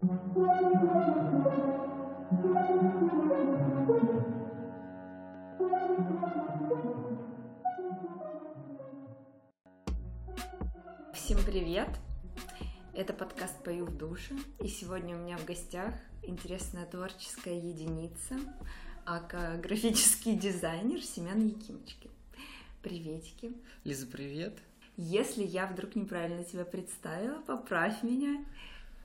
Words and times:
Всем 0.00 0.08
привет! 11.44 11.88
Это 12.94 13.12
подкаст 13.12 13.62
«Пою 13.62 13.84
в 13.84 13.98
душе», 13.98 14.34
и 14.60 14.68
сегодня 14.68 15.16
у 15.16 15.18
меня 15.18 15.36
в 15.36 15.44
гостях 15.44 15.92
интересная 16.22 16.86
творческая 16.86 17.58
единица, 17.58 18.36
ака 19.04 19.58
графический 19.62 20.34
дизайнер 20.34 21.02
Семен 21.02 21.46
Якимочкин. 21.46 22.10
Приветики. 22.82 23.52
Лиза, 23.84 24.06
привет. 24.06 24.54
Если 24.96 25.44
я 25.44 25.66
вдруг 25.66 25.94
неправильно 25.94 26.42
тебя 26.42 26.64
представила, 26.64 27.42
поправь 27.42 28.02
меня. 28.02 28.42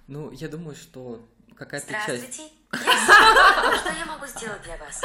Ну, 0.08 0.32
я 0.32 0.48
думаю, 0.48 0.76
что 0.76 1.28
какая-то 1.56 1.92
часть... 1.92 2.06
Здравствуйте. 2.06 2.54
Я 2.74 3.78
Что 3.78 3.90
я 3.90 4.06
могу 4.06 4.28
сделать 4.28 4.62
для 4.62 4.78
вас? 4.78 5.02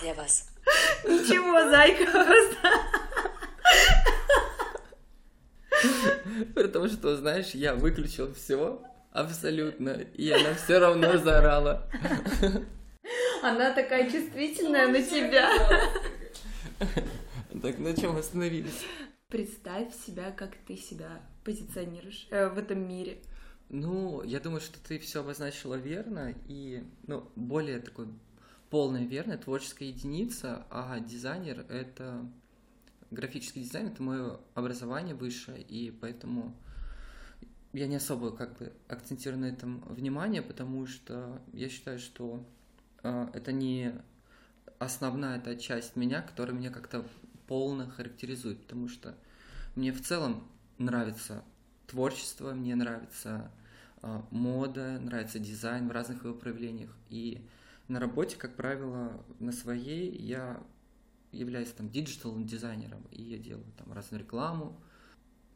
Для 0.00 0.14
вас. 0.14 0.48
Ничего, 1.04 1.68
зайка, 1.70 2.04
просто. 2.12 2.68
При 6.54 6.68
том, 6.68 6.88
что, 6.88 7.16
знаешь, 7.16 7.50
я 7.50 7.74
выключил 7.74 8.32
все 8.34 8.80
абсолютно, 9.10 9.90
и 9.90 10.30
она 10.30 10.54
все 10.54 10.78
равно 10.78 11.18
заорала. 11.18 11.90
Она 13.42 13.72
такая 13.72 14.08
чувствительная 14.10 14.86
на 14.88 15.02
тебя. 15.02 15.50
Так 17.60 17.78
на 17.78 17.94
чем 17.96 18.16
остановились? 18.16 18.84
Представь 19.28 19.94
себя, 20.06 20.30
как 20.30 20.50
ты 20.66 20.76
себя 20.76 21.20
позиционируешь 21.44 22.26
э, 22.30 22.48
в 22.48 22.58
этом 22.58 22.86
мире. 22.86 23.18
Ну, 23.76 24.22
я 24.22 24.38
думаю, 24.38 24.60
что 24.60 24.78
ты 24.78 25.00
все 25.00 25.18
обозначила 25.18 25.74
верно, 25.74 26.32
и, 26.46 26.84
ну, 27.08 27.28
более 27.34 27.80
такой 27.80 28.06
полная 28.70 29.04
верно, 29.04 29.36
творческая 29.36 29.88
единица, 29.88 30.64
а 30.70 31.00
дизайнер— 31.00 31.66
это... 31.68 32.24
Графический 33.10 33.62
дизайн— 33.62 33.88
это 33.88 34.00
мое 34.00 34.38
образование 34.54 35.16
высшее, 35.16 35.60
и 35.60 35.90
поэтому 35.90 36.56
я 37.72 37.88
не 37.88 37.96
особо 37.96 38.30
как 38.30 38.56
бы 38.58 38.72
акцентирую 38.86 39.40
на 39.40 39.46
этом 39.46 39.80
внимание, 39.88 40.40
потому 40.40 40.86
что 40.86 41.42
я 41.52 41.68
считаю, 41.68 41.98
что 41.98 42.46
э, 43.02 43.26
это 43.32 43.50
не 43.50 43.92
основная 44.78 45.38
эта 45.38 45.56
часть 45.56 45.96
меня, 45.96 46.22
которая 46.22 46.56
меня 46.56 46.70
как-то 46.70 47.04
полно 47.48 47.90
характеризует, 47.90 48.62
потому 48.62 48.86
что 48.86 49.16
мне 49.74 49.90
в 49.90 50.00
целом 50.00 50.48
нравится 50.78 51.42
творчество, 51.88 52.52
мне 52.52 52.76
нравится 52.76 53.50
мода, 54.30 54.98
нравится 55.00 55.38
дизайн 55.38 55.88
в 55.88 55.92
разных 55.92 56.24
его 56.24 56.34
проявлениях. 56.34 56.90
И 57.10 57.46
на 57.88 58.00
работе, 58.00 58.36
как 58.36 58.56
правило, 58.56 59.24
на 59.38 59.52
своей 59.52 60.10
я 60.16 60.62
являюсь 61.32 61.70
там 61.70 61.90
digital 61.90 62.38
дизайнером, 62.42 63.04
и 63.10 63.22
я 63.22 63.38
делаю 63.38 63.66
там 63.76 63.92
разную 63.92 64.22
рекламу, 64.22 64.80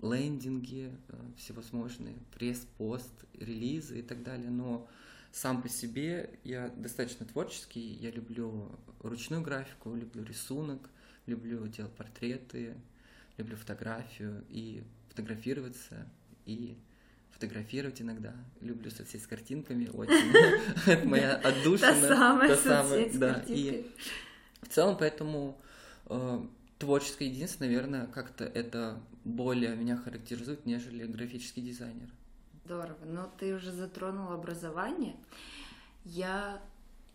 лендинги 0.03 0.93
э, 1.09 1.17
всевозможные, 1.37 2.17
пресс-пост, 2.35 3.13
релизы 3.35 4.01
и 4.01 4.03
так 4.03 4.23
далее, 4.23 4.51
но 4.51 4.89
сам 5.33 5.63
по 5.63 5.69
себе 5.69 6.39
я 6.45 6.69
достаточно 6.69 7.27
творческий, 7.27 7.81
я 7.81 8.11
люблю 8.11 8.71
ручную 9.01 9.43
графику, 9.43 9.95
люблю 9.95 10.25
рисунок, 10.25 10.89
люблю 11.27 11.67
делать 11.67 11.93
портреты, 11.93 12.75
люблю 13.37 13.57
фотографию 13.57 14.45
и 14.49 14.83
фотографироваться, 15.09 16.09
и 16.47 16.77
фотографировать 17.39 18.03
иногда. 18.03 18.35
Люблю 18.61 18.91
соцсеть 18.91 19.23
с 19.23 19.27
картинками 19.27 19.89
очень. 19.95 20.33
Это 20.87 21.07
моя 21.07 21.37
отдушина. 21.37 21.93
Та 21.93 22.09
самая 22.09 22.57
соцсеть 22.57 23.15
с 23.15 23.19
да. 23.19 23.35
картинкой. 23.35 23.57
И 23.57 23.91
в 24.63 24.69
целом 24.69 24.97
поэтому 24.99 25.57
э, 26.07 26.41
творческое 26.79 27.27
единство, 27.27 27.65
наверное, 27.65 28.07
как-то 28.07 28.45
это 28.45 29.01
более 29.25 29.77
меня 29.77 29.97
характеризует, 29.97 30.67
нежели 30.67 31.05
графический 31.07 31.63
дизайнер. 31.63 32.09
Здорово. 32.65 33.05
Но 33.05 33.33
ты 33.39 33.55
уже 33.55 33.73
затронул 33.73 34.33
образование. 34.33 35.17
Я 36.05 36.61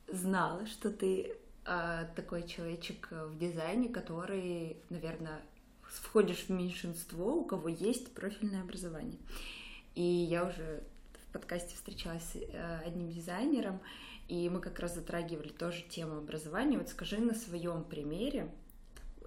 знала, 0.07 0.65
что 0.67 0.89
ты 0.89 1.35
а, 1.65 2.05
такой 2.15 2.47
человечек 2.47 3.09
в 3.11 3.37
дизайне, 3.37 3.89
который, 3.89 4.77
наверное, 4.89 5.41
входишь 5.83 6.45
в 6.45 6.49
меньшинство, 6.49 7.35
у 7.35 7.45
кого 7.45 7.69
есть 7.69 8.13
профильное 8.13 8.61
образование. 8.61 9.19
И 9.95 10.01
я 10.03 10.45
уже 10.45 10.83
в 11.29 11.33
подкасте 11.33 11.75
встречалась 11.75 12.23
с 12.23 12.35
э, 12.35 12.79
одним 12.85 13.09
дизайнером, 13.09 13.79
и 14.27 14.49
мы 14.49 14.59
как 14.59 14.79
раз 14.79 14.95
затрагивали 14.95 15.49
тоже 15.49 15.83
тему 15.89 16.17
образования. 16.17 16.77
Вот 16.77 16.89
скажи 16.89 17.19
на 17.19 17.33
своем 17.33 17.83
примере, 17.83 18.49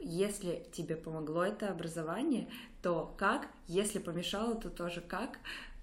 если 0.00 0.66
тебе 0.72 0.97
помогло 0.97 1.44
это 1.44 1.71
образование, 1.71 2.49
то 2.82 3.15
как? 3.19 3.49
Если 3.66 3.99
помешало, 3.99 4.54
то 4.54 4.71
тоже 4.71 5.00
как? 5.00 5.38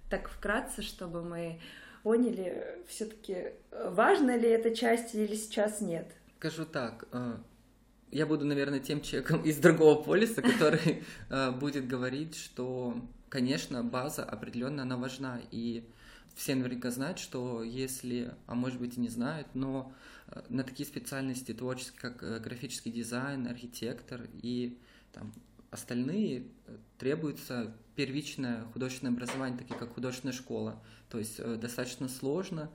Так 0.09 0.29
вкратце, 0.29 0.81
чтобы 0.81 1.23
мы 1.23 1.59
поняли, 2.03 2.79
все-таки 2.87 3.53
важна 3.71 4.35
ли 4.35 4.49
эта 4.49 4.75
часть 4.75 5.15
или 5.15 5.35
сейчас 5.35 5.81
нет. 5.81 6.11
Скажу 6.37 6.65
так, 6.65 7.07
э, 7.11 7.37
я 8.11 8.25
буду, 8.25 8.45
наверное, 8.45 8.79
тем 8.79 9.01
человеком 9.01 9.41
из 9.41 9.57
другого 9.57 10.01
полиса, 10.03 10.41
который 10.41 11.03
э, 11.29 11.51
будет 11.51 11.87
говорить, 11.87 12.35
что, 12.35 12.95
конечно, 13.33 13.83
база 13.83 14.23
определенно 14.23 14.83
она 14.83 14.95
важна, 14.95 15.41
и 15.49 15.89
все 16.35 16.53
наверняка 16.53 16.91
знают, 16.91 17.17
что 17.17 17.63
если, 17.63 18.31
а 18.45 18.53
может 18.53 18.79
быть 18.79 18.95
и 18.95 18.99
не 18.99 19.09
знают, 19.09 19.47
но 19.55 19.91
э, 20.27 20.43
на 20.49 20.63
такие 20.63 20.85
специальности 20.85 21.51
творческие, 21.51 21.99
как 21.99 22.21
э, 22.21 22.39
графический 22.39 22.91
дизайн, 22.91 23.47
архитектор 23.47 24.21
и 24.43 24.77
там, 25.13 25.33
остальные 25.71 26.43
э, 26.67 26.77
требуется 26.99 27.75
первичное 27.95 28.65
художественное 28.65 29.13
образование, 29.13 29.57
такие 29.57 29.79
как 29.79 29.95
художественная 29.95 30.35
школа. 30.35 30.79
То 31.09 31.17
есть 31.17 31.43
достаточно 31.59 32.09
сложно. 32.09 32.69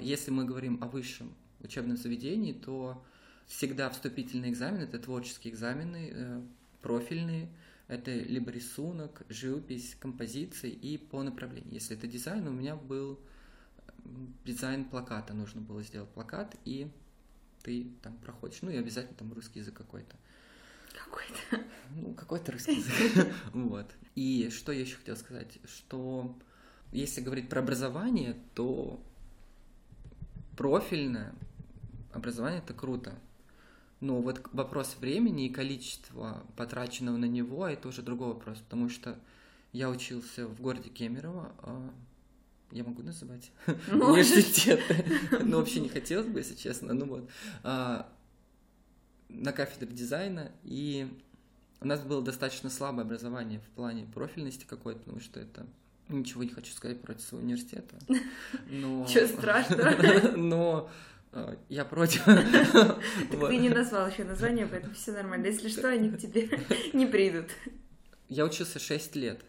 Если 0.00 0.30
мы 0.30 0.46
говорим 0.46 0.78
о 0.82 0.86
высшем 0.86 1.34
учебном 1.60 1.98
заведении, 1.98 2.54
то 2.54 3.04
всегда 3.46 3.90
вступительные 3.90 4.52
экзамены, 4.52 4.84
это 4.84 4.98
творческие 4.98 5.52
экзамены, 5.52 6.44
профильные, 6.82 7.48
это 7.92 8.10
либо 8.10 8.50
рисунок, 8.50 9.22
живопись, 9.28 9.94
композиции 10.00 10.70
и 10.70 10.96
по 10.96 11.22
направлению. 11.22 11.74
Если 11.74 11.96
это 11.96 12.06
дизайн, 12.06 12.46
у 12.48 12.50
меня 12.50 12.74
был 12.74 13.20
м, 14.04 14.34
дизайн 14.46 14.86
плаката, 14.86 15.34
нужно 15.34 15.60
было 15.60 15.82
сделать 15.82 16.08
плакат, 16.08 16.56
и 16.64 16.90
ты 17.62 17.88
там 18.02 18.16
проходишь, 18.16 18.62
ну 18.62 18.70
и 18.70 18.76
обязательно 18.76 19.16
там 19.16 19.32
русский 19.34 19.58
язык 19.60 19.76
какой-то. 19.76 20.16
Какой-то. 20.92 21.64
Ну, 21.94 22.14
какой-то 22.14 22.52
русский 22.52 22.76
язык. 22.78 23.28
Вот. 23.52 23.90
И 24.14 24.48
что 24.50 24.72
я 24.72 24.80
еще 24.80 24.96
хотел 24.96 25.16
сказать, 25.16 25.58
что 25.66 26.34
если 26.92 27.20
говорить 27.20 27.50
про 27.50 27.60
образование, 27.60 28.38
то 28.54 29.02
профильное 30.56 31.34
образование 32.12 32.60
это 32.60 32.72
круто. 32.72 33.18
Но 34.02 34.20
вот 34.20 34.40
вопрос 34.52 34.96
времени 34.98 35.46
и 35.46 35.48
количества 35.48 36.42
потраченного 36.56 37.16
на 37.16 37.26
него 37.26 37.68
это 37.68 37.86
уже 37.86 38.02
другой 38.02 38.30
вопрос, 38.34 38.58
потому 38.58 38.88
что 38.88 39.16
я 39.72 39.88
учился 39.88 40.48
в 40.48 40.60
городе 40.60 40.88
Кемерово, 40.88 41.52
а, 41.62 41.90
я 42.72 42.82
могу 42.82 43.04
называть 43.04 43.52
Можешь. 43.92 44.32
университеты, 44.32 45.04
ну 45.44 45.58
вообще 45.58 45.78
не 45.78 45.88
хотелось 45.88 46.26
бы, 46.26 46.40
если 46.40 46.56
честно, 46.56 46.94
ну 46.94 47.06
вот, 47.06 47.30
а, 47.62 48.12
на 49.28 49.52
кафедре 49.52 49.94
дизайна, 49.94 50.50
и 50.64 51.08
у 51.80 51.86
нас 51.86 52.00
было 52.00 52.22
достаточно 52.22 52.70
слабое 52.70 53.04
образование 53.04 53.60
в 53.60 53.68
плане 53.76 54.08
профильности 54.12 54.64
какой-то, 54.68 54.98
потому 54.98 55.20
что 55.20 55.38
это 55.38 55.64
ничего 56.08 56.42
не 56.42 56.50
хочу 56.50 56.72
сказать 56.72 57.00
против 57.00 57.22
своего 57.22 57.46
университета, 57.46 58.00
но... 58.68 59.06
Чё 59.06 59.28
страшного? 59.28 60.36
Но 60.36 60.90
я 61.68 61.84
против. 61.84 62.24
Так 62.26 63.48
ты 63.48 63.56
не 63.56 63.68
назвал 63.68 64.08
еще 64.08 64.24
название, 64.24 64.66
поэтому 64.66 64.94
все 64.94 65.12
нормально. 65.12 65.46
Если 65.46 65.68
что, 65.68 65.88
они 65.88 66.10
к 66.10 66.18
тебе 66.18 66.48
не 66.92 67.06
придут. 67.06 67.46
Я 68.28 68.44
учился 68.44 68.78
6 68.78 69.16
лет, 69.16 69.44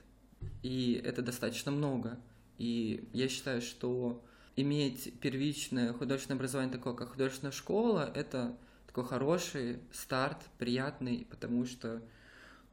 и 0.62 1.02
это 1.04 1.22
достаточно 1.22 1.72
много. 1.72 2.20
И 2.58 3.08
я 3.14 3.28
считаю, 3.28 3.62
что 3.62 4.24
иметь 4.56 5.20
первичное 5.20 5.94
художественное 5.94 6.38
образование 6.38 6.74
такое, 6.74 6.94
как 6.94 7.12
художественная 7.12 7.52
школа, 7.52 8.12
это 8.14 8.56
такой 8.88 9.06
хороший 9.06 9.80
старт, 9.92 10.38
приятный, 10.58 11.28
потому 11.30 11.66
что 11.66 12.02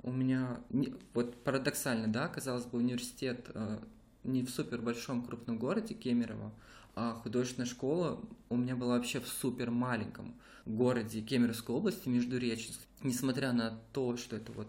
у 0.03 0.13
меня, 0.13 0.61
вот 1.15 1.43
парадоксально, 1.43 2.09
да, 2.09 2.29
казалось 2.29 2.65
бы, 2.65 2.79
университет 2.79 3.51
э, 3.55 3.79
не 4.25 4.43
в 4.43 4.51
супер 4.51 4.81
большом 4.81 5.25
крупном 5.25 5.59
городе 5.59 5.95
Кемерово, 5.95 6.53
а 6.95 7.15
художественная 7.15 7.69
школа 7.69 8.21
у 8.49 8.57
меня 8.57 8.77
была 8.77 8.97
вообще 8.97 9.21
в 9.21 9.29
супер 9.29 9.71
маленьком 9.71 10.35
городе 10.67 11.21
Кемеровской 11.21 11.75
области, 11.75 12.09
Междуреченск. 12.09 12.81
Несмотря 13.03 13.53
на 13.53 13.79
то, 13.93 14.17
что 14.17 14.37
это 14.37 14.53
вот 14.53 14.69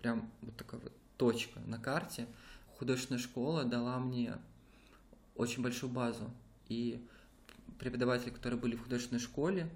прям 0.00 0.30
вот 0.42 0.56
такая 0.56 0.80
вот 0.80 0.92
точка 1.16 1.60
на 1.66 1.78
карте, 1.78 2.26
художественная 2.78 3.20
школа 3.20 3.64
дала 3.64 3.98
мне 3.98 4.34
очень 5.34 5.62
большую 5.62 5.90
базу. 5.90 6.30
И 6.68 7.04
преподаватели, 7.78 8.30
которые 8.30 8.58
были 8.58 8.76
в 8.76 8.82
художественной 8.82 9.20
школе, 9.20 9.68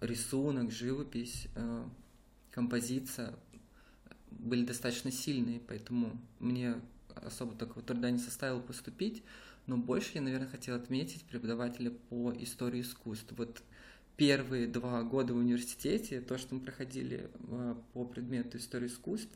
рисунок, 0.00 0.70
живопись, 0.70 1.48
э, 1.54 1.84
композиция 2.50 3.34
были 4.30 4.64
достаточно 4.64 5.10
сильные, 5.10 5.60
поэтому 5.60 6.18
мне 6.38 6.80
особо 7.14 7.54
такого 7.54 7.84
труда 7.84 8.10
не 8.10 8.18
составило 8.18 8.60
поступить, 8.60 9.22
но 9.68 9.76
больше 9.76 10.12
я, 10.14 10.22
наверное, 10.22 10.48
хотел 10.48 10.74
отметить 10.76 11.24
преподавателя 11.24 11.90
по 11.90 12.32
истории 12.32 12.80
искусств. 12.80 13.32
Вот 13.36 13.62
первые 14.16 14.66
два 14.66 15.02
года 15.02 15.34
в 15.34 15.36
университете, 15.36 16.22
то, 16.22 16.38
что 16.38 16.54
мы 16.54 16.62
проходили 16.62 17.30
э, 17.50 17.74
по 17.92 18.06
предмету 18.06 18.56
истории 18.56 18.86
искусств, 18.86 19.30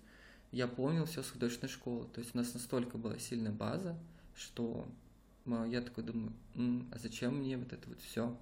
я 0.51 0.67
помнил 0.67 1.05
все 1.05 1.23
с 1.23 1.31
художественной 1.31 1.71
школы. 1.71 2.09
То 2.15 2.21
есть 2.21 2.35
у 2.35 2.39
нас 2.39 2.53
настолько 2.55 2.97
была 2.97 3.19
сильная 3.19 3.53
база, 3.53 3.95
что 4.35 4.89
э, 5.45 5.67
я 5.69 5.83
такой 5.83 6.03
думаю, 6.03 6.33
а 6.91 6.99
зачем 6.99 7.37
мне 7.37 7.59
вот 7.59 7.75
это 7.75 7.87
вот 7.91 8.01
все 8.01 8.35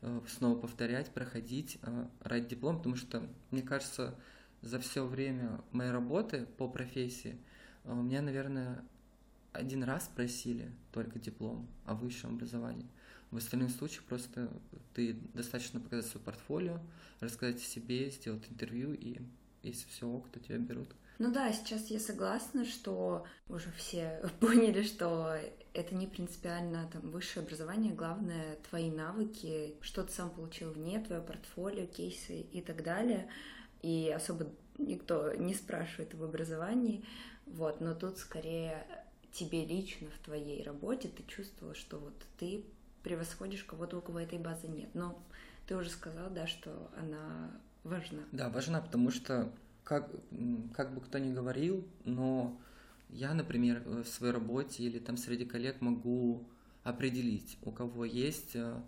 э, 0.00 0.20
снова 0.26 0.58
повторять, 0.58 1.10
проходить 1.10 1.78
ради 2.20 2.48
диплома, 2.48 2.78
потому 2.78 2.96
что, 2.96 3.22
мне 3.50 3.60
кажется, 3.60 4.18
за 4.62 4.80
все 4.80 5.06
время 5.06 5.60
моей 5.72 5.90
работы 5.90 6.46
по 6.56 6.68
профессии 6.68 7.36
меня, 7.84 8.22
наверное, 8.22 8.82
один 9.54 9.84
раз 9.84 10.10
просили 10.14 10.70
только 10.92 11.18
диплом 11.18 11.66
о 11.86 11.94
высшем 11.94 12.34
образовании. 12.34 12.86
В 13.30 13.36
остальных 13.36 13.70
случаях 13.70 14.04
просто 14.04 14.50
ты 14.92 15.14
достаточно 15.32 15.80
показать 15.80 16.06
свое 16.06 16.24
портфолио, 16.24 16.78
рассказать 17.20 17.56
о 17.56 17.64
себе, 17.64 18.10
сделать 18.10 18.44
интервью, 18.50 18.92
и 18.92 19.20
если 19.62 19.88
все 19.88 20.06
ок, 20.06 20.28
то 20.28 20.40
тебя 20.40 20.58
берут. 20.58 20.88
Ну 21.18 21.32
да, 21.32 21.52
сейчас 21.52 21.86
я 21.86 22.00
согласна, 22.00 22.64
что 22.64 23.24
уже 23.48 23.70
все 23.76 24.20
поняли, 24.40 24.82
что 24.82 25.36
это 25.72 25.94
не 25.94 26.06
принципиально 26.06 26.88
там 26.92 27.10
высшее 27.10 27.44
образование, 27.44 27.92
главное 27.92 28.56
твои 28.68 28.90
навыки, 28.90 29.74
что 29.80 30.02
ты 30.02 30.12
сам 30.12 30.30
получил 30.30 30.72
вне, 30.72 31.00
твое 31.00 31.22
портфолио, 31.22 31.86
кейсы 31.86 32.40
и 32.40 32.60
так 32.60 32.82
далее. 32.82 33.28
И 33.82 34.12
особо 34.14 34.48
никто 34.78 35.32
не 35.34 35.54
спрашивает 35.54 36.14
об 36.14 36.22
образовании, 36.22 37.04
вот, 37.46 37.80
но 37.80 37.94
тут 37.94 38.18
скорее 38.18 39.03
тебе 39.34 39.66
лично 39.66 40.08
в 40.10 40.24
твоей 40.24 40.62
работе 40.62 41.08
ты 41.08 41.22
чувствовала, 41.24 41.74
что 41.74 41.98
вот 41.98 42.14
ты 42.38 42.64
превосходишь 43.02 43.64
кого-то, 43.64 43.98
у 43.98 44.00
кого 44.00 44.20
этой 44.20 44.38
базы 44.38 44.68
нет. 44.68 44.88
Но 44.94 45.20
ты 45.66 45.76
уже 45.76 45.90
сказал, 45.90 46.30
да, 46.30 46.46
что 46.46 46.90
она 46.96 47.50
важна. 47.82 48.20
Да, 48.32 48.48
важна, 48.48 48.80
потому 48.80 49.10
что, 49.10 49.52
как, 49.82 50.10
как 50.74 50.94
бы 50.94 51.00
кто 51.00 51.18
ни 51.18 51.32
говорил, 51.32 51.86
но 52.04 52.58
я, 53.10 53.34
например, 53.34 53.82
в 53.86 54.06
своей 54.06 54.32
работе 54.32 54.84
или 54.84 54.98
там 54.98 55.16
среди 55.16 55.44
коллег 55.44 55.80
могу 55.80 56.46
определить, 56.82 57.58
у 57.62 57.70
кого 57.70 58.04
есть 58.04 58.54
э, 58.54 58.80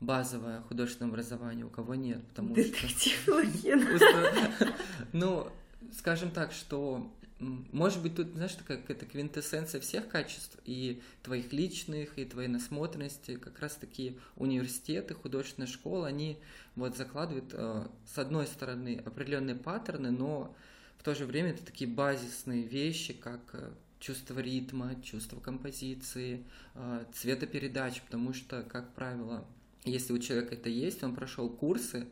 базовое 0.00 0.62
художественное 0.62 1.10
образование, 1.10 1.66
у 1.66 1.70
кого 1.70 1.94
нет, 1.94 2.26
потому 2.28 2.54
Детектив 2.54 3.20
что... 3.20 3.42
Ну, 5.12 5.48
скажем 5.92 6.30
так, 6.30 6.52
что 6.52 7.12
может 7.40 8.02
быть, 8.02 8.16
тут, 8.16 8.32
знаешь, 8.32 8.54
такая 8.54 8.78
какая-то 8.78 9.06
квинтэссенция 9.06 9.80
всех 9.80 10.08
качеств, 10.08 10.58
и 10.64 11.00
твоих 11.22 11.52
личных, 11.52 12.18
и 12.18 12.24
твоей 12.24 12.48
насмотренности, 12.48 13.36
как 13.36 13.60
раз 13.60 13.76
таки 13.76 14.18
университеты, 14.36 15.14
художественная 15.14 15.68
школа, 15.68 16.08
они 16.08 16.38
вот 16.74 16.96
закладывают, 16.96 17.50
э, 17.52 17.86
с 18.12 18.18
одной 18.18 18.46
стороны, 18.48 19.00
определенные 19.04 19.54
паттерны, 19.54 20.10
но 20.10 20.56
в 20.98 21.04
то 21.04 21.14
же 21.14 21.26
время 21.26 21.50
это 21.50 21.64
такие 21.64 21.88
базисные 21.88 22.64
вещи, 22.64 23.12
как 23.12 23.40
э, 23.52 23.70
чувство 24.00 24.40
ритма, 24.40 25.00
чувство 25.02 25.38
композиции, 25.38 26.44
э, 26.74 27.04
цветопередачи, 27.12 28.02
потому 28.04 28.32
что, 28.32 28.64
как 28.64 28.94
правило, 28.94 29.46
если 29.84 30.12
у 30.12 30.18
человека 30.18 30.56
это 30.56 30.70
есть, 30.70 31.04
он 31.04 31.14
прошел 31.14 31.48
курсы, 31.48 32.08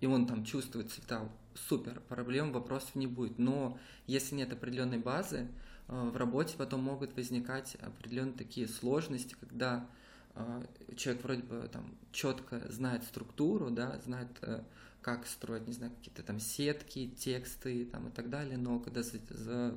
и 0.00 0.06
он 0.06 0.26
там 0.26 0.46
чувствует 0.46 0.90
цвета 0.90 1.28
супер, 1.54 2.00
проблем, 2.08 2.52
вопросов 2.52 2.94
не 2.94 3.06
будет. 3.06 3.38
Но 3.38 3.78
если 4.06 4.34
нет 4.34 4.52
определенной 4.52 4.98
базы, 4.98 5.48
э, 5.88 6.10
в 6.10 6.16
работе 6.16 6.54
потом 6.56 6.82
могут 6.82 7.16
возникать 7.16 7.76
определенные 7.76 8.34
такие 8.34 8.68
сложности, 8.68 9.36
когда 9.38 9.86
э, 10.34 10.64
человек 10.96 11.24
вроде 11.24 11.42
бы 11.42 11.68
там 11.72 11.94
четко 12.12 12.70
знает 12.70 13.04
структуру, 13.04 13.70
да, 13.70 14.00
знает, 14.04 14.28
э, 14.42 14.62
как 15.00 15.26
строить, 15.26 15.66
не 15.66 15.72
знаю, 15.72 15.92
какие-то 15.92 16.22
там 16.22 16.38
сетки, 16.38 17.08
тексты 17.08 17.84
там, 17.86 18.08
и 18.08 18.10
так 18.10 18.30
далее, 18.30 18.56
но 18.56 18.78
когда 18.78 19.02
за, 19.02 19.18
за, 19.30 19.76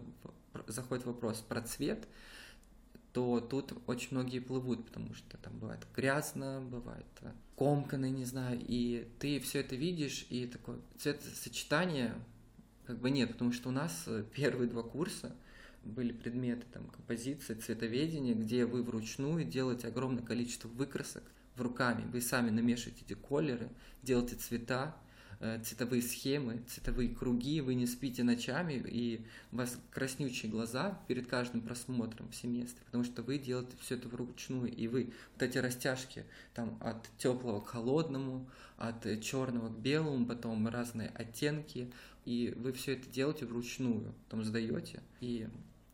заходит 0.68 1.06
вопрос 1.06 1.40
про 1.40 1.62
цвет, 1.62 2.08
то 3.12 3.40
тут 3.40 3.74
очень 3.88 4.10
многие 4.12 4.40
плывут, 4.40 4.86
потому 4.86 5.14
что 5.14 5.38
там 5.38 5.58
бывает 5.58 5.80
грязно, 5.96 6.62
бывает 6.62 7.06
комканы, 7.56 8.10
не 8.10 8.26
знаю, 8.26 8.60
и 8.62 9.08
ты 9.20 9.40
все 9.40 9.62
это 9.62 9.76
видишь, 9.76 10.26
и 10.30 10.46
такое 10.46 10.80
цветосочетание 10.98 12.14
как 12.86 13.00
бы 13.00 13.10
нет, 13.10 13.32
потому 13.32 13.52
что 13.52 13.70
у 13.70 13.72
нас 13.72 14.04
э, 14.08 14.24
первые 14.34 14.70
два 14.70 14.84
курса 14.84 15.36
были 15.84 16.12
предметы 16.12 16.66
там 16.72 16.88
композиции, 16.88 17.54
цветоведения, 17.54 18.36
где 18.36 18.66
вы 18.66 18.84
вручную 18.84 19.46
делаете 19.46 19.88
огромное 19.88 20.24
количество 20.24 20.68
выкрасок 20.68 21.24
в 21.56 21.62
руками, 21.62 22.10
вы 22.12 22.22
сами 22.22 22.50
намешиваете 22.50 23.06
эти 23.06 23.14
колеры, 23.14 23.70
делаете 24.04 24.36
цвета, 24.36 24.96
цветовые 25.64 26.02
схемы, 26.02 26.62
цветовые 26.68 27.10
круги, 27.10 27.62
вы 27.62 27.76
не 27.76 27.88
спите 27.88 28.24
ночами, 28.24 28.74
и 28.86 29.26
у 29.52 29.58
вас 29.58 29.78
краснючие 29.92 30.52
глаза 30.52 31.00
перед 31.08 31.28
каждым 31.28 31.62
просмотром 31.62 32.30
в 32.30 32.36
семестре, 32.36 32.84
потому 32.86 33.04
что 33.04 33.22
вы 33.22 33.38
делаете 33.38 33.76
все 33.80 33.96
это 33.96 34.08
вручную, 34.08 34.74
и 34.74 34.88
вы 34.88 35.14
вот 35.34 35.44
эти 35.44 35.58
растяжки 35.58 36.26
там 36.54 36.78
от 36.82 37.08
теплого 37.18 37.62
к 37.62 37.68
холодному, 37.68 38.50
от 38.78 39.22
черного 39.22 39.70
к 39.70 39.78
белому, 39.78 40.26
потом 40.26 40.68
разные 40.68 41.10
оттенки, 41.10 41.92
и 42.26 42.54
вы 42.58 42.74
все 42.74 42.94
это 42.94 43.10
делаете 43.10 43.46
вручную, 43.46 44.14
потом 44.26 44.44
сдаете. 44.44 45.02
И, 45.22 45.48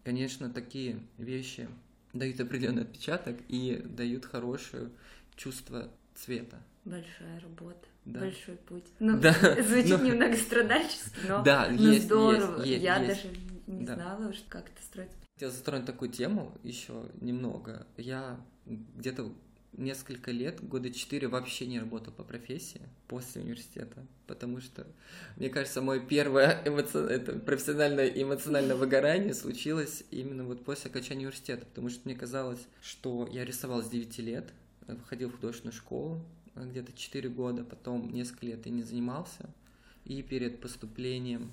конечно, 0.03 0.49
такие 0.49 0.99
вещи 1.17 1.67
дают 2.13 2.39
определенный 2.39 2.83
отпечаток 2.83 3.37
и 3.47 3.81
дают 3.85 4.25
хорошее 4.25 4.89
чувство 5.35 5.89
цвета. 6.15 6.61
Большая 6.85 7.39
работа 7.41 7.90
да. 8.05 8.19
большой 8.19 8.55
путь. 8.55 8.85
Ну, 8.99 9.19
да. 9.19 9.33
звучит 9.63 9.99
ну, 9.99 10.05
немного 10.05 10.35
страдальчески, 10.35 11.27
но, 11.27 11.41
да, 11.45 11.69
но 11.69 11.91
есть, 11.91 12.05
здорово. 12.05 12.57
Есть, 12.57 12.67
есть, 12.67 12.83
Я 12.83 12.97
есть. 12.97 13.23
даже 13.23 13.37
не 13.67 13.85
да. 13.85 13.95
знала, 13.95 14.33
что 14.33 14.49
как 14.49 14.69
это 14.69 14.81
строить. 14.81 15.11
Хотел 15.35 15.51
затронуть 15.51 15.85
такую 15.85 16.11
тему 16.11 16.57
еще 16.63 17.05
немного. 17.19 17.87
Я 17.97 18.39
где-то 18.65 19.31
несколько 19.73 20.31
лет, 20.31 20.61
года 20.61 20.91
четыре 20.91 21.27
вообще 21.27 21.65
не 21.65 21.79
работал 21.79 22.13
по 22.13 22.23
профессии 22.23 22.81
после 23.07 23.41
университета, 23.41 24.05
потому 24.27 24.59
что, 24.59 24.85
мне 25.37 25.49
кажется, 25.49 25.81
мое 25.81 25.99
первое 25.99 26.61
эмоци... 26.65 26.97
это 26.97 27.39
профессиональное 27.39 28.07
эмоциональное 28.07 28.75
выгорание 28.77 29.33
случилось 29.33 30.03
именно 30.11 30.43
вот 30.43 30.65
после 30.65 30.89
окончания 30.89 31.21
университета, 31.21 31.65
потому 31.65 31.89
что 31.89 32.01
мне 32.05 32.15
казалось, 32.15 32.67
что 32.81 33.27
я 33.31 33.45
рисовал 33.45 33.81
с 33.81 33.89
9 33.89 34.17
лет, 34.19 34.53
ходил 35.07 35.29
в 35.29 35.35
художественную 35.35 35.73
школу, 35.73 36.21
где-то 36.55 36.93
4 36.93 37.29
года, 37.29 37.63
потом 37.63 38.11
несколько 38.11 38.45
лет 38.45 38.65
я 38.65 38.71
не 38.71 38.83
занимался. 38.83 39.49
И 40.05 40.21
перед 40.21 40.61
поступлением 40.61 41.51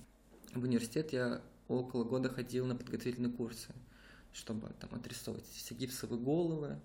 в 0.55 0.63
университет 0.65 1.13
я 1.13 1.43
около 1.69 2.05
года 2.05 2.29
ходил 2.29 2.67
на 2.67 2.75
подготовительные 2.75 3.33
курсы, 3.33 3.75
чтобы 4.33 4.71
там 4.81 4.95
отрисовывать 4.95 5.47
все 5.47 5.75
гипсовые 5.75 6.21
головы 6.21 6.79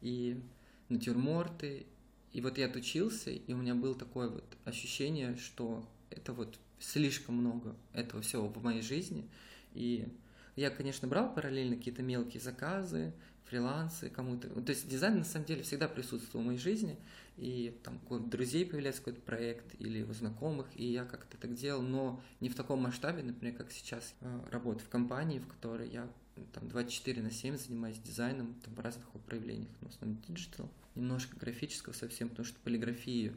и 0.00 0.40
натюрморты. 0.88 1.86
И 2.32 2.40
вот 2.40 2.58
я 2.58 2.66
отучился, 2.66 3.30
и 3.30 3.52
у 3.52 3.56
меня 3.56 3.74
было 3.74 3.94
такое 3.94 4.28
вот 4.28 4.44
ощущение, 4.64 5.36
что 5.36 5.84
это 6.10 6.32
вот 6.32 6.58
слишком 6.78 7.34
много 7.36 7.76
этого 7.92 8.22
всего 8.22 8.48
в 8.48 8.62
моей 8.62 8.82
жизни. 8.82 9.28
И 9.74 10.08
я, 10.56 10.70
конечно, 10.70 11.06
брал 11.08 11.32
параллельно 11.32 11.76
какие-то 11.76 12.02
мелкие 12.02 12.40
заказы, 12.40 13.12
фрилансы 13.50 14.08
кому-то. 14.08 14.48
То 14.48 14.70
есть 14.70 14.88
дизайн 14.88 15.18
на 15.18 15.24
самом 15.24 15.44
деле 15.44 15.62
всегда 15.62 15.88
присутствовал 15.88 16.44
в 16.44 16.46
моей 16.46 16.58
жизни, 16.58 16.96
и 17.36 17.76
там 17.82 18.00
у 18.08 18.18
друзей 18.18 18.64
появляется 18.64 19.02
какой-то 19.02 19.20
проект 19.20 19.74
или 19.80 20.02
у 20.02 20.12
знакомых, 20.12 20.66
и 20.74 20.84
я 20.84 21.04
как-то 21.04 21.36
так 21.36 21.54
делал, 21.54 21.82
но 21.82 22.22
не 22.40 22.48
в 22.48 22.54
таком 22.54 22.80
масштабе, 22.82 23.22
например, 23.22 23.56
как 23.56 23.72
сейчас 23.72 24.14
э, 24.20 24.40
работаю 24.50 24.84
в 24.84 24.88
компании, 24.88 25.40
в 25.40 25.46
которой 25.48 25.88
я 25.90 26.08
там 26.52 26.68
24 26.68 27.22
на 27.22 27.30
7 27.30 27.56
занимаюсь 27.56 27.98
дизайном 27.98 28.54
там, 28.64 28.74
в 28.74 28.80
разных 28.80 29.06
его 29.08 29.20
проявлениях, 29.20 29.70
но 29.80 29.88
в 29.88 29.92
основном 29.92 30.22
digital, 30.28 30.70
немножко 30.94 31.36
графического 31.36 31.92
совсем, 31.92 32.28
потому 32.28 32.46
что 32.46 32.58
полиграфии 32.60 33.34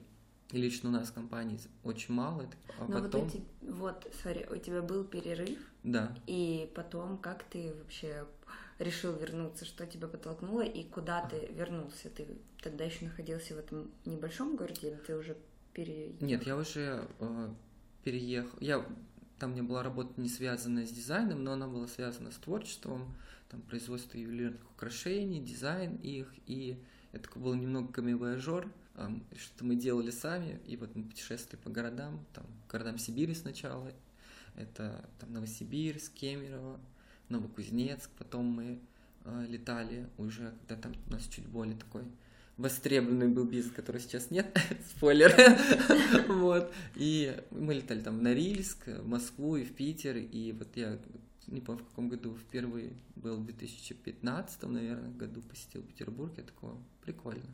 лично 0.51 0.89
у 0.89 0.91
нас 0.91 1.09
в 1.09 1.13
компании 1.13 1.59
очень 1.83 2.13
мало. 2.13 2.47
А 2.79 2.85
Но 2.87 3.01
потом... 3.01 3.21
вот, 3.21 3.33
эти, 3.33 3.43
вот, 3.61 4.13
смотри, 4.21 4.45
у 4.49 4.57
тебя 4.57 4.81
был 4.81 5.03
перерыв. 5.03 5.57
Да. 5.83 6.15
И 6.27 6.71
потом, 6.75 7.17
как 7.17 7.43
ты 7.43 7.73
вообще 7.73 8.25
решил 8.79 9.13
вернуться, 9.15 9.65
что 9.65 9.85
тебя 9.85 10.07
подтолкнуло 10.07 10.61
и 10.61 10.83
куда 10.83 11.25
ты 11.27 11.47
вернулся? 11.53 12.09
Ты 12.09 12.27
тогда 12.61 12.83
еще 12.83 13.05
находился 13.05 13.55
в 13.55 13.59
этом 13.59 13.91
небольшом 14.05 14.55
городе 14.55 14.89
или 14.89 14.95
ты 14.95 15.15
уже 15.15 15.37
переехал? 15.73 16.25
Нет, 16.25 16.43
я 16.45 16.57
уже 16.57 17.07
э, 17.19 17.49
переехал. 18.03 18.57
Я 18.59 18.85
там 19.39 19.51
у 19.51 19.53
меня 19.55 19.63
была 19.63 19.83
работа 19.83 20.13
не 20.21 20.29
связанная 20.29 20.85
с 20.85 20.91
дизайном, 20.91 21.43
но 21.43 21.53
она 21.53 21.67
была 21.67 21.87
связана 21.87 22.31
с 22.31 22.35
творчеством, 22.35 23.13
там 23.49 23.61
производство 23.61 24.17
ювелирных 24.17 24.61
украшений, 24.71 25.41
дизайн 25.41 25.95
их, 25.97 26.33
и 26.47 26.81
это 27.11 27.27
был 27.37 27.53
немного 27.53 27.91
камевояжер, 27.91 28.71
что-то 29.35 29.65
мы 29.65 29.75
делали 29.75 30.11
сами, 30.11 30.59
и 30.65 30.77
вот 30.77 30.95
мы 30.95 31.03
путешествовали 31.03 31.61
по 31.61 31.69
городам, 31.69 32.25
там, 32.33 32.45
городам 32.69 32.97
Сибири 32.97 33.33
сначала, 33.33 33.91
это 34.55 35.09
там 35.19 35.33
Новосибирск, 35.33 36.13
Кемерово, 36.13 36.79
Новокузнецк, 37.29 38.09
потом 38.17 38.45
мы 38.45 38.79
э, 39.25 39.45
летали 39.49 40.07
уже, 40.17 40.53
когда 40.61 40.81
там 40.81 40.93
у 41.07 41.11
нас 41.11 41.27
чуть 41.27 41.45
более 41.45 41.75
такой 41.75 42.03
востребованный 42.57 43.27
был 43.27 43.45
бизнес, 43.45 43.73
который 43.73 44.01
сейчас 44.01 44.29
нет, 44.31 44.55
спойлер, 44.95 45.33
вот, 46.27 46.71
и 46.95 47.35
мы 47.51 47.73
летали 47.73 48.01
там 48.01 48.19
в 48.19 48.21
Норильск, 48.21 48.87
в 48.87 49.07
Москву 49.07 49.55
и 49.55 49.63
в 49.63 49.73
Питер, 49.73 50.17
и 50.17 50.51
вот 50.51 50.67
я 50.75 50.99
не 51.47 51.61
помню 51.61 51.83
в 51.83 51.87
каком 51.87 52.09
году 52.09 52.35
впервые 52.35 52.93
был, 53.15 53.37
в 53.37 53.45
2015, 53.45 54.63
наверное, 54.63 55.11
году 55.11 55.41
посетил 55.41 55.81
Петербург, 55.81 56.31
я 56.37 56.43
такого, 56.43 56.77
прикольно, 57.01 57.49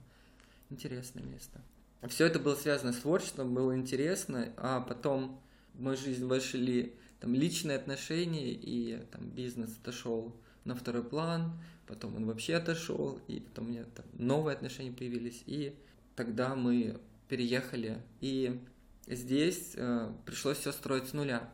интересное 0.69 1.23
место. 1.23 1.61
Все 2.07 2.25
это 2.25 2.39
было 2.39 2.55
связано 2.55 2.93
с 2.93 2.97
творчеством, 2.97 3.53
было 3.53 3.75
интересно, 3.75 4.53
а 4.57 4.79
потом 4.79 5.41
мою 5.73 5.97
жизнь 5.97 6.25
вошли 6.25 6.93
там 7.19 7.33
личные 7.33 7.77
отношения, 7.77 8.51
и 8.51 9.05
там 9.11 9.29
бизнес 9.29 9.77
отошел 9.81 10.35
на 10.65 10.75
второй 10.75 11.03
план, 11.03 11.59
потом 11.87 12.15
он 12.15 12.25
вообще 12.25 12.55
отошел, 12.55 13.19
и 13.27 13.39
потом 13.39 13.65
у 13.65 13.69
меня 13.69 13.83
там 13.95 14.05
новые 14.13 14.55
отношения 14.55 14.91
появились, 14.91 15.43
и 15.45 15.75
тогда 16.15 16.55
мы 16.55 16.99
переехали, 17.27 18.01
и 18.21 18.59
здесь 19.07 19.73
э, 19.75 20.11
пришлось 20.25 20.57
все 20.57 20.71
строить 20.71 21.07
с 21.07 21.13
нуля, 21.13 21.49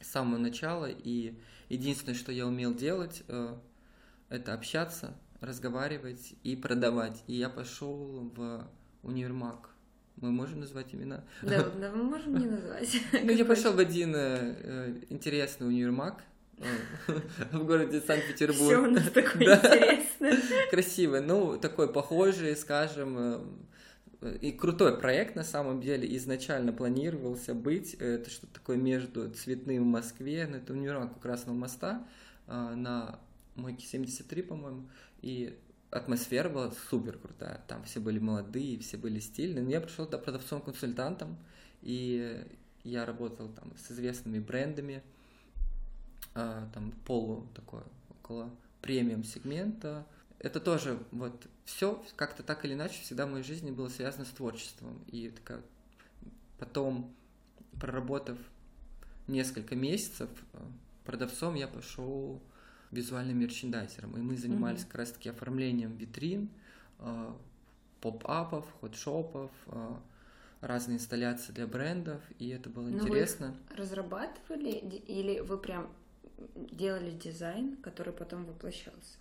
с 0.00 0.08
самого 0.08 0.38
начала, 0.38 0.86
и 0.88 1.34
единственное, 1.68 2.14
что 2.16 2.32
я 2.32 2.46
умел 2.46 2.74
делать, 2.74 3.22
э, 3.28 3.56
это 4.28 4.54
общаться, 4.54 5.16
разговаривать 5.40 6.34
и 6.42 6.56
продавать, 6.56 7.22
и 7.26 7.34
я 7.34 7.48
пошел 7.48 8.30
в 8.34 8.68
универмаг, 9.02 9.70
мы 10.20 10.30
можем 10.32 10.60
назвать 10.60 10.94
имена? 10.94 11.24
Да, 11.42 11.70
да 11.80 11.90
мы 11.92 12.04
можем 12.04 12.38
не 12.38 12.46
назвать. 12.46 13.00
Ну, 13.12 13.30
я 13.30 13.44
пошел 13.44 13.72
в 13.72 13.78
один 13.78 14.14
э, 14.14 14.54
э 14.62 14.94
интересный 15.10 15.68
универмаг 15.68 16.22
э, 16.58 16.64
в 17.52 17.64
городе 17.64 18.00
Санкт-Петербург. 18.00 18.60
Все 18.60 18.78
у 18.78 18.90
нас 18.90 19.10
такое 19.10 19.56
интересное. 19.56 20.38
Красивый, 20.70 21.20
ну, 21.20 21.58
такой 21.58 21.92
похожий, 21.92 22.56
скажем, 22.56 23.66
и 24.40 24.50
крутой 24.50 24.98
проект 24.98 25.36
на 25.36 25.44
самом 25.44 25.80
деле 25.80 26.16
изначально 26.16 26.72
планировался 26.72 27.54
быть. 27.54 27.94
Это 27.94 28.28
что-то 28.30 28.54
такое 28.54 28.76
между 28.76 29.30
цветным 29.30 29.84
в 29.84 29.86
Москве, 29.86 30.46
на 30.46 30.52
ну, 30.52 30.56
это 30.56 30.72
универмаг 30.72 31.16
у 31.16 31.20
Красного 31.20 31.56
моста 31.56 32.04
на 32.48 33.20
Мойке 33.54 33.86
73, 33.86 34.42
по-моему, 34.42 34.88
и 35.20 35.56
атмосфера 35.90 36.48
была 36.48 36.72
супер 36.90 37.18
крутая. 37.18 37.62
Там 37.66 37.84
все 37.84 38.00
были 38.00 38.18
молодые, 38.18 38.78
все 38.78 38.96
были 38.96 39.20
стильные. 39.20 39.64
Но 39.64 39.70
я 39.70 39.80
пришел 39.80 40.04
туда 40.04 40.18
продавцом-консультантом, 40.18 41.36
и 41.82 42.44
я 42.84 43.06
работал 43.06 43.48
там 43.48 43.72
с 43.76 43.90
известными 43.90 44.38
брендами, 44.38 45.02
а, 46.34 46.68
там 46.74 46.92
полу 47.04 47.46
такое, 47.54 47.84
около 48.10 48.50
премиум 48.82 49.24
сегмента. 49.24 50.06
Это 50.38 50.60
тоже 50.60 50.98
вот 51.10 51.46
все 51.64 52.02
как-то 52.16 52.42
так 52.42 52.64
или 52.64 52.74
иначе 52.74 53.02
всегда 53.02 53.26
в 53.26 53.30
моей 53.30 53.44
жизни 53.44 53.70
было 53.70 53.88
связано 53.88 54.24
с 54.24 54.30
творчеством. 54.30 55.02
И 55.08 55.30
такая, 55.30 55.62
потом, 56.58 57.14
проработав 57.80 58.38
несколько 59.26 59.74
месяцев 59.74 60.28
а, 60.52 60.70
продавцом, 61.04 61.54
я 61.54 61.66
пошел 61.66 62.42
визуальным 62.90 63.38
мерчендайзером, 63.38 64.16
и 64.16 64.20
мы 64.20 64.36
занимались 64.36 64.80
mm-hmm. 64.80 64.86
как 64.86 64.94
раз-таки 64.94 65.28
оформлением 65.28 65.96
витрин, 65.96 66.48
э, 67.00 67.32
поп-апов, 68.00 68.66
хот-шопов, 68.80 69.50
э, 69.66 69.96
разные 70.60 70.96
инсталляции 70.96 71.52
для 71.52 71.66
брендов, 71.66 72.20
и 72.38 72.48
это 72.48 72.68
было 72.70 72.88
Но 72.88 72.98
интересно. 72.98 73.54
Вы 73.70 73.76
разрабатывали 73.76 74.70
или 74.70 75.40
вы 75.40 75.58
прям 75.58 75.88
делали 76.54 77.10
дизайн, 77.10 77.76
который 77.76 78.12
потом 78.12 78.44
воплощался? 78.44 79.16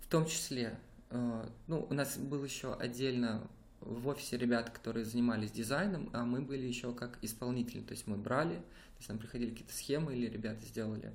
В 0.00 0.08
том 0.08 0.26
числе. 0.26 0.78
Э, 1.10 1.48
ну, 1.66 1.86
у 1.88 1.94
нас 1.94 2.16
был 2.16 2.44
еще 2.44 2.74
отдельно 2.74 3.48
в 3.80 4.08
офисе 4.08 4.36
ребята, 4.36 4.70
которые 4.70 5.04
занимались 5.04 5.50
дизайном, 5.50 6.10
а 6.12 6.24
мы 6.24 6.40
были 6.40 6.66
еще 6.66 6.92
как 6.92 7.18
исполнители. 7.22 7.80
То 7.82 7.92
есть 7.92 8.06
мы 8.06 8.16
брали, 8.16 8.56
то 8.56 8.98
есть 8.98 9.08
нам 9.08 9.18
приходили 9.18 9.50
какие-то 9.50 9.74
схемы, 9.74 10.14
или 10.14 10.28
ребята 10.28 10.64
сделали 10.64 11.12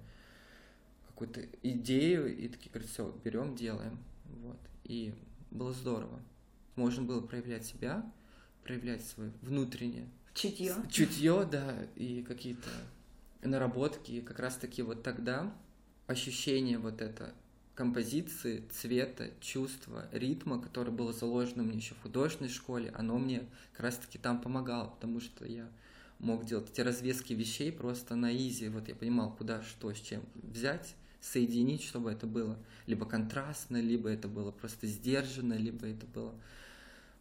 какую-то 1.22 1.48
идею 1.62 2.36
и 2.36 2.48
такие 2.48 2.72
говорят, 2.72 2.90
все, 2.90 3.16
берем, 3.24 3.56
делаем. 3.56 4.00
Вот. 4.42 4.58
И 4.84 5.14
было 5.52 5.72
здорово. 5.72 6.20
Можно 6.76 7.04
было 7.04 7.22
проявлять 7.22 7.66
себя, 7.66 8.04
проявлять 8.64 9.06
свое 9.06 9.32
внутреннее 9.42 10.10
чутье. 10.34 10.76
Чутье, 10.90 11.48
да, 11.50 11.76
и 11.96 12.24
какие-то 12.24 12.70
наработки. 13.44 14.14
И 14.14 14.22
как 14.22 14.40
раз 14.40 14.56
таки 14.56 14.82
вот 14.82 15.04
тогда 15.04 15.54
ощущение 16.08 16.80
вот 16.80 17.02
это 17.02 17.36
композиции, 17.76 18.64
цвета, 18.72 19.30
чувства, 19.42 20.08
ритма, 20.12 20.60
которое 20.60 20.92
было 20.92 21.14
заложено 21.14 21.62
мне 21.62 21.78
еще 21.78 21.94
в 21.96 22.02
художественной 22.02 22.50
школе, 22.50 22.92
оно 22.96 23.18
мне 23.20 23.48
как 23.74 23.82
раз 23.82 23.98
таки 23.98 24.18
там 24.18 24.42
помогало, 24.42 24.90
потому 24.90 25.20
что 25.20 25.46
я 25.46 25.70
мог 26.20 26.46
делать 26.46 26.70
эти 26.72 26.82
развески 26.82 27.34
вещей 27.34 27.72
просто 27.72 28.16
на 28.16 28.36
изи. 28.36 28.70
Вот 28.70 28.88
я 28.88 28.96
понимал, 28.96 29.36
куда, 29.36 29.62
что, 29.64 29.94
с 29.94 30.00
чем 30.00 30.24
взять, 30.36 30.96
соединить, 31.22 31.84
чтобы 31.84 32.12
это 32.12 32.26
было 32.28 32.58
либо 32.88 33.06
контрастно, 33.06 33.80
либо 33.80 34.10
это 34.10 34.28
было 34.28 34.52
просто 34.52 34.88
сдержанно, 34.88 35.54
либо 35.54 35.88
это 35.88 36.06
было 36.08 36.34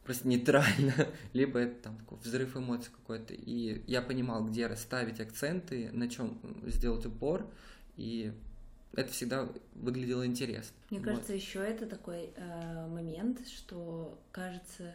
просто 0.05 0.27
нейтрально, 0.27 1.09
либо 1.33 1.59
это 1.59 1.83
там 1.83 1.99
такой 1.99 2.19
взрыв 2.19 2.57
эмоций 2.57 2.91
какой-то. 2.91 3.35
И 3.35 3.83
я 3.87 4.03
понимал, 4.03 4.45
где 4.45 4.67
расставить 4.67 5.21
акценты, 5.21 5.91
на 5.93 6.09
чем 6.09 6.41
сделать 6.67 7.07
упор, 7.07 7.47
и 7.97 8.33
это 8.95 9.13
всегда 9.13 9.49
выглядело 9.75 10.27
интересно. 10.27 10.75
Мне 10.91 11.01
вот. 11.01 11.09
кажется, 11.09 11.35
еще 11.35 11.61
это 11.61 11.87
такой 11.87 12.31
э, 12.35 12.87
момент, 12.89 13.47
что 13.47 14.19
кажется, 14.33 14.95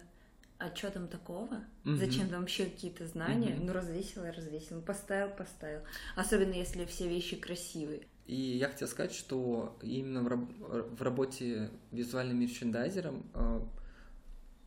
а 0.57 0.73
что 0.75 0.89
там 0.89 1.07
такого? 1.07 1.63
Mm-hmm. 1.83 1.95
Зачем 1.97 2.29
там 2.29 2.41
вообще 2.41 2.65
какие-то 2.65 3.07
знания? 3.07 3.51
Mm-hmm. 3.51 3.65
Ну, 3.65 3.73
развесил 3.73 4.25
и 4.25 4.31
развесил. 4.31 4.81
Поставил, 4.81 5.29
поставил. 5.29 5.81
Особенно 6.15 6.53
если 6.53 6.85
все 6.85 7.07
вещи 7.07 7.35
красивые. 7.35 8.07
И 8.25 8.35
я 8.35 8.69
хотел 8.69 8.87
сказать, 8.87 9.13
что 9.13 9.77
именно 9.81 10.23
в, 10.23 10.27
раб- 10.27 10.97
в 10.97 11.01
работе 11.01 11.69
визуальным 11.91 12.39
мерчендайзером 12.39 13.23
э, 13.33 13.61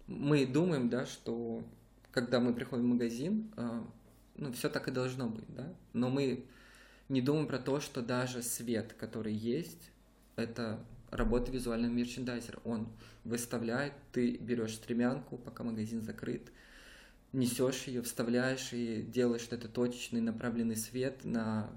мы 0.07 0.47
думаем, 0.47 0.89
да, 0.89 1.07
что 1.07 1.65
когда 2.13 2.39
мы 2.39 2.55
приходим 2.55 2.85
в 2.85 2.89
магазин, 2.89 3.53
э, 3.57 3.83
ну, 4.37 4.53
все 4.53 4.69
так 4.69 4.87
и 4.87 4.93
должно 4.93 5.29
быть, 5.29 5.47
да, 5.49 5.75
но 5.93 6.09
мы 6.09 6.47
не 7.09 7.21
думаем 7.21 7.49
про 7.49 7.59
то, 7.59 7.81
что 7.81 8.01
даже 8.01 8.43
свет, 8.43 8.95
который 8.99 9.35
есть, 9.35 9.91
это 10.37 10.79
работа 11.11 11.51
визуального 11.51 11.91
мерчендайзера. 11.91 12.61
Он 12.65 12.89
выставляет, 13.25 13.95
ты 14.13 14.37
берешь 14.37 14.75
стремянку, 14.75 15.39
пока 15.39 15.65
магазин 15.65 16.03
закрыт, 16.03 16.53
несешь 17.33 17.85
ее, 17.85 18.03
вставляешь 18.03 18.73
и 18.73 19.03
делаешь 19.03 19.49
этот 19.51 19.73
точечный 19.73 20.21
направленный 20.21 20.77
свет 20.77 21.25
на 21.25 21.71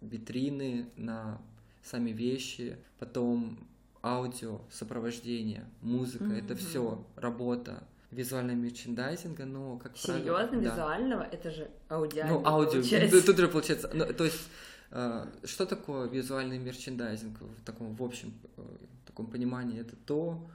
витрины, 0.00 0.88
на 0.96 1.40
сами 1.82 2.10
вещи, 2.10 2.76
потом 2.98 3.58
аудио, 4.02 4.60
сопровождение, 4.70 5.64
музыка, 5.80 6.24
mm-hmm. 6.24 6.44
это 6.44 6.56
все 6.56 7.04
работа 7.16 7.84
визуального 8.10 8.56
мерчендайзинга, 8.56 9.44
но 9.44 9.76
как 9.78 9.96
Серьезно, 9.96 10.48
правило... 10.48 10.60
визуального? 10.60 11.22
Да. 11.22 11.28
Это 11.30 11.50
же 11.50 11.70
аудио. 11.90 12.24
Ну, 12.26 12.46
аудио, 12.46 12.72
получается. 12.72 13.26
тут 13.26 13.38
же 13.38 13.48
получается. 13.48 13.90
Ну, 13.92 14.12
то 14.12 14.24
есть, 14.24 14.48
э, 14.90 15.26
что 15.44 15.66
такое 15.66 16.08
визуальный 16.08 16.58
мерчендайзинг 16.58 17.40
в 17.40 17.64
таком, 17.64 17.94
в 17.94 18.02
общем, 18.02 18.32
э, 18.56 18.62
таком 19.06 19.26
понимании? 19.26 19.80
Это 19.80 19.96
то, 19.96 20.46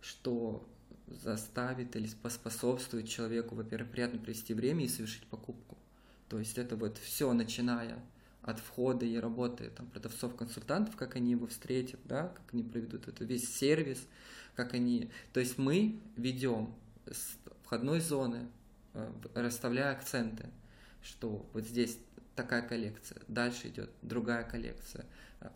что 0.00 0.64
заставит 1.08 1.96
или 1.96 2.08
поспособствует 2.22 3.08
человеку, 3.08 3.54
во-первых, 3.54 3.90
приятно 3.90 4.18
провести 4.18 4.54
время 4.54 4.84
и 4.84 4.88
совершить 4.88 5.26
покупку. 5.26 5.76
То 6.28 6.38
есть 6.38 6.58
это 6.58 6.76
вот 6.76 6.98
все, 6.98 7.32
начиная 7.32 7.98
от 8.48 8.60
входа 8.60 9.04
и 9.04 9.18
работы 9.18 9.70
там, 9.76 9.86
продавцов-консультантов, 9.88 10.96
как 10.96 11.16
они 11.16 11.32
его 11.32 11.46
встретят, 11.46 12.00
да, 12.04 12.28
как 12.28 12.54
они 12.54 12.62
проведут 12.62 13.06
это, 13.06 13.22
весь 13.24 13.54
сервис, 13.54 14.06
как 14.56 14.72
они... 14.72 15.10
То 15.34 15.40
есть 15.40 15.58
мы 15.58 16.00
ведем 16.16 16.74
с 17.06 17.36
входной 17.64 18.00
зоны, 18.00 18.48
э, 18.94 19.12
расставляя 19.34 19.92
акценты, 19.92 20.46
что 21.02 21.46
вот 21.52 21.66
здесь 21.66 21.98
такая 22.34 22.62
коллекция, 22.62 23.20
дальше 23.28 23.68
идет 23.68 23.90
другая 24.00 24.44
коллекция, 24.44 25.04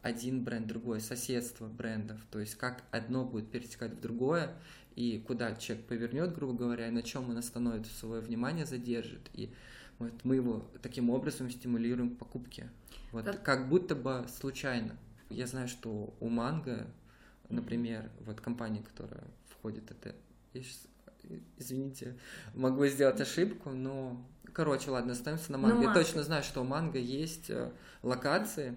один 0.02 0.44
бренд, 0.44 0.66
другой, 0.66 1.00
соседство 1.00 1.68
брендов, 1.68 2.20
то 2.30 2.40
есть 2.40 2.56
как 2.56 2.84
одно 2.90 3.24
будет 3.24 3.50
перетекать 3.50 3.92
в 3.92 4.00
другое, 4.00 4.54
и 4.96 5.18
куда 5.26 5.54
человек 5.54 5.86
повернет, 5.86 6.34
грубо 6.34 6.52
говоря, 6.52 6.88
и 6.88 6.90
на 6.90 7.02
чем 7.02 7.30
он 7.30 7.38
остановит 7.38 7.86
свое 7.86 8.20
внимание, 8.20 8.66
задержит. 8.66 9.30
И 9.32 9.50
Вот 10.02 10.24
мы 10.24 10.36
его 10.36 10.64
таким 10.82 11.10
образом 11.10 11.50
стимулируем 11.50 12.14
к 12.16 12.18
покупке. 12.18 12.68
Вот 13.12 13.24
Как- 13.24 13.42
как 13.42 13.68
будто 13.68 13.94
бы 13.94 14.26
случайно. 14.38 14.96
Я 15.30 15.46
знаю, 15.46 15.68
что 15.68 16.12
у 16.20 16.28
Манго, 16.28 16.86
например, 17.48 18.10
вот 18.26 18.40
компания, 18.40 18.82
которая 18.82 19.24
входит 19.48 19.90
это, 19.90 20.14
я 20.54 20.62
щас, 20.62 20.86
э, 21.24 21.38
извините, 21.58 22.16
могу 22.54 22.86
сделать 22.86 23.20
ошибку, 23.20 23.70
но, 23.70 24.20
короче, 24.52 24.90
ладно, 24.90 25.12
оставимся 25.12 25.52
на 25.52 25.58
Ну, 25.58 25.68
Манго. 25.68 25.80
Я 25.82 25.88
Манго. 25.88 26.02
точно 26.04 26.22
знаю, 26.22 26.42
что 26.42 26.62
у 26.62 26.64
Манго 26.64 26.98
есть 26.98 27.48
э, 27.50 27.70
локации, 28.02 28.74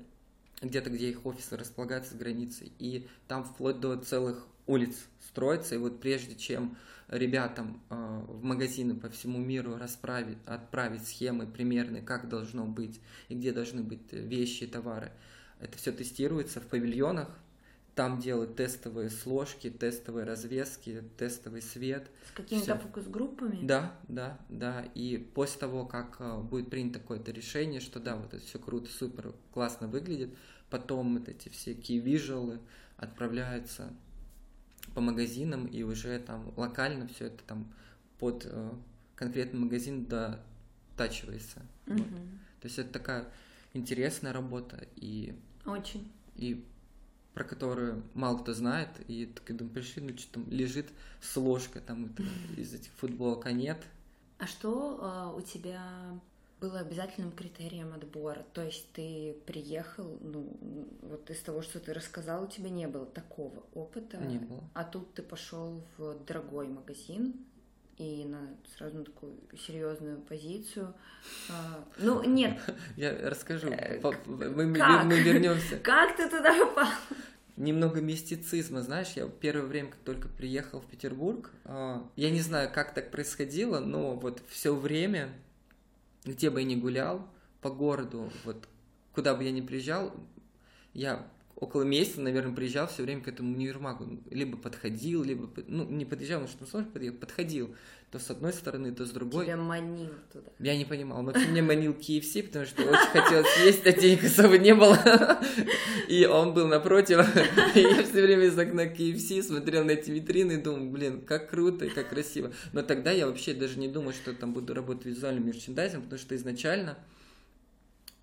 где-то, 0.62 0.90
где 0.90 1.10
их 1.10 1.26
офисы 1.26 1.58
располагаются 1.58 2.14
с 2.14 2.18
границей, 2.18 2.72
и 2.80 3.08
там 3.28 3.44
вплоть 3.44 3.80
до 3.80 3.98
целых 3.98 4.46
улиц 4.68 4.96
строится, 5.22 5.76
и 5.76 5.78
вот 5.78 6.00
прежде 6.00 6.36
чем 6.36 6.78
ребятам 7.08 7.82
э, 7.90 7.96
в 8.28 8.44
магазины 8.44 8.96
по 8.96 9.10
всему 9.10 9.40
миру 9.40 9.78
расправить, 9.78 10.38
отправить 10.46 11.08
схемы 11.08 11.46
примерные, 11.46 12.02
как 12.02 12.30
должно 12.30 12.66
быть 12.66 13.00
и 13.30 13.36
где 13.36 13.52
должны 13.52 13.84
быть 13.84 14.12
вещи 14.12 14.64
и 14.64 14.68
товары, 14.68 15.12
это 15.60 15.78
все 15.78 15.92
тестируется 15.92 16.60
в 16.60 16.68
павильонах, 16.68 17.30
там 17.96 18.20
делают 18.20 18.58
тестовые 18.58 19.10
сложки, 19.10 19.70
тестовые 19.70 20.26
развески, 20.26 21.02
тестовый 21.18 21.62
свет. 21.62 22.08
С 22.28 22.32
какими-то 22.32 22.78
фокус-группами? 22.78 23.66
Да, 23.66 23.98
да, 24.10 24.38
да. 24.50 24.86
И 24.96 25.18
после 25.34 25.62
того, 25.62 25.86
как 25.86 26.18
э, 26.20 26.42
будет 26.42 26.70
принято 26.70 27.00
какое-то 27.00 27.32
решение, 27.32 27.80
что 27.80 28.00
да, 28.00 28.18
вот 28.18 28.34
это 28.34 28.46
все 28.46 28.60
круто, 28.60 28.90
супер, 28.92 29.34
классно 29.54 29.88
выглядит, 29.88 30.36
потом 30.70 31.18
вот 31.18 31.30
эти 31.30 31.48
все 31.50 31.72
key 31.72 32.60
отправляются 32.98 33.94
по 34.94 35.02
магазинам, 35.02 35.66
и 35.66 35.84
уже 35.84 36.20
там 36.20 36.54
локально 36.56 37.08
все 37.08 37.28
это 37.28 37.44
там 37.44 37.72
под 38.20 38.46
э, 38.46 38.72
конкретный 39.16 39.60
магазин 39.60 40.06
дотачивается. 40.06 41.62
Вот. 41.86 42.00
Мгм. 42.00 42.40
То 42.62 42.68
есть 42.68 42.80
это 42.80 42.90
такая 42.92 43.28
интересная 43.74 44.34
работа, 44.34 44.88
и, 44.96 45.38
Очень. 45.66 46.12
и 46.36 46.66
про 47.34 47.44
которую 47.44 48.04
мало 48.14 48.38
кто 48.38 48.54
знает, 48.54 48.90
и 49.08 49.30
думаю, 49.48 49.70
пришли, 49.70 50.02
ну 50.02 50.18
что 50.18 50.34
там 50.34 50.50
лежит 50.50 50.88
с 51.22 51.36
ложкой 51.36 51.82
там 51.82 52.06
это, 52.06 52.24
из 52.58 52.74
этих 52.74 52.92
футболок, 52.94 53.46
а 53.46 53.52
нет. 53.52 53.78
А 54.38 54.48
что 54.48 55.00
а, 55.02 55.34
у 55.34 55.42
тебя 55.42 56.20
было 56.66 56.80
обязательным 56.80 57.32
критерием 57.32 57.94
отбора? 57.94 58.46
То 58.54 58.64
есть 58.64 58.92
ты 58.94 59.36
приехал, 59.46 60.18
ну, 60.22 60.58
вот 61.02 61.30
из 61.30 61.40
того, 61.40 61.62
что 61.62 61.80
ты 61.80 61.94
рассказал, 61.94 62.44
у 62.44 62.48
тебя 62.48 62.70
не 62.70 62.88
было 62.88 63.06
такого 63.06 63.64
опыта. 63.74 64.18
Не 64.18 64.40
было. 64.40 64.64
А 64.74 64.84
тут 64.84 65.14
ты 65.14 65.22
пошел 65.22 65.84
в 65.98 66.26
дорогой 66.26 66.68
магазин 66.68 67.34
и 67.98 68.26
на 68.26 68.40
сразу 68.76 68.98
на 68.98 69.06
такую 69.06 69.34
серьезную 69.58 70.20
позицию. 70.22 70.94
А, 71.50 71.86
ну, 71.98 72.24
нет, 72.24 72.60
Я 72.98 73.30
расскажу. 73.30 73.70
Э, 73.70 74.00
мы, 74.26 74.74
как? 74.74 75.06
мы 75.06 75.20
вернемся. 75.20 75.78
как 75.84 76.18
ты 76.18 76.28
туда 76.30 76.54
попал? 76.66 76.88
Немного 77.58 78.02
мистицизма, 78.02 78.82
знаешь, 78.82 79.14
я 79.16 79.28
первое 79.28 79.66
время, 79.66 79.92
как 79.92 80.00
только 80.00 80.28
приехал 80.28 80.82
в 80.82 80.88
Петербург, 80.88 81.52
а, 81.64 82.06
я 82.18 82.32
не 82.32 82.42
знаю, 82.42 82.70
как 82.74 82.94
так 82.94 83.12
происходило, 83.12 83.80
но 83.80 84.16
вот 84.16 84.42
все 84.50 84.76
время, 84.76 85.30
где 86.26 86.50
бы 86.50 86.62
я 86.62 86.66
ни 86.66 86.76
гулял, 86.76 87.28
по 87.62 87.70
городу, 87.70 88.32
вот 88.44 88.68
куда 89.14 89.36
бы 89.36 89.44
я 89.44 89.52
ни 89.52 89.62
приезжал, 89.62 90.14
я 90.94 91.28
около 91.56 91.84
месяца, 91.84 92.22
наверное, 92.22 92.54
приезжал 92.54 92.88
все 92.88 93.04
время 93.04 93.22
к 93.22 93.28
этому 93.28 93.54
универмагу. 93.54 94.20
Либо 94.30 94.58
подходил, 94.58 95.24
либо, 95.24 95.50
ну, 95.68 95.86
не 95.86 96.06
подъезжал, 96.06 96.42
потому 96.42 96.58
что 96.58 96.70
сложно 96.70 96.92
подъехать, 96.92 97.20
подходил. 97.20 97.76
То 98.12 98.20
с 98.20 98.30
одной 98.30 98.54
стороны, 98.54 98.94
то 98.94 99.06
с 99.06 99.12
другой. 99.12 99.46
Тебя 99.46 99.58
манил 99.58 100.12
туда. 100.32 100.50
Я 100.60 100.78
не 100.78 100.86
понимал. 100.86 101.20
Он 101.20 101.26
вообще 101.26 101.48
мне 101.48 101.62
манил 101.62 101.94
KFC, 101.94 102.44
потому 102.44 102.66
что 102.66 102.84
очень 102.84 103.10
хотелось 103.12 103.58
есть, 103.64 103.86
а 103.86 103.92
денег 103.92 104.24
особо 104.24 104.58
не 104.58 104.76
было. 104.76 104.98
И 106.08 106.26
он 106.26 106.54
был 106.54 106.68
напротив. 106.68 107.26
И 107.76 107.80
я 107.80 108.04
все 108.04 108.22
время 108.22 108.46
из 108.46 108.58
окна 108.58 108.86
KFC 108.86 109.42
смотрел 109.42 109.84
на 109.84 109.92
эти 109.92 110.12
витрины 110.12 110.54
и 110.54 110.58
думал, 110.58 110.92
блин, 110.92 111.22
как 111.22 111.50
круто 111.50 111.86
и 111.86 111.90
как 111.90 112.10
красиво. 112.10 112.54
Но 112.74 112.84
тогда 112.84 113.12
я 113.12 113.28
вообще 113.28 113.54
даже 113.54 113.80
не 113.80 113.88
думал, 113.88 114.14
что 114.14 114.34
там 114.34 114.54
буду 114.54 114.74
работать 114.74 115.06
визуальным 115.06 115.48
мерчендайзом, 115.48 116.04
потому 116.04 116.20
что 116.20 116.36
изначально, 116.36 116.98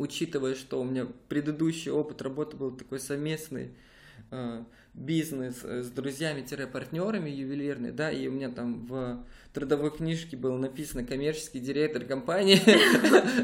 учитывая, 0.02 0.54
что 0.54 0.80
у 0.80 0.84
меня 0.84 1.06
предыдущий 1.28 1.90
опыт 1.90 2.20
работы 2.22 2.56
был 2.56 2.72
такой 2.72 3.00
совместный, 3.00 3.70
э, 4.30 4.64
бизнес 4.94 5.60
э, 5.62 5.82
с 5.82 5.88
друзьями-партнерами 5.88 7.30
ювелирный, 7.30 7.92
да, 7.92 8.10
и 8.10 8.26
у 8.28 8.32
меня 8.32 8.50
там 8.50 8.84
в 8.86 9.24
трудовой 9.54 9.90
книжке 9.90 10.36
было 10.36 10.58
написано 10.58 11.04
коммерческий 11.04 11.60
директор 11.60 12.04
компании, 12.04 12.60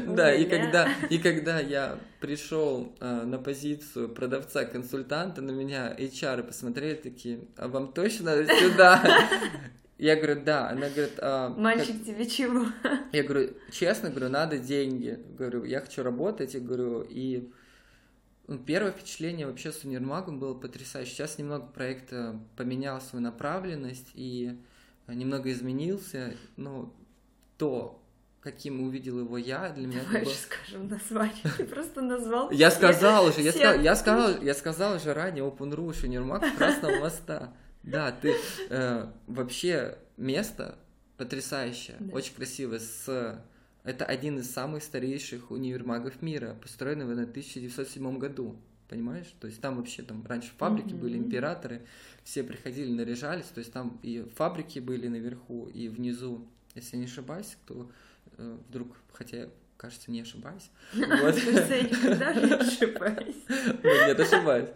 да, 0.15 0.33
и 0.33 0.45
когда, 0.45 0.89
и 1.09 1.17
когда 1.17 1.59
я 1.59 1.97
пришел 2.19 2.95
э, 2.99 3.23
на 3.23 3.39
позицию 3.39 4.09
продавца-консультанта, 4.09 5.41
на 5.41 5.51
меня 5.51 5.95
HR 5.97 6.43
посмотрели 6.43 6.95
такие, 6.95 7.39
а 7.57 7.67
вам 7.67 7.93
точно 7.93 8.45
сюда? 8.45 9.01
Я 9.99 10.15
говорю, 10.15 10.41
да. 10.43 10.69
Она 10.69 10.87
говорит, 10.89 11.19
а, 11.19 11.49
как- 11.49 11.57
Мальчик, 11.57 12.03
тебе 12.05 12.25
чего? 12.25 12.65
я 13.11 13.23
говорю, 13.23 13.49
честно, 13.69 14.09
говорю, 14.09 14.29
надо 14.29 14.57
деньги. 14.57 15.19
Говорю, 15.37 15.65
я 15.65 15.81
хочу 15.81 16.03
работать, 16.03 16.53
я 16.53 16.61
говорю, 16.61 17.01
и 17.01 17.51
ну, 18.47 18.57
первое 18.57 18.91
впечатление 18.91 19.45
вообще 19.45 19.73
с 19.73 19.83
универмагом 19.83 20.39
было 20.39 20.53
потрясающе. 20.53 21.11
Сейчас 21.11 21.37
немного 21.37 21.67
проект 21.67 22.13
поменял 22.55 23.01
свою 23.01 23.21
направленность 23.23 24.07
и 24.13 24.57
э, 25.07 25.13
немного 25.13 25.51
изменился, 25.51 26.33
но 26.55 26.95
то, 27.57 28.01
каким 28.39 28.81
увидел 28.81 29.19
его 29.19 29.37
я, 29.37 29.69
для 29.69 29.85
меня 29.85 29.99
это 29.99 30.07
Давай 30.07 30.23
было... 30.23 30.33
же 30.33 30.39
скажем 30.39 30.87
название. 30.87 31.43
Ты 31.57 31.65
просто 31.65 32.01
назвал 32.01 32.51
Я 32.51 32.71
сказал 32.71 33.25
уже, 33.25 33.41
я 33.41 33.51
сказал, 33.51 33.81
я 33.81 33.95
сказал, 33.97 34.41
я 34.41 34.53
сказал 34.53 34.95
уже 34.95 35.13
ранее 35.13 35.43
Open 35.43 35.75
Rush, 35.75 36.05
универмаг 36.05 36.41
Красного 36.57 36.99
моста. 37.01 37.53
Да, 37.83 38.11
ты 38.11 38.35
э, 38.69 39.07
вообще 39.27 39.97
место 40.17 40.77
потрясающее, 41.17 41.97
Да. 41.99 42.13
очень 42.15 42.33
красивое. 42.35 42.79
С 42.79 43.41
это 43.83 44.05
один 44.05 44.39
из 44.39 44.51
самых 44.51 44.83
старейших 44.83 45.51
универмагов 45.51 46.21
мира, 46.21 46.55
построенного 46.61 47.13
на 47.15 47.23
1907 47.23 48.17
году. 48.19 48.55
Понимаешь? 48.89 49.27
То 49.39 49.45
есть 49.47 49.61
там 49.61 49.77
вообще 49.77 50.01
там 50.01 50.25
раньше 50.27 50.49
фабрики 50.57 50.93
были, 50.95 51.15
Мгм. 51.17 51.27
императоры, 51.27 51.81
все 52.23 52.43
приходили, 52.43 52.91
наряжались, 52.91 53.45
то 53.45 53.59
есть 53.59 53.71
там 53.71 53.99
и 54.01 54.27
фабрики 54.35 54.79
были 54.79 55.07
наверху, 55.07 55.67
и 55.67 55.87
внизу, 55.89 56.47
если 56.73 56.97
не 56.97 57.05
ошибаюсь, 57.05 57.55
кто 57.65 57.91
э, 58.37 58.57
вдруг, 58.67 58.97
хотя 59.13 59.47
кажется, 59.77 60.09
не 60.11 60.21
ошибаюсь. 60.21 60.69
Вот. 60.93 61.37
Я 61.37 61.81
никогда 61.83 62.33
не 62.33 62.51
ошибаюсь. 62.53 63.35
Нет, 63.83 64.19
ошибаюсь. 64.19 64.69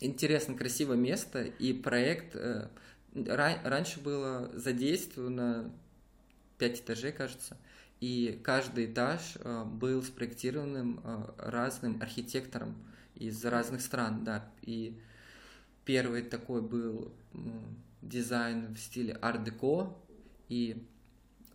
Интересно, 0.00 0.54
красивое 0.54 0.96
место, 0.96 1.42
и 1.42 1.72
проект 1.72 2.36
э, 2.36 2.68
ра- 3.14 3.60
раньше 3.64 3.98
было 4.00 4.48
задействовано 4.54 5.72
5 6.58 6.80
этажей, 6.80 7.10
кажется, 7.10 7.56
и 8.00 8.40
каждый 8.44 8.86
этаж 8.86 9.36
э, 9.40 9.64
был 9.64 10.02
спроектированным 10.04 11.00
э, 11.02 11.24
разным 11.38 12.00
архитектором 12.00 12.76
из 13.16 13.44
разных 13.44 13.80
стран, 13.80 14.22
да, 14.22 14.48
и 14.62 14.96
первый 15.84 16.22
такой 16.22 16.62
был 16.62 17.12
дизайн 18.00 18.74
в 18.74 18.78
стиле 18.78 19.14
арт-деко, 19.14 19.96
и 20.48 20.86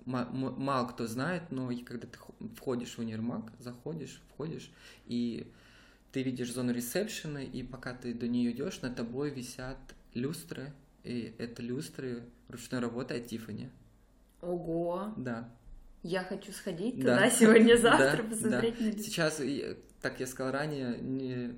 мало 0.06 0.88
кто 0.90 1.08
знает, 1.08 1.44
но 1.50 1.72
когда 1.86 2.08
ты 2.08 2.18
хо- 2.18 2.36
входишь 2.58 2.96
в 2.96 3.00
универмаг, 3.00 3.54
заходишь, 3.60 4.22
входишь, 4.34 4.70
и 5.06 5.50
ты 6.14 6.22
видишь 6.24 6.54
зону 6.54 6.72
ресепшена, 6.72 7.42
и 7.42 7.64
пока 7.64 7.94
ты 7.94 8.14
до 8.14 8.28
нее 8.28 8.52
идешь, 8.52 8.82
на 8.82 8.90
тобой 8.94 9.32
висят 9.32 9.78
люстры, 10.14 10.72
и 11.04 11.34
это 11.40 11.62
люстры 11.64 12.24
ручной 12.50 12.80
работы 12.80 13.16
от 13.18 13.28
Тиффани. 13.28 13.70
Ого, 14.42 15.14
Да. 15.18 15.50
я 16.04 16.24
хочу 16.24 16.52
сходить 16.52 17.00
Да. 17.00 17.16
туда 17.18 17.30
сегодня-завтра, 17.40 18.24
посмотреть 18.24 18.80
на 18.80 18.86
лицо. 18.86 19.04
Сейчас, 19.04 19.42
и, 19.42 19.76
как 20.02 20.20
я 20.20 20.28
сказал 20.28 20.54
ранее, 20.54 21.00
не- 21.00 21.56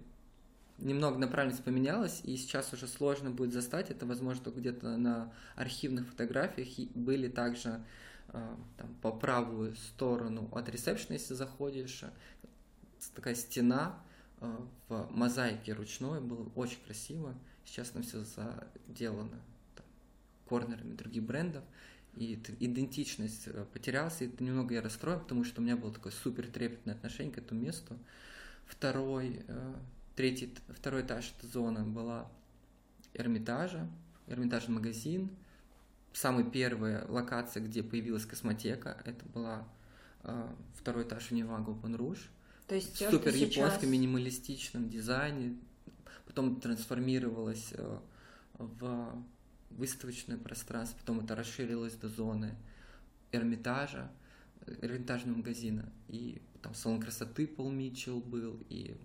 немного 0.77 1.17
направленность 1.17 1.63
поменялась, 1.63 2.21
и 2.23 2.37
сейчас 2.37 2.71
уже 2.73 2.87
сложно 2.87 3.31
будет 3.31 3.51
застать. 3.53 3.91
Это, 3.91 4.05
возможно, 4.05 4.49
где-то 4.51 4.95
на 4.97 5.33
архивных 5.55 6.07
фотографиях 6.07 6.69
были 6.95 7.27
также 7.27 7.83
э, 8.29 8.55
там, 8.77 8.95
по 9.01 9.11
правую 9.11 9.75
сторону 9.75 10.49
от 10.53 10.69
ресепшена, 10.69 11.13
если 11.15 11.33
заходишь, 11.33 12.03
э, 12.03 12.09
такая 13.15 13.35
стена 13.35 14.01
в 14.89 15.09
мозаике 15.11 15.73
ручной, 15.73 16.21
было 16.21 16.49
очень 16.55 16.79
красиво. 16.85 17.35
Сейчас 17.65 17.89
там 17.89 18.03
все 18.03 18.23
заделано 18.23 19.41
там, 19.75 19.85
корнерами 20.47 20.95
других 20.95 21.23
брендов. 21.23 21.63
И 22.15 22.39
идентичность 22.59 23.47
э, 23.47 23.65
потерялась, 23.73 24.21
и 24.21 24.25
это 24.27 24.41
немного 24.41 24.73
я 24.73 24.81
расстроен, 24.81 25.19
потому 25.19 25.43
что 25.43 25.59
у 25.59 25.63
меня 25.63 25.75
было 25.75 25.93
такое 25.93 26.13
супер 26.13 26.47
трепетное 26.47 26.95
отношение 26.95 27.33
к 27.33 27.37
этому 27.37 27.61
месту. 27.61 27.97
Второй, 28.65 29.43
э, 29.47 29.75
третий, 30.15 30.53
второй 30.69 31.01
этаж 31.01 31.33
эта 31.37 31.47
зона 31.47 31.83
была 31.83 32.31
Эрмитажа, 33.13 33.89
Эрмитажный 34.27 34.75
магазин. 34.75 35.29
Самая 36.13 36.45
первая 36.45 37.05
локация, 37.09 37.61
где 37.61 37.83
появилась 37.83 38.25
космотека, 38.25 39.01
это 39.03 39.25
была 39.33 39.67
второй 40.75 41.03
этаж 41.03 41.31
Универмага 41.31 41.71
Open 41.71 41.97
Rouge. 41.97 42.29
То 42.67 42.75
есть 42.75 42.91
в 42.93 42.95
всё, 42.95 43.11
супер 43.11 43.31
что 43.31 43.39
сейчас- 43.39 43.55
японском 43.55 43.91
минималистичном 43.91 44.89
дизайне. 44.89 45.57
Потом 46.25 46.59
трансформировалось 46.59 47.69
э, 47.73 47.99
в 48.57 49.23
выставочное 49.69 50.37
пространство, 50.37 50.97
потом 50.99 51.19
это 51.19 51.35
расширилось 51.35 51.93
до 51.93 52.09
зоны 52.09 52.55
Эрмитажа, 53.31 54.09
э, 54.65 54.73
Эрмитажного 54.81 55.37
магазина. 55.37 55.91
И 56.07 56.41
там 56.61 56.73
салон 56.73 56.99
красоты 57.01 57.45
Пол 57.47 57.69
Митчелл 57.69 58.19
был, 58.21 58.59
и 58.69 58.95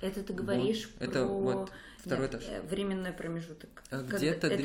Это 0.00 0.22
ты 0.22 0.32
вот. 0.32 0.42
говоришь 0.42 0.90
это 0.98 1.24
про... 1.26 1.28
вот 1.28 1.72
второй 1.98 2.26
Нет, 2.26 2.34
этаж. 2.34 2.44
э, 2.48 2.62
Временной 2.62 3.12
промежуток. 3.12 3.82
Где-то 3.90 4.46
это- 4.46 4.56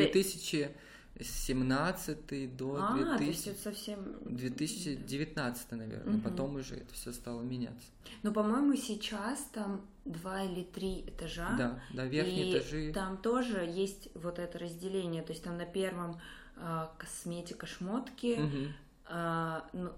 2017 1.19 2.55
до 2.55 2.75
А, 2.82 3.17
то 3.17 3.23
есть 3.23 3.43
2000 3.43 3.63
совсем... 3.63 3.99
2019, 4.21 5.71
наверное. 5.71 6.13
Мгм. 6.13 6.21
Потом 6.21 6.55
уже 6.55 6.75
это 6.75 6.93
все 6.93 7.12
стало 7.12 7.41
меняться. 7.41 7.88
Ну, 8.23 8.32
по-моему, 8.32 8.75
сейчас 8.75 9.39
там 9.53 9.82
два 10.05 10.43
или 10.43 10.63
три 10.63 11.01
этажа. 11.01 11.55
Да, 11.58 11.79
да, 11.93 12.05
верхние 12.05 12.51
и 12.53 12.58
этажи. 12.58 12.93
там 12.93 13.17
тоже 13.17 13.58
есть 13.65 14.10
вот 14.15 14.39
это 14.39 14.58
разделение. 14.60 15.21
То 15.21 15.34
есть 15.34 15.43
там 15.43 15.58
на 15.58 15.65
первом 15.65 16.19
а, 16.55 16.91
косметика, 16.97 17.65
шмотки, 17.65 18.38
Мгм. 18.38 18.73
а, 19.05 19.69
ну, 19.73 19.91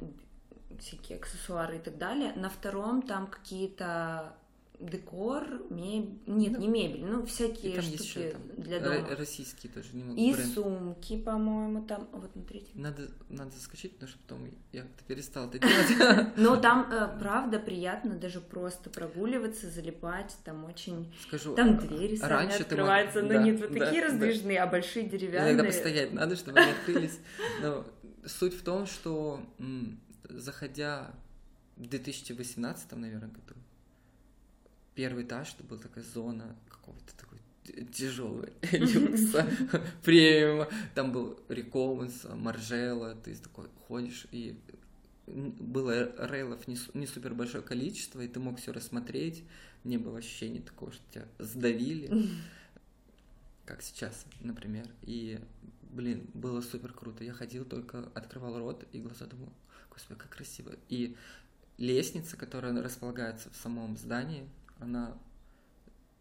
всякие 0.80 1.20
аксессуары 1.20 1.78
и 1.78 1.80
так 1.80 1.98
далее. 1.98 2.34
На 2.34 2.50
втором 2.50 3.02
там 3.04 3.28
какие-то 3.28 4.34
декор, 4.82 5.44
мебель, 5.70 6.20
нет, 6.28 6.54
Да. 6.54 6.60
не 6.60 6.68
мебель, 6.68 7.06
ну 7.06 7.24
И 7.24 7.26
всякие 7.26 7.76
там 7.76 7.86
есть 7.86 8.10
штуки 8.10 8.20
еще 8.26 8.32
там 8.32 8.42
для 8.58 8.78
ро- 8.80 9.02
дома. 9.04 9.16
российские 9.16 9.72
тоже 9.72 9.90
не 9.94 10.04
могу. 10.04 10.20
И 10.20 10.34
бренд. 10.34 10.54
сумки, 10.54 11.18
по-моему, 11.22 11.86
там. 11.86 12.08
Вот 12.12 12.32
третьем. 12.48 12.82
Надо, 12.82 13.10
надо 13.30 13.52
заскочить, 13.52 13.94
потому 13.94 14.10
что 14.10 14.20
потом 14.20 14.50
я 14.72 14.86
перестал 15.08 15.50
это 15.50 15.60
делать. 15.60 16.28
Но 16.38 16.58
там, 16.58 16.90
э, 16.92 17.18
правда, 17.20 17.60
приятно 17.60 18.16
даже 18.16 18.42
просто 18.42 18.90
прогуливаться, 18.90 19.70
залипать. 19.70 20.36
Там 20.44 20.66
очень... 20.66 21.14
Скажу, 21.28 21.56
Там 21.56 21.78
двери 21.78 22.16
сами 22.16 22.54
открываются, 22.62 23.22
но 23.22 23.42
нет, 23.42 23.60
вот 23.62 23.74
такие 23.78 24.04
раздвижные, 24.06 24.60
а 24.62 24.68
большие 24.68 25.08
деревянные. 25.08 25.54
Иногда 25.54 25.64
постоять 25.72 26.14
надо, 26.14 26.36
чтобы 26.36 26.60
они 26.60 26.72
открылись. 26.72 27.20
Но 27.62 27.86
суть 28.26 28.54
в 28.54 28.64
том, 28.64 28.86
что 28.86 29.40
заходя 30.30 31.12
в 31.78 31.88
2018, 31.88 32.92
наверное, 32.94 33.30
году, 33.30 33.56
первый 34.96 35.24
этаж, 35.24 35.54
это 35.54 35.64
была 35.64 35.80
такая 35.80 36.04
зона 36.04 36.56
какого-то 36.70 37.16
такой 37.16 37.40
тяжелого 37.94 38.48
люкса, 38.72 39.48
премиума. 40.04 40.68
Там 40.96 41.12
был 41.12 41.40
Рикоунс, 41.50 42.26
Маржела, 42.34 43.16
ты 43.16 43.36
такой 43.36 43.68
ходишь, 43.88 44.28
и 44.32 44.60
было 45.28 46.12
рейлов 46.28 46.68
не, 46.68 46.78
не 46.94 47.08
супер 47.08 47.34
большое 47.34 47.64
количество, 47.64 48.22
и 48.22 48.28
ты 48.28 48.40
мог 48.40 48.60
все 48.60 48.72
рассмотреть. 48.72 49.44
Не 49.84 49.98
было 49.98 50.20
ощущения 50.20 50.62
такого, 50.62 50.92
что 50.92 51.02
тебя 51.12 51.26
сдавили 51.40 52.30
как 53.66 53.82
сейчас, 53.82 54.26
например. 54.42 54.88
И, 55.04 55.40
блин, 55.84 56.30
было 56.34 56.62
супер 56.62 56.94
круто. 56.94 57.24
Я 57.24 57.34
ходил, 57.34 57.66
только 57.66 58.10
открывал 58.14 58.60
рот 58.60 58.86
и 58.92 59.00
глаза 59.00 59.26
думал, 59.26 59.52
господи, 59.90 60.20
как 60.20 60.30
красиво. 60.30 60.74
И 60.90 61.16
лестница, 61.78 62.38
которая 62.38 62.80
располагается 62.82 63.50
в 63.50 63.56
самом 63.56 63.98
здании, 63.98 64.48
она 64.82 65.18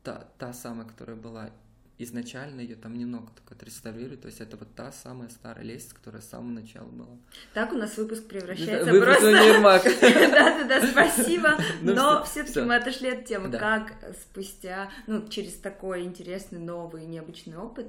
та, 0.02 0.28
та 0.38 0.52
самая, 0.52 0.86
которая 0.86 1.16
была 1.16 1.50
изначально, 1.98 2.60
ее 2.60 2.76
там 2.76 2.96
немного 2.96 3.30
только 3.34 3.54
отреставрировали, 3.54 4.16
то 4.16 4.26
есть 4.26 4.40
это 4.40 4.56
вот 4.56 4.74
та 4.74 4.90
самая 4.90 5.28
старая 5.28 5.64
лестница, 5.64 5.94
которая 5.94 6.22
с 6.22 6.28
самого 6.28 6.52
начала 6.52 6.88
была. 6.88 7.18
Так 7.52 7.72
у 7.72 7.76
нас 7.76 7.96
выпуск 7.98 8.26
превращается 8.26 8.90
Выпуск 8.90 9.20
просто... 9.20 9.32
Да-да-да, 9.32 10.86
спасибо. 10.92 11.56
Ну 11.82 11.94
Но 11.94 12.24
всё, 12.24 12.30
все-таки 12.30 12.52
всё. 12.52 12.64
мы 12.64 12.76
отошли 12.76 13.10
от 13.10 13.26
темы. 13.26 13.50
Как 13.50 13.92
спустя, 14.18 14.90
ну, 15.06 15.28
через 15.28 15.54
такой 15.54 16.02
интересный, 16.04 16.58
новый, 16.58 17.04
необычный 17.04 17.58
опыт, 17.58 17.86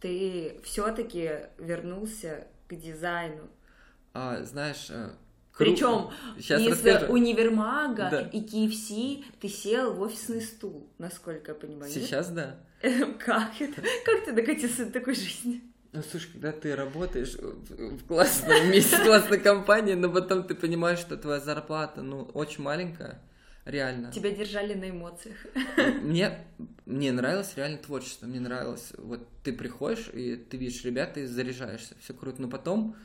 ты 0.00 0.60
все-таки 0.64 1.40
вернулся 1.58 2.46
к 2.68 2.74
дизайну. 2.74 3.48
А, 4.14 4.42
знаешь, 4.44 4.90
Причем 5.56 6.10
Сейчас 6.36 6.60
из 6.62 6.68
расскажу. 6.84 7.12
универмага 7.12 8.08
Да. 8.10 8.20
и 8.22 8.40
KFC 8.40 9.24
ты 9.40 9.48
сел 9.48 9.92
в 9.94 10.00
офисный 10.00 10.40
стул, 10.40 10.88
насколько 10.98 11.52
я 11.52 11.54
понимаю. 11.54 11.92
нет? 11.92 12.02
Сейчас 12.02 12.28
да. 12.30 12.56
Как 13.24 13.52
это? 13.60 13.80
Как 14.04 14.24
ты 14.24 14.32
докатился 14.32 14.86
до 14.86 14.92
такой 14.92 15.14
жизни? 15.14 15.62
Ну, 15.92 16.02
слушай, 16.10 16.28
когда 16.32 16.50
ты 16.50 16.74
работаешь 16.74 17.34
в 17.34 17.96
в 17.98 18.06
классном 18.06 18.68
месте, 18.72 18.96
в 18.96 19.04
классной 19.04 19.38
компании, 19.38 19.94
но 19.94 20.10
потом 20.10 20.42
ты 20.42 20.56
понимаешь, 20.56 20.98
что 20.98 21.16
твоя 21.16 21.38
зарплата, 21.38 22.02
ну, 22.02 22.22
очень 22.34 22.64
маленькая, 22.64 23.22
реально. 23.64 24.10
Тебя 24.10 24.30
держали 24.32 24.74
на 24.74 24.90
эмоциях. 24.90 25.36
Мне, 26.02 26.44
мне 26.84 27.12
нравилось 27.12 27.52
реально 27.54 27.78
творчество, 27.78 28.26
мне 28.26 28.40
нравилось, 28.40 28.92
вот 28.98 29.20
ты 29.44 29.52
приходишь, 29.52 30.10
и 30.12 30.34
ты 30.34 30.56
видишь 30.56 30.84
ребят, 30.84 31.16
и 31.16 31.26
заряжаешься, 31.26 31.94
все 32.00 32.12
круто, 32.12 32.42
но 32.42 32.48
потом 32.48 32.96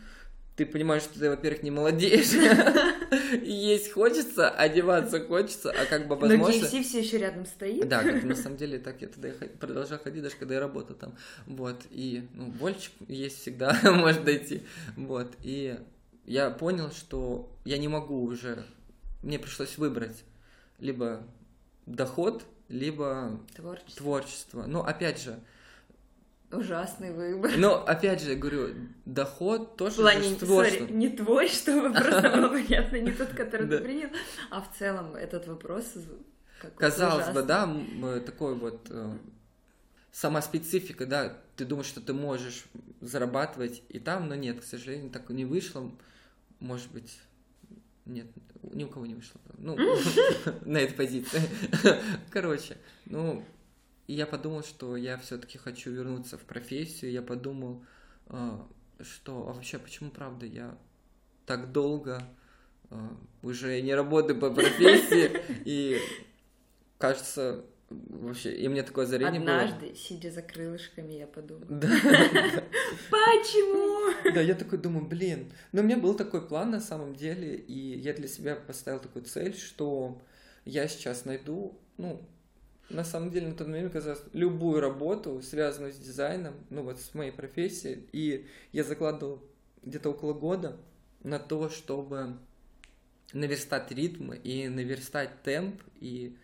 ты 0.60 0.66
понимаешь, 0.66 1.04
что 1.04 1.18
ты, 1.18 1.30
во-первых, 1.30 1.64
не 1.64 1.72
молодеешь, 1.72 2.32
есть 3.44 3.94
хочется, 3.94 4.50
одеваться 4.50 5.22
хочется, 5.26 5.72
а 5.72 5.86
как 5.86 6.10
бы 6.10 6.16
Но 6.18 6.28
возможно... 6.28 6.66
KFC 6.66 6.84
все 6.84 7.00
еще 7.00 7.18
рядом 7.18 7.46
стоит. 7.46 7.88
Да, 7.88 8.04
как 8.04 8.24
на 8.24 8.36
самом 8.36 8.58
деле 8.58 8.78
так 8.78 9.02
я 9.02 9.08
ход- 9.08 9.58
продолжал 9.58 10.00
ходить, 10.00 10.22
даже 10.22 10.36
когда 10.36 10.56
я 10.56 10.60
работал 10.60 10.98
там. 10.98 11.16
Вот, 11.48 11.82
и, 11.92 12.28
ну, 12.34 12.48
больше 12.48 12.92
есть 13.08 13.40
всегда, 13.40 13.80
может 13.86 14.26
дойти. 14.26 14.64
Вот, 14.98 15.34
и 15.44 15.80
я 16.26 16.50
понял, 16.50 16.92
что 16.92 17.50
я 17.64 17.78
не 17.78 17.88
могу 17.88 18.22
уже, 18.22 18.66
мне 19.24 19.40
пришлось 19.40 19.78
выбрать 19.78 20.26
либо 20.78 21.24
доход, 21.86 22.44
либо 22.68 23.40
Творчество. 23.56 23.96
творчество. 23.96 24.64
Но 24.68 24.86
опять 24.86 25.22
же, 25.22 25.40
Ужасный 26.52 27.12
выбор. 27.12 27.52
но 27.58 27.86
опять 27.86 28.22
же, 28.22 28.32
я 28.32 28.36
говорю, 28.36 28.74
доход 29.06 29.78
тоже 29.78 29.98
плане, 29.98 30.36
творчество. 30.36 30.86
не 30.86 31.10
твой, 31.10 31.48
чтобы 31.48 31.94
просто 31.94 32.30
было 32.30 32.50
понятно, 32.50 32.96
не 32.98 33.12
тот, 33.12 33.30
который 33.30 33.68
ты 33.68 33.78
принял, 33.80 34.10
а 34.50 34.62
в 34.62 34.78
целом 34.78 35.16
этот 35.16 35.48
вопрос 35.48 35.94
Казалось 36.76 37.30
бы, 37.30 37.44
да, 37.44 37.72
э, 38.04 38.22
такой 38.26 38.56
вот 38.56 38.88
э, 38.90 39.18
сама 40.12 40.42
специфика, 40.42 41.06
да, 41.06 41.38
ты 41.56 41.66
думаешь, 41.66 41.88
что 41.88 42.02
ты 42.02 42.14
можешь 42.14 42.66
зарабатывать 43.02 43.82
и 43.90 44.00
там, 44.00 44.28
но 44.28 44.36
нет, 44.36 44.62
к 44.62 44.64
сожалению, 44.64 45.10
так 45.10 45.30
не 45.30 45.46
вышло. 45.46 45.92
Может 46.60 46.92
быть, 46.92 47.18
нет, 48.06 48.28
ни 48.64 48.84
у 48.84 48.90
кого 48.90 49.06
не 49.06 49.16
вышло. 49.16 49.40
Ну, 49.58 49.78
на 50.66 50.78
этой 50.80 50.96
позиции. 50.96 51.42
Короче, 52.32 52.78
ну, 53.06 53.46
и 54.10 54.14
я 54.14 54.26
подумал, 54.26 54.64
что 54.64 54.98
я 54.98 55.18
все-таки 55.18 55.60
хочу 55.60 55.92
вернуться 55.92 56.40
в 56.40 56.42
профессию. 56.42 57.12
Я 57.12 57.22
подумал, 57.22 57.86
э, 58.26 58.58
что 59.02 59.48
а 59.48 59.54
вообще, 59.54 59.78
почему 59.78 60.10
правда 60.10 60.48
я 60.48 60.76
так 61.46 61.72
долго 61.72 62.24
э, 62.90 62.96
уже 63.44 63.80
не 63.82 63.94
работаю 63.94 64.40
по 64.40 64.50
профессии 64.50 65.30
и 65.66 66.00
кажется 66.98 67.64
вообще 67.92 68.56
и 68.56 68.68
мне 68.68 68.82
такое 68.82 69.06
озарение 69.06 69.40
было. 69.40 69.62
Однажды, 69.62 69.94
сидя 69.94 70.32
за 70.32 70.42
крылышками, 70.42 71.14
я 71.14 71.28
подумала, 71.28 71.68
Да, 71.70 71.88
почему? 73.12 74.34
да, 74.34 74.42
я 74.42 74.56
такой 74.56 74.80
думаю, 74.80 75.06
блин. 75.06 75.54
Но 75.72 75.82
у 75.82 75.84
меня 75.84 75.98
был 75.98 76.16
такой 76.16 76.48
план 76.48 76.72
на 76.72 76.82
самом 76.82 77.16
деле, 77.16 77.58
и 77.58 78.00
я 78.00 78.14
для 78.14 78.28
себя 78.28 78.56
поставил 78.56 79.02
такую 79.02 79.26
цель, 79.26 79.56
что 79.56 80.20
я 80.66 80.88
сейчас 80.88 81.26
найду, 81.26 81.80
ну, 81.98 82.28
на 82.90 83.04
самом 83.04 83.32
деле 83.32 83.48
на 83.48 83.56
тот 83.56 83.68
момент 83.68 83.94
казалось, 83.94 84.22
любую 84.34 84.80
работу, 84.82 85.42
связанную 85.42 85.94
с 85.94 85.98
дизайном, 85.98 86.56
ну 86.70 86.84
вот 86.84 87.00
с 87.00 87.14
моей 87.14 87.32
профессией, 87.32 88.08
и 88.12 88.48
я 88.72 88.84
закладывал 88.84 89.44
где-то 89.84 90.10
около 90.10 90.34
года 90.34 90.78
на 91.24 91.40
то, 91.40 91.70
чтобы 91.70 92.38
наверстать 93.34 93.92
ритм 93.92 94.34
и 94.34 94.68
наверстать 94.68 95.44
темп 95.44 95.82
и 96.00 96.38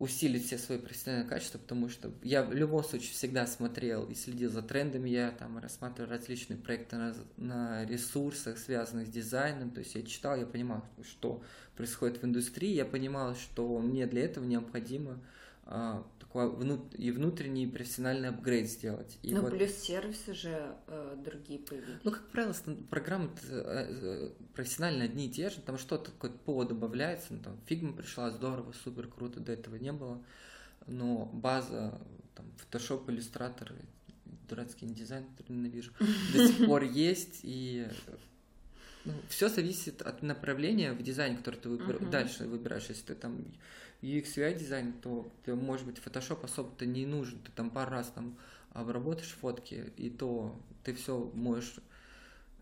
усилить 0.00 0.46
все 0.46 0.56
свои 0.56 0.78
профессиональные 0.78 1.28
качества, 1.28 1.58
потому 1.58 1.90
что 1.90 2.10
я 2.22 2.42
в 2.42 2.54
любом 2.54 2.82
случае 2.82 3.12
всегда 3.12 3.46
смотрел 3.46 4.06
и 4.06 4.14
следил 4.14 4.50
за 4.50 4.62
трендами, 4.62 5.10
я 5.10 5.30
там 5.30 5.58
рассматривал 5.58 6.10
различные 6.10 6.56
проекты 6.56 6.96
на, 6.96 7.14
на 7.36 7.84
ресурсах, 7.84 8.56
связанных 8.56 9.08
с 9.08 9.10
дизайном, 9.10 9.70
то 9.70 9.80
есть 9.80 9.94
я 9.94 10.02
читал, 10.02 10.38
я 10.38 10.46
понимал, 10.46 10.82
что 11.06 11.42
происходит 11.76 12.22
в 12.22 12.24
индустрии, 12.24 12.72
я 12.72 12.86
понимал, 12.86 13.34
что 13.34 13.78
мне 13.78 14.06
для 14.06 14.24
этого 14.24 14.44
необходимо 14.46 15.20
а, 15.64 16.06
такой 16.30 16.48
внут- 16.48 16.94
и 16.94 17.10
внутренний 17.10 17.66
профессиональный 17.66 18.28
апгрейд 18.28 18.68
сделать. 18.70 19.18
И 19.22 19.34
Ну, 19.34 19.42
вот- 19.42 19.50
плюс 19.50 19.72
сервисы 19.72 20.32
же 20.32 20.74
э, 20.86 21.16
другие 21.24 21.58
появились. 21.58 21.98
ну, 22.04 22.10
как 22.12 22.28
правило, 22.28 22.54
программы 22.88 23.30
э, 23.48 23.50
э, 23.50 24.30
профессионально 24.54 25.04
одни 25.04 25.26
и 25.26 25.30
те 25.30 25.50
же, 25.50 25.60
там 25.60 25.76
что-то, 25.76 26.12
какой-то 26.12 26.38
повод 26.38 26.68
добавляется, 26.68 27.34
ну, 27.34 27.40
там, 27.40 27.58
Figma 27.66 27.92
пришла, 27.94 28.30
здорово, 28.30 28.72
супер, 28.84 29.08
круто, 29.08 29.40
до 29.40 29.52
этого 29.52 29.74
не 29.76 29.92
было, 29.92 30.22
но 30.86 31.26
база, 31.26 32.00
там, 32.36 32.46
Photoshop, 32.58 33.06
Illustrator, 33.06 33.72
дурацкий 34.48 34.86
InDesign, 34.86 35.24
который 35.36 35.56
ненавижу, 35.56 35.92
до 36.32 36.46
сих 36.46 36.66
пор 36.66 36.84
есть, 36.84 37.40
и 37.42 37.88
Ну, 39.04 39.14
все 39.28 39.48
зависит 39.48 40.02
от 40.02 40.22
направления 40.22 40.92
в 40.92 41.02
дизайне, 41.02 41.36
который 41.38 41.56
ты 41.56 41.68
выбер... 41.70 42.00
Мгм. 42.00 42.10
дальше 42.10 42.44
выбираешь. 42.46 42.84
Если 42.88 43.02
ты 43.06 43.14
там 43.14 43.44
UX, 44.02 44.34
UI 44.36 44.58
дизайн, 44.58 44.92
то 44.94 45.30
ты, 45.44 45.54
может 45.54 45.86
быть, 45.86 45.98
Photoshop 45.98 46.44
особо-то 46.44 46.86
не 46.86 47.06
нужен. 47.06 47.38
Ты 47.40 47.52
там 47.52 47.70
пару 47.70 47.90
раз 47.90 48.10
там 48.14 48.36
обработаешь 48.72 49.36
фотки, 49.40 49.92
и 49.96 50.10
то 50.10 50.58
ты 50.84 50.94
все 50.94 51.30
можешь... 51.34 51.76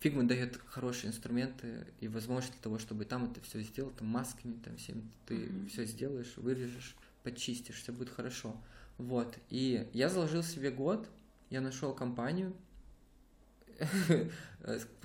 Фигма 0.00 0.22
дает 0.28 0.56
хорошие 0.66 1.08
инструменты 1.08 1.86
и 2.00 2.06
возможность 2.06 2.52
для 2.52 2.62
того, 2.62 2.78
чтобы 2.78 3.04
там 3.04 3.24
это 3.24 3.40
все 3.40 3.60
сделать, 3.62 3.96
там 3.96 4.06
масками, 4.06 4.56
там 4.64 4.76
всем 4.76 5.10
ты 5.26 5.34
Мгм. 5.34 5.68
все 5.68 5.84
сделаешь, 5.84 6.36
вырежешь, 6.36 6.94
почистишь, 7.24 7.82
все 7.82 7.92
будет 7.92 8.10
хорошо. 8.10 8.56
Вот. 8.96 9.36
И 9.50 9.88
я 9.92 10.08
заложил 10.08 10.44
себе 10.44 10.70
год, 10.70 11.08
я 11.50 11.60
нашел 11.60 11.94
компанию, 11.94 12.54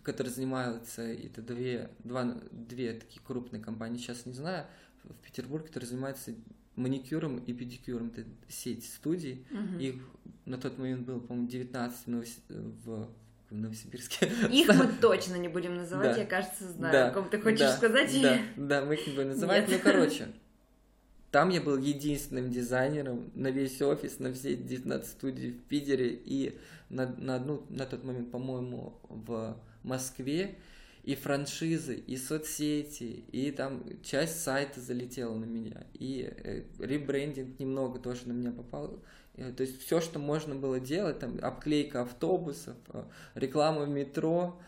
которые 0.04 0.32
занимаются, 0.32 1.02
это 1.02 1.42
две, 1.42 1.90
два, 2.04 2.40
две 2.52 2.94
такие 2.94 3.22
крупные 3.26 3.62
компании, 3.62 3.98
сейчас 3.98 4.26
не 4.26 4.34
знаю, 4.34 4.68
в 5.04 5.26
Петербурге, 5.26 5.68
которые 5.68 5.90
занимаются 5.90 6.34
маникюром 6.76 7.38
и 7.38 7.54
педикюром. 7.54 8.12
Это 8.16 8.28
сеть 8.50 8.86
студий. 8.86 9.46
Мгм. 9.52 9.80
Их 9.80 9.96
на 10.46 10.58
тот 10.58 10.78
момент 10.78 11.06
было, 11.06 11.20
по-моему, 11.20 11.48
19 11.48 11.98
в, 12.06 12.08
Новос- 12.08 12.40
в 12.50 13.10
в 13.54 13.56
Новосибирске. 13.56 14.32
Их 14.52 14.68
мы 14.68 14.88
точно 15.02 15.36
не 15.36 15.48
будем 15.48 15.76
называть, 15.76 16.16
Да. 16.16 16.22
я, 16.22 16.26
кажется, 16.26 16.72
знаю, 16.72 16.92
Да, 16.92 17.08
о 17.10 17.12
ком 17.12 17.30
ты 17.30 17.40
хочешь 17.40 17.60
да, 17.60 17.78
сказать. 17.78 18.22
Да, 18.22 18.40
да, 18.58 18.86
мы 18.86 18.96
их 18.96 19.06
не 19.06 19.14
будем 19.14 19.30
называть. 19.30 19.70
Нет. 19.70 19.82
Ну, 19.84 19.92
короче, 19.92 20.28
там 21.32 21.50
я 21.50 21.62
был 21.62 21.78
единственным 21.78 22.50
дизайнером 22.50 23.30
на 23.36 23.52
весь 23.52 23.82
офис, 23.82 24.20
на 24.20 24.34
все 24.34 24.56
19 24.56 25.08
студий 25.08 25.52
в 25.52 25.62
Питере 25.66 26.20
и 26.26 26.58
на, 26.90 27.08
на 27.18 27.36
одну, 27.36 27.64
на 27.70 27.86
тот 27.86 28.04
момент, 28.04 28.32
по-моему, 28.32 29.00
в 29.10 29.56
Москве. 29.84 30.56
И 31.04 31.16
франшизы, 31.16 31.96
и 31.96 32.16
соцсети, 32.16 33.26
и 33.32 33.52
там 33.52 33.84
часть 34.04 34.42
сайта 34.42 34.80
залетела 34.80 35.36
на 35.36 35.44
меня, 35.44 35.84
и 35.94 36.34
э, 36.34 36.64
ребрендинг 36.80 37.60
немного 37.60 38.00
тоже 38.00 38.28
на 38.28 38.32
меня 38.32 38.52
попал. 38.52 39.04
Э, 39.36 39.52
То 39.52 39.64
есть 39.64 39.82
все, 39.82 40.00
что 40.00 40.20
можно 40.20 40.56
было 40.56 40.80
делать, 40.80 41.20
там 41.20 41.40
обклейка 41.42 42.04
автобусов, 42.04 42.78
э, 42.94 43.04
реклама 43.36 43.82
в 43.82 43.90
метро, 43.90 44.60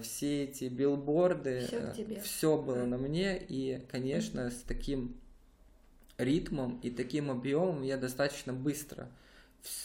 все 0.00 0.44
эти 0.44 0.64
билборды, 0.64 1.66
тебе. 1.96 2.20
все 2.20 2.56
было 2.56 2.84
на 2.84 2.96
мне, 2.98 3.36
и, 3.38 3.84
конечно, 3.90 4.50
с 4.50 4.62
таким 4.62 5.16
ритмом 6.18 6.78
и 6.82 6.90
таким 6.90 7.30
объемом 7.30 7.82
я 7.82 7.96
достаточно 7.96 8.52
быстро 8.52 9.08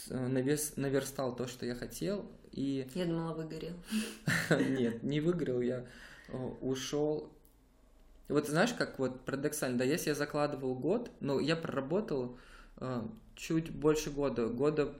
наверстал 0.08 1.36
то, 1.36 1.46
что 1.46 1.66
я 1.66 1.74
хотел, 1.74 2.26
и 2.52 2.88
Я 2.94 3.06
думала, 3.06 3.34
выгорел. 3.34 3.74
нет, 4.78 5.02
не 5.02 5.20
выиграл, 5.20 5.60
я 5.60 5.84
э, 6.28 6.36
ушел. 6.60 7.30
Вот 8.28 8.46
знаешь, 8.46 8.72
как 8.74 8.98
вот 8.98 9.20
парадоксально, 9.24 9.78
да, 9.78 9.84
если 9.84 10.10
я 10.10 10.14
закладывал 10.14 10.74
год, 10.74 11.10
но 11.20 11.40
я 11.40 11.56
проработал 11.56 12.36
э, 12.76 13.02
чуть 13.36 13.70
больше 13.74 14.10
года, 14.10 14.48
года, 14.48 14.94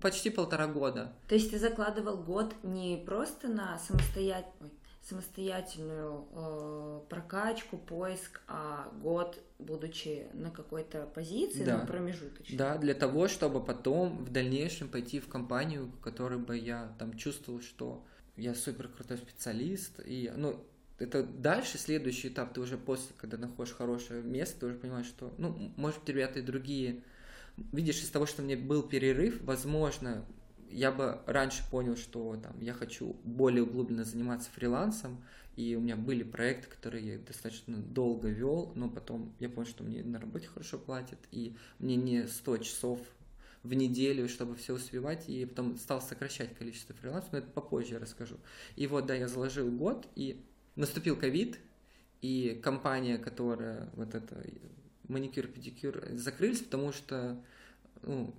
почти 0.00 0.30
полтора 0.30 0.66
года. 0.66 1.12
То 1.28 1.34
есть 1.34 1.50
ты 1.50 1.58
закладывал 1.58 2.16
год 2.16 2.54
не 2.62 2.96
просто 3.04 3.48
на 3.48 3.78
самостоят- 3.78 4.46
ой, 4.60 4.70
самостоятельную 5.08 6.26
э, 6.32 7.00
прокачку, 7.10 7.76
поиск, 7.76 8.40
а 8.48 8.90
год, 9.02 9.38
будучи 9.58 10.26
на 10.32 10.50
какой-то 10.50 11.06
позиции, 11.14 11.64
Да. 11.64 11.80
ну, 11.80 11.86
промежуточной. 11.86 12.56
Да, 12.56 12.78
для 12.78 12.94
того, 12.94 13.28
чтобы 13.28 13.62
потом 13.62 14.24
в 14.24 14.30
дальнейшем 14.32 14.88
пойти 14.88 15.20
в 15.20 15.28
компанию, 15.28 15.86
в 15.86 16.00
которой 16.00 16.38
бы 16.38 16.56
я 16.56 16.94
там 16.98 17.16
чувствовал, 17.16 17.60
что 17.60 18.04
я 18.36 18.54
супер 18.54 18.88
крутой 18.88 19.18
специалист. 19.18 20.00
И, 20.06 20.32
ну, 20.34 20.64
это 20.98 21.22
дальше, 21.22 21.76
следующий 21.76 22.28
этап, 22.28 22.54
ты 22.54 22.60
уже 22.60 22.78
после, 22.78 23.14
когда 23.18 23.36
находишь 23.36 23.74
хорошее 23.74 24.22
место, 24.22 24.60
ты 24.60 24.66
уже 24.66 24.76
понимаешь, 24.76 25.06
что, 25.06 25.34
ну, 25.36 25.72
может 25.76 26.00
быть, 26.00 26.08
ребята 26.08 26.38
и 26.38 26.42
другие. 26.42 27.02
Видишь, 27.72 28.02
из 28.02 28.08
того, 28.08 28.24
что 28.26 28.42
у 28.42 28.44
меня 28.44 28.56
был 28.56 28.82
перерыв, 28.82 29.42
возможно, 29.42 30.24
я 30.74 30.90
бы 30.90 31.20
раньше 31.26 31.62
понял, 31.70 31.96
что 31.96 32.36
там 32.42 32.60
я 32.60 32.72
хочу 32.72 33.16
более 33.22 33.62
углубленно 33.62 34.04
заниматься 34.04 34.50
фрилансом, 34.50 35.22
и 35.56 35.76
у 35.76 35.80
меня 35.80 35.96
были 35.96 36.24
проекты, 36.24 36.68
которые 36.68 37.14
я 37.14 37.18
достаточно 37.18 37.76
долго 37.76 38.28
вел, 38.28 38.72
но 38.74 38.88
потом 38.90 39.32
я 39.38 39.48
понял, 39.48 39.68
что 39.68 39.84
мне 39.84 40.02
на 40.02 40.18
работе 40.18 40.48
хорошо 40.48 40.78
платят, 40.78 41.18
и 41.30 41.56
мне 41.78 41.94
не 41.94 42.26
100 42.26 42.58
часов 42.58 43.00
в 43.62 43.72
неделю, 43.72 44.28
чтобы 44.28 44.56
все 44.56 44.74
успевать, 44.74 45.28
и 45.28 45.44
потом 45.46 45.76
стал 45.78 46.02
сокращать 46.02 46.56
количество 46.56 46.94
фрилансов, 46.96 47.32
но 47.32 47.38
это 47.38 47.50
попозже 47.50 47.98
расскажу. 47.98 48.36
И 48.74 48.88
вот, 48.88 49.06
да, 49.06 49.14
я 49.14 49.28
заложил 49.28 49.70
год, 49.70 50.08
и 50.16 50.44
наступил 50.74 51.16
ковид, 51.16 51.60
и 52.20 52.60
компания, 52.62 53.16
которая 53.16 53.90
вот 53.94 54.14
это 54.14 54.44
маникюр, 55.06 55.46
педикюр 55.46 56.02
закрылись, 56.12 56.62
потому 56.62 56.92
что 56.92 57.40
ну, 58.02 58.34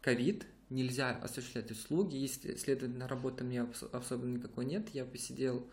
ковид, 0.00 0.46
нельзя 0.70 1.10
осуществлять 1.16 1.70
услуги, 1.70 2.16
если, 2.16 2.54
следовательно, 2.54 3.08
работы 3.08 3.44
мне 3.44 3.66
особо 3.92 4.26
никакой 4.26 4.64
нет, 4.64 4.88
я 4.94 5.04
посидел 5.04 5.66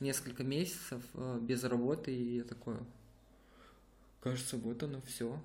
несколько 0.00 0.44
месяцев 0.44 1.02
э, 1.14 1.38
без 1.40 1.64
работы, 1.64 2.14
и 2.14 2.36
я 2.36 2.44
такой, 2.44 2.76
кажется, 4.20 4.56
вот 4.56 4.82
оно 4.82 5.00
все. 5.02 5.42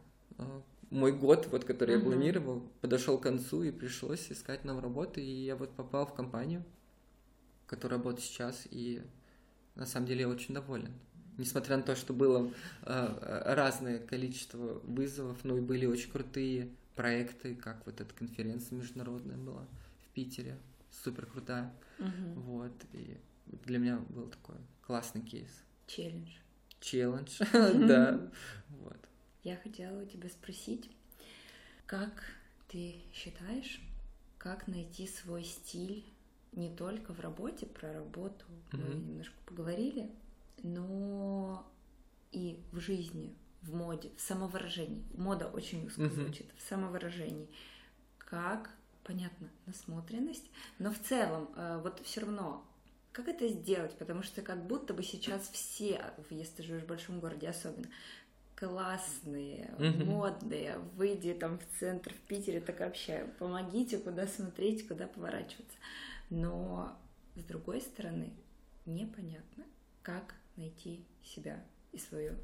Мой 0.90 1.12
год, 1.12 1.48
вот, 1.52 1.66
который 1.66 1.94
я 1.94 2.00
Мгм. 2.00 2.10
планировал, 2.10 2.64
подошел 2.82 3.18
к 3.18 3.24
концу, 3.24 3.64
и 3.64 3.72
пришлось 3.72 4.32
искать 4.32 4.66
нам 4.66 4.80
работу, 4.80 5.20
и 5.20 5.24
я 5.24 5.56
вот 5.56 5.72
попал 5.76 6.08
в 6.08 6.14
компанию, 6.14 6.64
в 7.66 7.70
которой 7.70 7.94
работаю 7.94 8.22
сейчас, 8.22 8.68
и 8.72 9.02
на 9.76 9.86
самом 9.86 10.08
деле 10.08 10.22
я 10.22 10.30
очень 10.30 10.56
доволен. 10.56 10.92
Несмотря 11.38 11.78
на 11.78 11.84
то, 11.84 11.96
что 11.96 12.14
было 12.14 12.52
э, 12.82 13.54
разное 13.54 14.00
количество 14.00 14.80
вызовов, 14.84 15.38
ну 15.44 15.58
и 15.58 15.62
были 15.62 15.86
очень 15.86 16.12
крутые 16.12 16.70
проекты, 17.00 17.56
как 17.56 17.86
вот 17.86 18.02
эта 18.02 18.14
конференция 18.14 18.78
международная 18.78 19.38
была 19.38 19.66
в 20.04 20.10
Питере, 20.14 20.60
супер 20.92 21.28
крутая. 21.28 21.74
Мгм. 21.98 22.34
Вот, 22.42 22.74
и 22.92 23.18
для 23.46 23.80
меня 23.80 24.00
был 24.10 24.28
такой 24.28 24.58
классный 24.82 25.22
кейс. 25.22 25.64
Челлендж. 25.88 26.30
Челлендж, 26.82 27.40
да, 27.88 28.30
вот. 28.68 28.98
Я 29.44 29.56
хотела 29.56 30.04
у 30.04 30.06
тебя 30.08 30.28
спросить, 30.28 30.92
как 31.86 32.22
ты 32.68 32.96
считаешь, 33.14 33.80
как 34.38 34.68
найти 34.68 35.08
свой 35.08 35.46
стиль 35.46 36.04
не 36.52 36.70
только 36.70 37.14
в 37.14 37.22
работе, 37.22 37.66
про 37.66 37.94
работу 37.94 38.44
мы 38.74 38.94
немножко 38.94 39.38
поговорили, 39.46 40.12
но 40.64 41.66
и 42.34 42.60
в 42.74 42.82
жизни, 42.82 43.34
в 43.62 43.74
моде, 43.74 44.12
в 44.16 44.22
самовыражении. 44.22 45.04
Мода 45.16 45.48
очень 45.48 45.86
узко 45.88 46.10
звучит, 46.10 46.52
в 46.58 46.68
самовыражении. 46.68 47.50
Как, 48.18 48.72
понятно, 49.04 49.50
насмотренность, 49.66 50.50
но 50.78 50.92
в 50.92 51.00
целом, 51.00 51.50
э, 51.56 51.80
вот 51.84 52.00
все 52.06 52.22
равно, 52.22 52.66
как 53.12 53.28
это 53.28 53.48
сделать? 53.48 53.98
Потому 53.98 54.24
что 54.24 54.42
как 54.42 54.66
будто 54.66 54.94
бы 54.94 55.04
сейчас 55.04 55.50
все, 55.50 56.14
если 56.30 56.58
ты 56.58 56.64
живешь 56.64 56.84
в 56.84 56.88
большом 56.88 57.20
городе 57.20 57.50
особенно, 57.50 57.88
классные, 58.56 59.74
модные, 59.78 60.78
выйди 60.96 61.34
там 61.34 61.60
в 61.60 61.80
центр 61.80 62.14
в 62.14 62.20
Питере, 62.28 62.60
так 62.60 62.82
общаю, 62.82 63.30
помогите, 63.40 63.98
куда 63.98 64.28
смотреть, 64.28 64.88
куда 64.88 65.08
поворачиваться. 65.08 65.78
Но 66.30 66.98
с 67.36 67.44
другой 67.44 67.82
стороны, 67.82 68.34
непонятно, 68.86 69.64
как 70.02 70.36
найти 70.58 71.06
себя 71.24 71.64
и 71.94 71.98
свое 71.98 72.38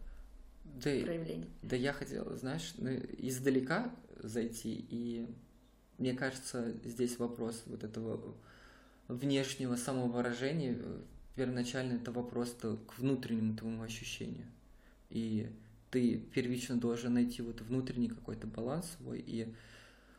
Да, 0.66 0.90
проявление. 0.90 1.48
да 1.62 1.76
я 1.76 1.94
хотел, 1.94 2.36
знаешь, 2.36 2.74
ну, 2.78 2.90
издалека 3.18 3.94
зайти, 4.22 4.86
и 4.90 5.28
мне 5.98 6.14
кажется, 6.14 6.74
здесь 6.84 7.18
вопрос 7.20 7.64
вот 7.68 7.84
этого 7.84 8.36
внешнего 9.08 9.76
самовыражения, 9.76 10.78
первоначально 11.36 11.94
это 11.94 12.12
вопрос 12.12 12.56
к 12.60 12.98
внутреннему 13.00 13.56
твоему 13.56 13.84
ощущению. 13.84 14.46
И 15.10 15.50
ты 15.92 16.18
первично 16.18 16.76
должен 16.76 17.14
найти 17.14 17.42
вот 17.42 17.62
внутренний 17.62 18.10
какой-то 18.10 18.48
баланс 18.48 18.98
свой, 18.98 19.20
и 19.20 19.54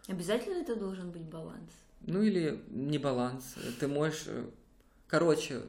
Обязательно 0.09 0.54
это 0.62 0.76
должен 0.76 1.11
быть 1.11 1.24
баланс. 1.24 1.70
Ну 2.02 2.22
или 2.22 2.62
не 2.68 2.98
баланс. 2.98 3.56
Ты 3.80 3.88
можешь... 3.88 4.24
э, 4.28 4.48
Короче, 5.09 5.62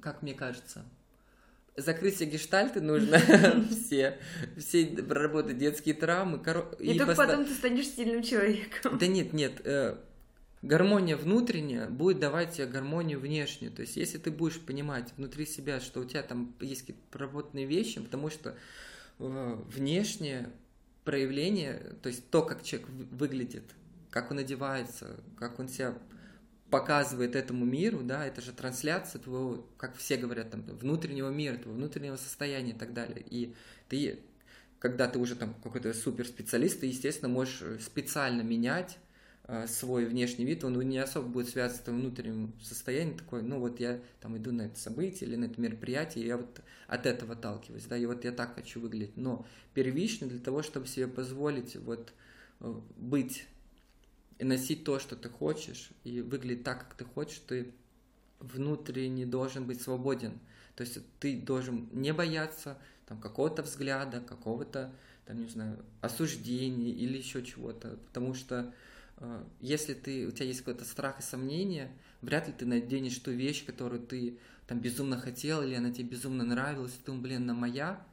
как 0.00 0.22
мне 0.22 0.34
кажется, 0.34 0.84
закрыть 1.76 2.14
все 2.16 2.24
гештальты 2.24 2.80
нужно 2.80 3.18
все, 3.70 4.18
все 4.56 4.86
проработать 4.86 5.58
детские 5.58 5.94
травмы. 5.94 6.38
коро- 6.38 6.76
И, 6.82 6.98
только 6.98 7.06
поста- 7.14 7.26
потом 7.26 7.44
ты 7.44 7.54
станешь 7.54 7.86
стильным 7.86 8.22
человеком. 8.22 8.98
Да 8.98 9.06
нет, 9.06 9.32
нет. 9.32 9.60
э, 9.64 9.96
Гармония 10.62 11.16
внутренняя 11.16 11.88
будет 11.88 12.18
давать 12.18 12.52
тебе 12.54 12.66
гармонию 12.66 13.20
внешнюю. 13.20 13.70
То 13.72 13.82
есть, 13.82 13.96
если 13.96 14.18
ты 14.18 14.30
будешь 14.30 14.58
понимать 14.58 15.12
внутри 15.16 15.46
себя, 15.46 15.80
что 15.80 16.00
у 16.00 16.04
тебя 16.04 16.22
там 16.22 16.54
есть 16.60 16.80
какие-то 16.80 17.02
проработанные 17.10 17.66
вещи, 17.66 18.00
потому 18.00 18.30
что 18.30 18.56
э, 19.18 19.56
внешнее 19.68 20.50
проявление, 21.04 21.94
то 22.02 22.08
есть 22.08 22.28
то, 22.30 22.42
как 22.42 22.64
человек 22.64 22.88
вы- 22.88 23.04
выглядит, 23.04 23.62
как 24.10 24.30
он 24.30 24.38
одевается, 24.38 25.20
как 25.38 25.60
он 25.60 25.68
себя 25.68 25.94
показывает 26.70 27.36
этому 27.36 27.64
миру, 27.64 28.00
да, 28.02 28.26
это 28.26 28.40
же 28.40 28.52
трансляция 28.52 29.20
твоего, 29.20 29.66
как 29.76 29.96
все 29.96 30.16
говорят, 30.16 30.50
там, 30.50 30.62
внутреннего 30.62 31.30
мира, 31.30 31.56
твоего 31.56 31.78
внутреннего 31.78 32.16
состояния 32.16 32.72
и 32.72 32.78
так 32.78 32.92
далее. 32.92 33.24
И 33.28 33.54
ты, 33.88 34.18
когда 34.78 35.06
ты 35.06 35.18
уже 35.18 35.36
там 35.36 35.54
какой-то 35.62 35.94
суперспециалист, 35.94 36.80
ты, 36.80 36.86
естественно, 36.86 37.28
можешь 37.28 37.62
специально 37.80 38.42
менять 38.42 38.98
э, 39.44 39.66
свой 39.68 40.06
внешний 40.06 40.44
вид, 40.44 40.64
он 40.64 40.76
не 40.80 40.98
особо 40.98 41.28
будет 41.28 41.48
связан 41.48 41.76
с 41.76 41.80
твоим 41.80 42.00
внутренним 42.00 42.52
состоянием, 42.60 43.16
такой, 43.16 43.42
ну 43.42 43.60
вот 43.60 43.78
я 43.78 44.00
там 44.20 44.36
иду 44.36 44.50
на 44.50 44.62
это 44.62 44.78
событие 44.78 45.28
или 45.28 45.36
на 45.36 45.44
это 45.44 45.60
мероприятие, 45.60 46.24
и 46.24 46.28
я 46.28 46.36
вот 46.36 46.60
от 46.88 47.06
этого 47.06 47.34
отталкиваюсь, 47.34 47.84
да, 47.84 47.96
и 47.96 48.06
вот 48.06 48.24
я 48.24 48.32
так 48.32 48.56
хочу 48.56 48.80
выглядеть. 48.80 49.16
Но 49.16 49.46
первично 49.72 50.26
для 50.26 50.40
того, 50.40 50.62
чтобы 50.62 50.88
себе 50.88 51.06
позволить 51.06 51.76
вот 51.76 52.12
э, 52.58 52.74
быть 52.96 53.46
и 54.38 54.44
носить 54.44 54.84
то, 54.84 54.98
что 54.98 55.16
ты 55.16 55.28
хочешь, 55.28 55.90
и 56.04 56.20
выглядеть 56.20 56.64
так, 56.64 56.80
как 56.80 56.94
ты 56.94 57.04
хочешь, 57.04 57.40
ты 57.46 57.72
внутренне 58.38 59.26
должен 59.26 59.66
быть 59.66 59.80
свободен. 59.80 60.38
То 60.74 60.82
есть 60.82 60.98
ты 61.20 61.40
должен 61.40 61.88
не 61.92 62.12
бояться 62.12 62.78
там, 63.06 63.18
какого-то 63.18 63.62
взгляда, 63.62 64.20
какого-то, 64.20 64.92
там, 65.24 65.40
не 65.40 65.48
знаю, 65.48 65.82
осуждения 66.02 66.90
или 66.90 67.16
еще 67.16 67.42
чего-то. 67.42 67.98
Потому 68.08 68.34
что 68.34 68.74
э, 69.16 69.44
если 69.60 69.94
ты, 69.94 70.26
у 70.26 70.30
тебя 70.32 70.46
есть 70.46 70.60
какой-то 70.60 70.84
страх 70.84 71.20
и 71.20 71.22
сомнение, 71.22 71.90
вряд 72.20 72.46
ли 72.46 72.52
ты 72.52 72.66
наденешь 72.66 73.18
ту 73.18 73.30
вещь, 73.30 73.64
которую 73.64 74.02
ты 74.02 74.38
там 74.66 74.80
безумно 74.80 75.18
хотел, 75.18 75.62
или 75.62 75.74
она 75.74 75.92
тебе 75.92 76.08
безумно 76.08 76.44
нравилась, 76.44 76.92
и 76.94 77.04
ты, 77.04 77.12
блин, 77.12 77.42
она 77.44 77.54
моя, 77.54 78.04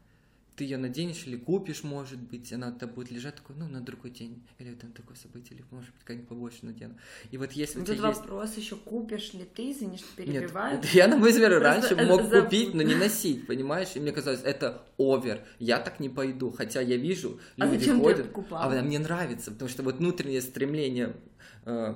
ты 0.55 0.65
ее 0.65 0.77
наденешь 0.77 1.25
или 1.25 1.35
купишь, 1.35 1.83
может 1.83 2.19
быть, 2.19 2.53
она 2.53 2.69
у 2.69 2.75
тебя 2.75 2.87
будет 2.87 3.09
лежать 3.11 3.35
такой, 3.35 3.55
ну, 3.55 3.67
на 3.67 3.81
другой 3.81 4.11
день, 4.11 4.43
или 4.59 4.69
на 4.69 4.91
такое 4.91 5.17
событие, 5.17 5.57
или, 5.57 5.65
может 5.71 5.91
быть, 5.93 6.03
как-нибудь 6.03 6.29
побольше 6.29 6.59
надену. 6.61 6.95
И 7.31 7.37
вот 7.37 7.53
если 7.53 7.79
вот 7.79 7.89
у 7.89 7.93
тебя 7.93 7.95
Тут 7.95 8.09
есть... 8.09 8.21
вопрос 8.21 8.57
еще, 8.57 8.75
купишь 8.75 9.33
ли 9.33 9.45
ты, 9.45 9.71
извини, 9.71 9.97
что 9.97 10.07
перебиваю. 10.15 10.75
Нет, 10.77 10.85
я, 10.93 11.07
на 11.07 11.17
мой 11.17 11.31
взгляд, 11.31 11.51
раньше 11.61 11.95
мог 11.95 12.21
заб- 12.21 12.43
купить, 12.43 12.73
но 12.73 12.83
не 12.83 12.95
носить, 12.95 13.47
понимаешь? 13.47 13.89
И 13.95 13.99
мне 13.99 14.11
казалось, 14.11 14.41
это 14.43 14.83
овер, 14.97 15.41
я 15.59 15.79
так 15.79 15.99
не 15.99 16.09
пойду, 16.09 16.51
хотя 16.51 16.81
я 16.81 16.97
вижу, 16.97 17.39
А 17.57 17.65
люди 17.65 17.79
зачем 17.79 17.97
ты 17.97 18.03
ходят, 18.03 18.27
покупал? 18.27 18.71
а 18.71 18.81
мне 18.81 18.99
нравится, 18.99 19.51
потому 19.51 19.69
что 19.69 19.83
вот 19.83 19.95
внутреннее 19.95 20.41
стремление 20.41 21.15
э, 21.65 21.95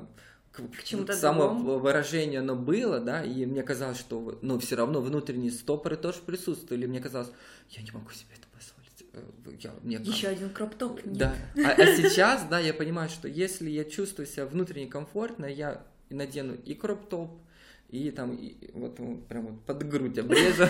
к, 0.57 0.77
К 0.79 0.83
чему-то 0.83 1.13
самовыражению 1.13 2.41
оно 2.41 2.55
было, 2.55 2.99
да, 2.99 3.23
и 3.23 3.45
мне 3.45 3.63
казалось, 3.63 3.99
что, 3.99 4.37
но 4.41 4.57
все 4.59 4.75
равно 4.75 5.01
внутренние 5.01 5.51
стопоры 5.51 5.95
тоже 5.95 6.19
присутствовали, 6.25 6.85
мне 6.85 6.99
казалось, 6.99 7.29
я 7.69 7.83
не 7.83 7.91
могу 7.91 8.09
себе 8.11 8.29
это 8.35 8.47
позволить. 8.53 9.05
Э, 9.13 9.51
Я, 9.61 9.73
мне 9.83 9.97
Еще 9.97 10.27
один 10.27 10.49
кроп-топ. 10.49 11.01
да. 11.05 11.35
А, 11.57 11.71
а 11.71 11.85
сейчас, 11.95 12.45
да, 12.49 12.59
я 12.59 12.73
понимаю, 12.73 13.09
что 13.09 13.27
если 13.27 13.69
я 13.69 13.85
чувствую 13.85 14.25
себя 14.25 14.45
внутренне 14.45 14.87
комфортно, 14.87 15.45
я 15.45 15.83
надену 16.09 16.55
и 16.55 16.73
кроп-топ, 16.73 17.39
и 17.89 18.11
там 18.11 18.35
и 18.35 18.69
вот 18.73 18.99
ну, 18.99 19.17
прям 19.29 19.47
вот 19.47 19.61
под 19.65 19.87
грудь 19.87 20.17
обрежу, 20.17 20.65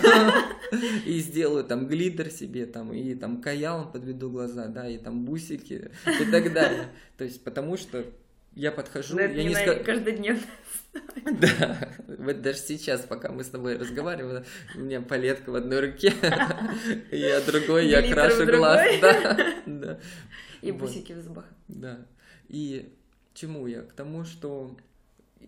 и 1.05 1.19
сделаю 1.19 1.63
там 1.63 1.87
глиттер 1.87 2.29
себе, 2.29 2.65
там, 2.67 2.93
и 2.93 3.15
там 3.15 3.41
каялом 3.41 3.91
подведу 3.91 4.29
глаза, 4.29 4.67
да, 4.67 4.87
и 4.87 4.97
там 4.97 5.25
бусики 5.25 5.91
и 6.05 6.25
так 6.31 6.53
далее. 6.53 6.89
То 7.17 7.23
есть, 7.23 7.43
потому 7.43 7.75
что 7.77 8.05
я 8.57 8.71
подхожу, 8.71 9.15
Но 9.15 9.21
это 9.21 9.33
я 9.35 9.43
не 9.43 9.49
не 9.49 9.53
на 9.55 9.63
ска- 9.63 9.83
каждодневно. 9.83 10.41
да, 11.39 11.89
вот 12.07 12.41
даже 12.41 12.57
сейчас, 12.57 13.01
пока 13.01 13.29
мы 13.31 13.43
с 13.43 13.49
тобой 13.49 13.77
разговариваем, 13.77 14.43
у 14.75 14.79
меня 14.79 14.99
палетка 15.01 15.51
в 15.51 15.55
одной 15.55 15.91
руке, 15.91 16.11
а 16.21 17.41
другой 17.45 17.87
я 17.87 18.01
крашу 18.11 18.45
глаз. 18.47 18.87
Да. 19.67 19.99
И 20.63 20.71
бусики 20.71 21.13
в 21.13 21.21
зубах. 21.21 21.45
Да. 21.67 22.05
И 22.47 22.91
чему 23.35 23.67
я? 23.67 23.83
К 23.83 23.93
тому, 23.93 24.23
что 24.25 24.75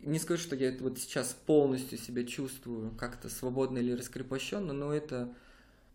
не 0.04 0.20
скажу, 0.20 0.44
что 0.44 0.56
я 0.56 0.70
это 0.70 0.84
вот 0.84 1.00
сейчас 1.00 1.34
полностью 1.34 1.98
себя 1.98 2.24
чувствую 2.26 2.92
как-то 2.92 3.28
свободно 3.28 3.80
или 3.80 3.94
раскрепощенно, 3.94 4.72
но 4.72 4.94
это 4.94 5.34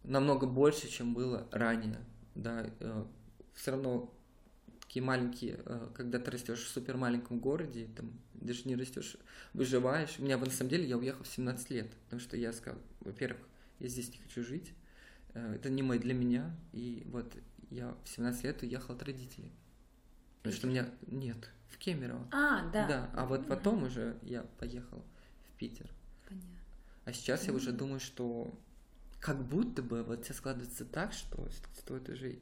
намного 0.02 0.46
больше, 0.46 0.88
чем 0.88 1.14
было 1.14 1.46
ранее. 1.52 2.00
Да, 2.34 2.66
все 3.54 3.70
равно 3.70 4.12
такие 4.94 5.04
маленькие, 5.04 5.60
э, 5.66 5.88
когда 5.92 6.20
ты 6.20 6.30
растешь 6.30 6.62
в 6.62 6.68
супер 6.68 6.96
маленьком 6.96 7.40
городе, 7.40 7.88
там 7.96 8.12
даже 8.34 8.68
не 8.68 8.76
растешь, 8.76 9.16
выживаешь. 9.52 10.20
У 10.20 10.22
меня 10.22 10.38
на 10.38 10.48
самом 10.50 10.70
деле 10.70 10.86
я 10.86 10.96
уехал 10.96 11.24
в 11.24 11.26
17 11.26 11.70
лет, 11.70 11.90
потому 12.04 12.20
что 12.20 12.36
я 12.36 12.52
сказал, 12.52 12.80
во-первых, 13.00 13.40
я 13.80 13.88
здесь 13.88 14.12
не 14.12 14.18
хочу 14.18 14.44
жить, 14.44 14.72
э, 15.34 15.56
это 15.56 15.68
не 15.68 15.82
мой 15.82 15.98
для 15.98 16.14
меня, 16.14 16.56
и 16.72 17.02
вот 17.06 17.34
я 17.70 17.96
в 18.04 18.08
17 18.08 18.44
лет 18.44 18.62
уехал 18.62 18.94
от 18.94 19.02
родителей. 19.02 19.50
Потому 20.42 20.54
что 20.54 20.68
у 20.68 20.70
меня 20.70 20.88
нет, 21.08 21.50
в 21.70 21.78
Кемерово. 21.78 22.28
А, 22.30 22.70
да. 22.70 22.86
Да, 22.86 23.10
а 23.14 23.26
вот 23.26 23.48
потом 23.48 23.82
уже 23.82 24.16
я 24.22 24.44
поехал 24.60 25.04
в 25.48 25.58
Питер. 25.58 25.90
Понятно. 26.28 26.50
А 27.04 27.12
сейчас 27.12 27.48
я 27.48 27.52
уже 27.52 27.72
думаю, 27.72 27.98
что 27.98 28.56
как 29.18 29.44
будто 29.44 29.82
бы 29.82 30.04
вот 30.04 30.22
все 30.22 30.34
складывается 30.34 30.84
так, 30.84 31.12
что 31.12 31.48
стоит 31.80 32.08
уже 32.08 32.38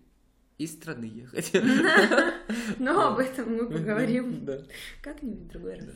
из 0.58 0.72
страны 0.72 1.04
ехать. 1.06 1.50
Но 2.78 3.08
об 3.08 3.18
этом 3.18 3.54
мы 3.56 3.66
поговорим 3.68 4.46
как-нибудь 5.02 5.40
в 5.40 5.48
другой 5.48 5.74
раз. 5.80 5.94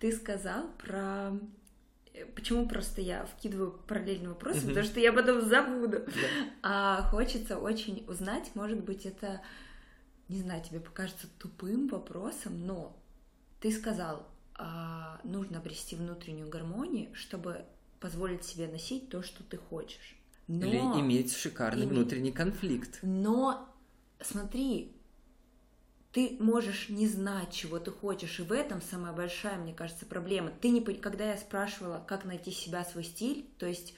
Ты 0.00 0.12
сказал 0.12 0.68
про... 0.78 1.32
э, 2.12 2.26
Почему 2.34 2.68
просто 2.68 3.00
я 3.00 3.24
вкидываю 3.26 3.72
параллельные 3.86 4.30
вопросы? 4.30 4.58
Мгм. 4.60 4.68
Потому 4.68 4.86
что 4.86 5.00
я 5.00 5.12
потом 5.12 5.40
забуду. 5.42 6.02
А 6.62 7.02
хочется 7.10 7.58
очень 7.58 8.04
узнать, 8.08 8.50
может 8.54 8.82
быть, 8.84 9.06
это, 9.06 9.40
не 10.28 10.40
знаю, 10.40 10.62
тебе 10.62 10.80
покажется 10.80 11.26
тупым 11.38 11.88
вопросом, 11.88 12.66
но 12.66 12.96
ты 13.60 13.70
сказал, 13.72 14.26
а, 14.56 15.20
нужно 15.24 15.58
обрести 15.58 15.96
внутреннюю 15.96 16.48
гармонию, 16.48 17.14
чтобы 17.14 17.64
позволить 18.00 18.44
себе 18.44 18.68
носить 18.68 19.08
то, 19.08 19.22
что 19.22 19.42
ты 19.42 19.56
хочешь. 19.56 20.16
Но, 20.46 20.66
Или 20.66 20.76
иметь 21.00 21.34
шикарный 21.34 21.86
Иметь. 21.86 21.92
внутренний 21.96 22.32
конфликт. 22.32 22.98
но 23.02 23.66
смотри, 24.24 24.92
ты 26.12 26.36
можешь 26.38 26.88
не 26.88 27.06
знать, 27.08 27.52
чего 27.52 27.78
ты 27.78 27.90
хочешь, 27.90 28.38
и 28.38 28.42
в 28.42 28.52
этом 28.52 28.80
самая 28.80 29.12
большая, 29.12 29.58
мне 29.58 29.74
кажется, 29.74 30.06
проблема. 30.06 30.50
Ты 30.60 30.68
не, 30.68 30.80
когда 30.80 31.30
я 31.30 31.36
спрашивала, 31.36 32.04
как 32.06 32.24
найти 32.24 32.50
себя, 32.52 32.84
свой 32.84 33.04
стиль, 33.04 33.48
то 33.58 33.66
есть 33.66 33.94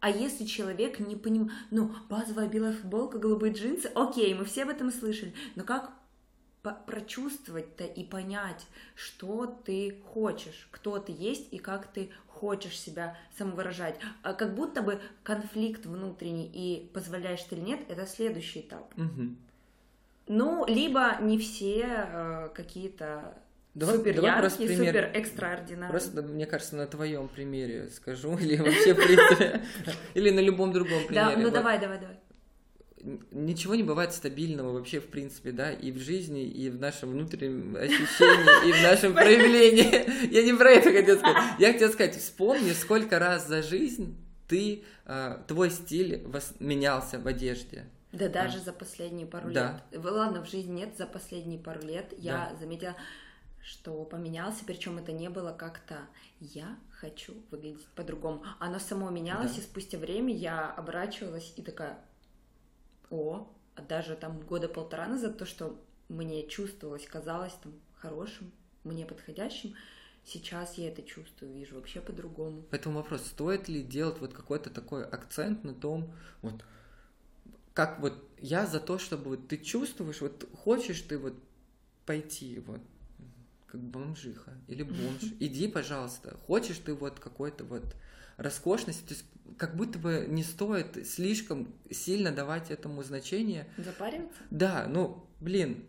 а 0.00 0.10
если 0.10 0.44
человек 0.44 1.00
не 1.00 1.16
понимает, 1.16 1.52
ну, 1.70 1.92
базовая 2.08 2.48
белая 2.48 2.72
футболка, 2.72 3.18
голубые 3.18 3.52
джинсы, 3.52 3.86
окей, 3.94 4.32
мы 4.34 4.44
все 4.44 4.62
об 4.62 4.68
этом 4.68 4.92
слышали, 4.92 5.34
но 5.56 5.64
как 5.64 5.92
прочувствовать-то 6.86 7.84
и 7.84 8.04
понять, 8.04 8.66
что 8.94 9.46
ты 9.46 10.00
хочешь, 10.12 10.68
кто 10.70 10.98
ты 10.98 11.12
есть 11.12 11.52
и 11.52 11.58
как 11.58 11.92
ты 11.92 12.10
хочешь 12.40 12.78
себя 12.78 13.16
самовыражать. 13.36 13.96
А 14.22 14.32
как 14.34 14.54
будто 14.54 14.82
бы 14.82 15.00
конфликт 15.22 15.86
внутренний 15.86 16.50
и 16.52 16.90
позволяешь 16.94 17.42
ты 17.42 17.56
или 17.56 17.62
нет, 17.64 17.80
это 17.88 18.06
следующий 18.06 18.60
этап. 18.60 18.96
Мгм. 18.96 19.36
Ну, 20.28 20.64
либо 20.66 21.16
не 21.20 21.38
все 21.38 21.84
э, 21.86 22.48
какие-то 22.54 23.34
Давай- 23.74 23.96
супер 23.96 24.14
давай 24.16 24.38
просто 24.40 24.62
яркие, 24.62 24.78
пример. 24.78 24.94
супер 25.04 25.20
экстраординарные. 25.20 25.90
Просто, 25.90 26.22
мне 26.22 26.46
кажется, 26.46 26.76
на 26.76 26.86
твоем 26.86 27.28
примере 27.28 27.88
скажу, 27.88 28.36
или 28.40 28.56
вообще, 28.56 28.94
в 28.94 28.96
принципе, 28.96 29.62
или 30.14 30.30
на 30.30 30.40
любом 30.40 30.72
другом 30.72 31.06
примере. 31.06 31.36
Да, 31.36 31.42
ну 31.42 31.50
давай, 31.50 31.78
давай, 31.80 31.98
давай. 31.98 32.16
Ничего 33.30 33.74
не 33.74 33.82
бывает 33.82 34.12
стабильного 34.12 34.72
вообще, 34.72 35.00
в 35.00 35.06
принципе, 35.06 35.52
да, 35.52 35.72
и 35.72 35.92
в 35.92 35.98
жизни, 35.98 36.42
и 36.44 36.68
в 36.70 36.80
нашем 36.80 37.10
внутреннем 37.10 37.76
ощущении, 37.76 38.68
и 38.68 38.72
в 38.72 38.82
нашем 38.82 39.14
проявлении. 39.14 40.30
Я 40.34 40.42
не 40.42 40.52
про 40.52 40.70
это 40.70 40.92
хотел 40.92 41.18
сказать. 41.18 41.42
Я 41.58 41.72
хотел 41.72 41.90
сказать, 41.92 42.16
вспомни, 42.16 42.72
сколько 42.72 43.18
раз 43.18 43.46
за 43.46 43.62
жизнь 43.62 44.16
ты, 44.48 44.82
а, 45.04 45.42
твой 45.46 45.70
стиль 45.70 46.26
менялся 46.58 47.18
в 47.18 47.26
одежде. 47.26 47.86
Да 48.12 48.28
даже 48.28 48.58
за 48.58 48.72
последние 48.72 49.26
пару 49.26 49.50
Да. 49.52 49.82
лет. 49.92 50.04
Ладно, 50.04 50.42
в 50.44 50.48
жизни 50.48 50.72
нет, 50.80 50.96
за 50.96 51.06
последние 51.06 51.58
пару 51.58 51.82
лет 51.82 52.12
я 52.16 52.50
Да. 52.52 52.56
заметила, 52.58 52.96
что 53.62 54.02
поменялся, 54.04 54.64
причем 54.66 54.96
это 54.98 55.12
не 55.12 55.28
было 55.28 55.52
как-то 55.52 55.98
«я 56.40 56.76
хочу 56.90 57.34
выглядеть 57.50 57.86
по-другому». 57.94 58.42
Оно 58.58 58.78
само 58.78 59.10
менялось, 59.10 59.52
Да. 59.52 59.58
и 59.60 59.62
спустя 59.62 59.98
время 59.98 60.34
я 60.34 60.70
оборачивалась 60.70 61.52
и 61.56 61.62
такая 61.62 61.98
«о», 63.10 63.48
а 63.74 63.82
даже 63.82 64.16
там 64.16 64.40
года 64.40 64.68
полтора 64.68 65.06
назад 65.06 65.38
то, 65.38 65.46
что 65.46 65.80
мне 66.08 66.46
чувствовалось, 66.46 67.06
казалось 67.06 67.54
там 67.62 67.72
хорошим, 67.94 68.50
мне 68.84 69.06
подходящим, 69.06 69.74
сейчас 70.24 70.74
я 70.74 70.88
это 70.88 71.02
чувствую, 71.02 71.52
вижу 71.52 71.76
вообще 71.76 72.00
по-другому. 72.00 72.64
Поэтому 72.70 72.96
вопрос, 72.96 73.26
стоит 73.26 73.68
ли 73.68 73.82
делать 73.82 74.20
вот 74.20 74.32
какой-то 74.32 74.70
такой 74.70 75.04
акцент 75.04 75.64
на 75.64 75.74
том, 75.74 76.12
вот, 76.42 76.64
как 77.72 78.00
вот 78.00 78.14
я 78.40 78.66
за 78.66 78.80
то, 78.80 78.98
чтобы 78.98 79.30
вот 79.30 79.48
ты 79.48 79.58
чувствуешь, 79.58 80.20
вот 80.20 80.48
хочешь 80.54 81.00
ты 81.02 81.18
вот 81.18 81.34
пойти 82.06 82.60
вот 82.66 82.80
как 83.66 83.80
бомжиха 83.80 84.54
или 84.66 84.82
бомж, 84.82 85.22
иди, 85.40 85.68
пожалуйста. 85.68 86.36
Хочешь 86.46 86.78
ты 86.78 86.94
вот 86.94 87.20
какой-то 87.20 87.64
вот 87.64 87.94
роскошности, 88.38 89.02
то 89.06 89.14
есть 89.14 89.24
как 89.58 89.76
будто 89.76 89.98
бы 89.98 90.26
не 90.28 90.42
стоит 90.42 91.06
слишком 91.06 91.74
сильно 91.90 92.32
давать 92.32 92.70
этому 92.70 93.02
значение, 93.02 93.66
Запариваться? 93.76 94.40
да, 94.50 94.86
ну, 94.88 95.26
блин, 95.40 95.84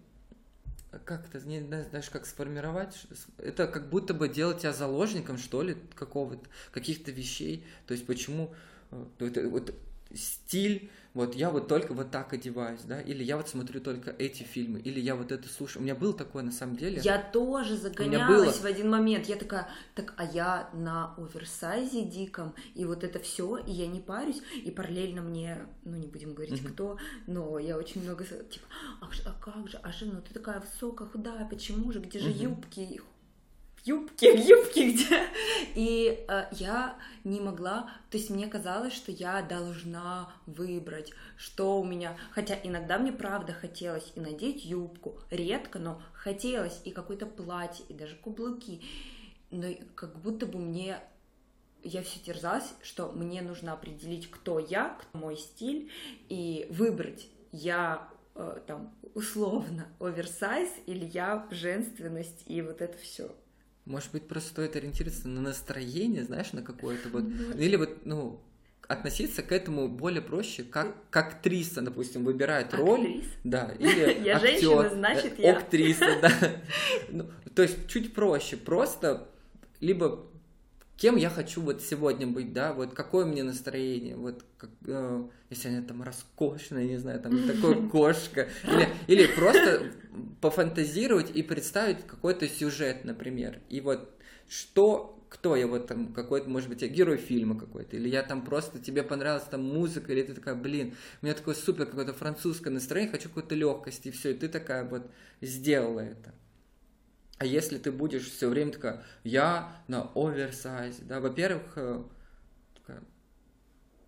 как-то, 1.06 1.40
не 1.48 1.62
знаешь, 1.62 2.10
как 2.10 2.26
сформировать, 2.26 3.06
это 3.38 3.68
как 3.68 3.90
будто 3.90 4.14
бы 4.14 4.28
делать 4.28 4.60
тебя 4.60 4.74
заложником, 4.74 5.38
что 5.38 5.62
ли, 5.62 5.78
какого-то, 5.96 6.50
каких-то 6.72 7.12
вещей, 7.12 7.66
то 7.86 7.94
есть 7.94 8.06
почему, 8.08 8.54
э, 8.92 9.06
это, 9.20 9.48
вот 9.48 9.74
стиль, 10.14 10.90
вот 11.14 11.36
я 11.36 11.50
вот 11.50 11.68
только 11.68 11.94
вот 11.94 12.12
так 12.12 12.34
одеваюсь, 12.34 12.82
да, 12.82 13.02
или 13.02 13.24
я 13.24 13.38
вот 13.38 13.50
смотрю 13.50 13.82
только 13.82 14.12
эти 14.12 14.44
фильмы, 14.44 14.80
или 14.80 15.00
я 15.00 15.16
вот 15.16 15.32
это 15.32 15.50
слушаю. 15.50 15.82
У 15.82 15.84
меня 15.84 15.96
было 15.96 16.14
такое 16.14 16.44
на 16.44 16.52
самом 16.52 16.76
деле. 16.76 17.02
Я 17.04 17.18
тоже 17.18 17.76
загонялась 17.76 18.60
в 18.60 18.66
один 18.66 18.90
момент. 18.90 19.26
Я 19.26 19.36
такая, 19.36 19.68
так, 19.96 20.14
а 20.18 20.24
я 20.24 20.70
на 20.74 21.16
оверсайзе 21.18 22.04
диком, 22.04 22.54
и 22.76 22.86
вот 22.86 23.04
это 23.04 23.20
все, 23.20 23.58
и 23.58 23.72
я 23.72 23.88
не 23.88 24.00
парюсь, 24.00 24.42
и 24.64 24.70
параллельно 24.70 25.22
мне, 25.22 25.66
ну 25.84 25.98
не 25.98 26.08
будем 26.08 26.36
говорить 26.36 26.62
mm-hmm. 26.62 26.74
кто, 26.74 26.98
но 27.26 27.58
я 27.58 27.78
очень 27.78 28.04
много, 28.04 28.24
типа, 28.24 28.68
а, 29.02 29.10
а 29.26 29.42
как 29.42 29.68
же, 29.68 29.78
а 29.82 29.92
же, 29.92 30.06
ну 30.06 30.22
ты 30.22 30.34
такая 30.34 30.60
высокая, 30.60 31.08
худая, 31.08 31.48
почему 31.50 31.92
же, 31.92 32.00
где 32.00 32.20
же 32.20 32.30
mm-hmm. 32.30 32.44
юбки, 32.44 33.02
юбки, 33.86 34.26
юбки 34.50 34.92
где. 34.92 35.28
И 35.76 36.26
э, 36.28 36.48
я 36.52 36.98
не 37.24 37.40
могла, 37.40 37.92
то 38.10 38.18
есть 38.18 38.30
мне 38.30 38.48
казалось, 38.48 38.94
что 38.94 39.12
я 39.12 39.42
должна 39.42 40.32
выбрать, 40.46 41.12
что 41.38 41.80
у 41.80 41.84
меня, 41.84 42.18
хотя 42.32 42.58
иногда 42.64 42.98
мне 42.98 43.12
правда 43.12 43.54
хотелось 43.54 44.12
и 44.16 44.20
надеть 44.20 44.66
юбку, 44.66 45.20
редко, 45.30 45.80
но 45.80 46.02
хотелось 46.14 46.82
и 46.86 46.92
какое-то 46.92 47.26
платье, 47.26 47.86
и 47.90 47.94
даже 47.94 48.16
каблуки, 48.16 48.82
но 49.52 49.68
как 49.96 50.20
будто 50.20 50.46
бы 50.46 50.60
мне 50.60 51.00
я 51.84 52.04
все 52.04 52.20
терзалась, 52.20 52.74
что 52.82 53.12
мне 53.12 53.42
нужно 53.42 53.74
определить, 53.74 54.30
кто 54.30 54.60
я, 54.60 54.90
кто 54.90 55.18
мой 55.18 55.38
стиль, 55.38 55.90
и 56.28 56.68
выбрать, 56.70 57.28
я 57.52 58.10
э, 58.36 58.60
там 58.68 58.94
условно 59.16 59.88
оверсайз 60.00 60.70
или 60.86 61.06
я 61.06 61.48
женственность 61.52 62.44
и 62.48 62.62
вот 62.62 62.82
это 62.82 62.98
все. 62.98 63.32
Может 63.90 64.12
быть, 64.12 64.28
просто 64.28 64.50
стоит 64.52 64.76
ориентироваться 64.76 65.28
на 65.28 65.42
настроение, 65.42 66.24
знаешь, 66.24 66.54
на 66.54 66.62
какое-то 66.62 67.10
вот... 67.10 67.24
Ну, 67.24 67.58
или 67.58 67.76
вот, 67.76 68.06
ну, 68.06 68.40
относиться 68.88 69.42
к 69.42 69.52
этому 69.52 69.88
более 69.88 70.22
проще, 70.22 70.62
как, 70.62 70.94
как 71.10 71.34
актриса, 71.34 71.82
допустим, 71.82 72.24
выбирает 72.24 72.72
роль. 72.76 73.00
Актрис? 73.00 73.26
Да, 73.44 73.72
или 73.80 74.24
Я 74.24 74.36
актер, 74.36 74.48
женщина, 74.48 74.90
значит, 74.92 75.40
я... 75.40 75.58
Актриса, 75.58 76.06
да. 76.22 76.32
Ну, 77.10 77.32
то 77.56 77.64
есть 77.64 77.88
чуть 77.88 78.14
проще. 78.14 78.58
Просто 78.58 79.28
либо 79.80 80.24
кем 81.00 81.16
я 81.16 81.30
хочу 81.30 81.62
вот 81.62 81.82
сегодня 81.82 82.28
быть, 82.28 82.52
да, 82.52 82.74
вот 82.74 82.94
какое 82.94 83.26
мне 83.26 83.42
настроение, 83.42 84.18
вот 84.18 84.44
как, 84.58 84.70
э, 84.86 85.24
если 85.50 85.70
она 85.70 85.82
там 85.82 86.04
роскошная, 86.04 86.84
не 86.86 86.98
знаю, 86.98 87.22
там 87.22 87.48
такой 87.48 87.88
кошка, 87.90 88.50
или, 88.66 88.90
или 89.08 89.28
просто 89.28 89.92
пофантазировать 90.42 91.32
и 91.32 91.42
представить 91.42 92.06
какой-то 92.06 92.50
сюжет, 92.50 93.06
например, 93.06 93.60
и 93.70 93.80
вот 93.80 94.10
что 94.50 95.16
кто 95.30 95.56
я 95.56 95.68
вот 95.68 95.88
там, 95.88 96.12
какой-то, 96.12 96.50
может 96.50 96.70
быть, 96.70 96.82
я 96.82 96.88
герой 96.88 97.18
фильма 97.18 97.58
какой-то, 97.58 97.96
или 97.96 98.10
я 98.10 98.24
там 98.24 98.44
просто, 98.44 98.80
тебе 98.80 99.04
понравилась 99.04 99.44
там 99.44 99.64
музыка, 99.64 100.12
или 100.12 100.24
ты 100.24 100.34
такая, 100.34 100.56
блин, 100.56 100.96
у 101.22 101.26
меня 101.26 101.36
такое 101.36 101.56
супер 101.56 101.86
какое-то 101.86 102.14
французское 102.14 102.74
настроение, 102.74 103.12
хочу 103.12 103.30
какой-то 103.30 103.56
легкости, 103.56 104.10
и 104.10 104.12
все, 104.12 104.32
и 104.32 104.34
ты 104.34 104.50
такая 104.50 104.84
вот 104.84 105.10
сделала 105.40 106.00
это. 106.00 106.34
А 107.40 107.46
если 107.46 107.78
ты 107.78 107.92
будешь 107.92 108.30
все 108.30 108.50
время 108.50 108.74
такая, 108.74 109.04
я 109.24 109.82
на 109.88 110.12
оверсайзе, 110.14 111.04
да, 111.04 111.22
во-первых, 111.22 111.74
э, 111.78 112.04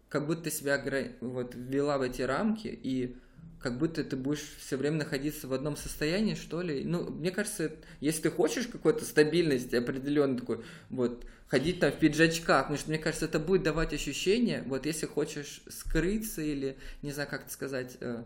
как 0.09 0.27
будто 0.27 0.43
ты 0.43 0.51
себя 0.51 0.83
вот 1.21 1.55
ввела 1.55 1.97
в 1.97 2.01
эти 2.01 2.21
рамки, 2.21 2.67
и 2.67 3.15
как 3.61 3.77
будто 3.77 4.03
ты 4.03 4.17
будешь 4.17 4.43
все 4.59 4.75
время 4.75 4.97
находиться 4.97 5.47
в 5.47 5.53
одном 5.53 5.77
состоянии, 5.77 6.35
что 6.35 6.61
ли. 6.61 6.83
Ну, 6.83 7.09
мне 7.09 7.31
кажется, 7.31 7.71
если 8.01 8.23
ты 8.23 8.31
хочешь 8.31 8.67
какой-то 8.67 9.05
стабильности 9.05 9.77
определенной 9.77 10.37
такой, 10.37 10.65
вот, 10.89 11.25
ходить 11.47 11.79
там 11.79 11.93
в 11.93 11.99
пиджачках, 11.99 12.63
потому 12.63 12.77
что, 12.77 12.89
мне 12.89 12.99
кажется, 12.99 13.25
это 13.25 13.39
будет 13.39 13.63
давать 13.63 13.93
ощущение, 13.93 14.63
вот, 14.65 14.85
если 14.85 15.05
хочешь 15.05 15.61
скрыться 15.69 16.41
или, 16.41 16.77
не 17.01 17.13
знаю, 17.13 17.29
как 17.29 17.43
это 17.43 17.53
сказать, 17.53 17.95
э, 18.01 18.23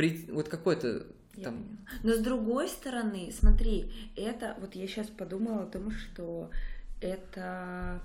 при, 0.00 0.26
вот 0.30 0.48
какой-то 0.48 1.06
там... 1.42 1.78
Но 2.02 2.14
с 2.14 2.20
другой 2.20 2.68
стороны, 2.68 3.30
смотри, 3.38 3.92
это, 4.16 4.56
вот 4.58 4.74
я 4.74 4.86
сейчас 4.86 5.08
подумала 5.08 5.64
о 5.64 5.66
том, 5.66 5.90
что 5.90 6.50
это 7.02 8.00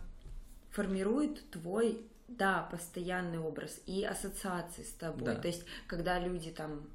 формирует 0.72 1.50
твой, 1.52 2.02
да, 2.28 2.68
постоянный 2.70 3.40
образ 3.40 3.80
и 3.86 4.04
ассоциации 4.04 4.84
с 4.84 4.92
тобой. 4.92 5.24
Да. 5.24 5.36
То 5.36 5.48
есть, 5.48 5.64
когда 5.88 6.20
люди 6.20 6.52
там 6.52 6.86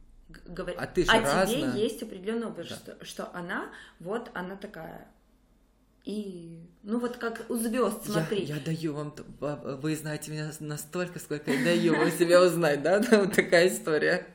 говорят, 0.45 0.83
а, 0.83 0.87
ты 0.87 1.05
же 1.05 1.11
а 1.11 1.47
тебе 1.47 1.83
есть 1.83 2.03
определенный 2.03 2.49
образ, 2.49 2.69
да. 2.69 2.75
что, 2.77 3.05
что 3.05 3.35
она, 3.35 3.71
вот 4.01 4.31
она 4.35 4.57
такая 4.57 5.09
и, 6.05 6.61
ну 6.83 6.99
вот 6.99 7.19
как 7.19 7.45
у 7.51 7.57
звезд, 7.57 8.07
смотри. 8.07 8.45
Я, 8.45 8.57
я 8.57 8.61
даю 8.61 8.95
вам, 8.95 9.15
вы 9.39 9.95
знаете 9.95 10.31
меня 10.31 10.51
настолько, 10.61 11.19
сколько 11.19 11.51
я 11.51 11.63
даю 11.63 11.95
вам 11.95 12.11
себя 12.11 12.43
узнать, 12.43 12.83
да? 12.83 13.03
Вот 13.11 13.35
такая 13.35 13.69
история. 13.69 14.27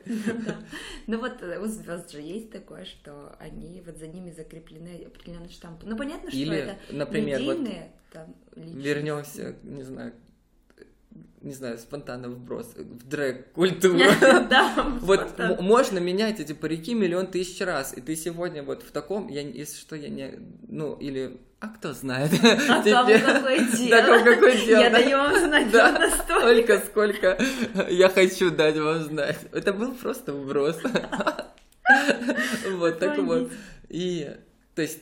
Ну 1.06 1.18
вот 1.18 1.42
э, 1.42 1.58
у 1.58 1.66
звезд 1.66 2.12
же 2.12 2.20
есть 2.20 2.52
такое, 2.52 2.84
что 2.84 3.34
они, 3.40 3.82
вот 3.84 3.98
за 3.98 4.06
ними 4.06 4.30
закреплены 4.30 5.04
определенные 5.06 5.50
штампы. 5.50 5.86
Ну 5.86 5.96
понятно, 5.96 6.30
что 6.30 6.52
это 6.52 6.78
например, 6.90 7.40
медийные, 7.40 7.92
там, 8.12 8.34
вернемся, 8.54 9.56
не 9.64 9.82
знаю, 9.82 10.12
не 11.40 11.52
знаю, 11.52 11.78
спонтанно 11.78 12.28
вброс 12.28 12.74
в 12.76 13.08
дрэк 13.08 13.52
культуру. 13.52 13.98
Да, 14.50 14.98
Вот 15.00 15.38
можно 15.60 15.98
менять 15.98 16.40
эти 16.40 16.52
парики 16.52 16.94
миллион 16.94 17.28
тысяч 17.28 17.60
раз, 17.60 17.96
и 17.96 18.00
ты 18.00 18.16
сегодня 18.16 18.62
вот 18.62 18.82
в 18.82 18.90
таком, 18.90 19.28
я, 19.28 19.40
если 19.42 19.78
что, 19.78 19.96
я 19.96 20.08
не, 20.08 20.38
ну, 20.68 20.94
или 20.94 21.40
а 21.58 21.68
кто 21.68 21.92
знает? 21.94 22.32
А 22.68 22.82
кому 22.82 23.18
какое 23.18 23.58
дело? 23.76 24.02
Да, 24.02 24.22
какое 24.22 24.66
дело? 24.66 24.80
Я 24.80 24.90
даю 24.90 25.16
вам 25.16 25.38
знать 25.38 25.70
да, 25.70 26.10
столько, 26.10 26.78
сколько 26.80 27.38
я 27.88 28.08
хочу 28.08 28.50
дать 28.50 28.76
вам 28.76 29.02
знать. 29.04 29.38
Это 29.52 29.72
был 29.72 29.94
просто 29.94 30.34
вброс. 30.34 30.78
Вот 32.70 32.98
так 32.98 33.18
вот. 33.18 33.52
И, 33.88 34.36
то 34.74 34.82
есть, 34.82 35.00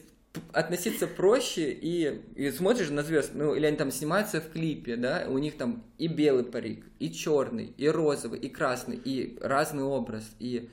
относиться 0.53 1.07
проще 1.07 1.73
и, 1.73 2.23
и 2.37 2.51
смотришь 2.53 2.91
на 2.91 3.03
звезд, 3.03 3.33
ну, 3.35 3.55
или 3.55 3.67
они 3.67 3.77
там 3.77 3.91
снимаются 3.91 4.41
в 4.41 4.51
клипе, 4.51 4.97
да, 4.97 5.25
у 5.29 5.39
них 5.39 5.57
там 5.57 5.83
и 5.99 6.07
белый 6.07 6.45
парик, 6.45 6.85
и 6.99 7.11
черный, 7.11 7.73
и 7.77 7.89
розовый, 7.89 8.39
и 8.39 8.49
красный, 8.49 8.97
и 8.97 9.39
разный 9.41 9.85
образ, 9.85 10.25
и, 10.39 10.69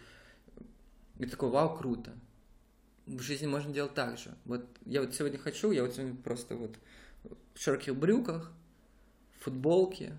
и 1.20 1.26
такой, 1.26 1.50
вау, 1.50 1.76
круто 1.78 2.12
в 3.18 3.22
жизни 3.22 3.48
можно 3.48 3.74
делать 3.74 3.94
так 3.94 4.18
же. 4.18 4.34
Вот 4.46 4.66
я 4.86 5.02
вот 5.02 5.14
сегодня 5.14 5.38
хочу, 5.38 5.72
я 5.72 5.84
вот 5.84 5.94
сегодня 5.94 6.16
просто 6.16 6.56
вот 6.56 6.76
в 7.54 7.60
широких 7.60 7.96
брюках, 7.96 8.52
футболке, 9.40 10.18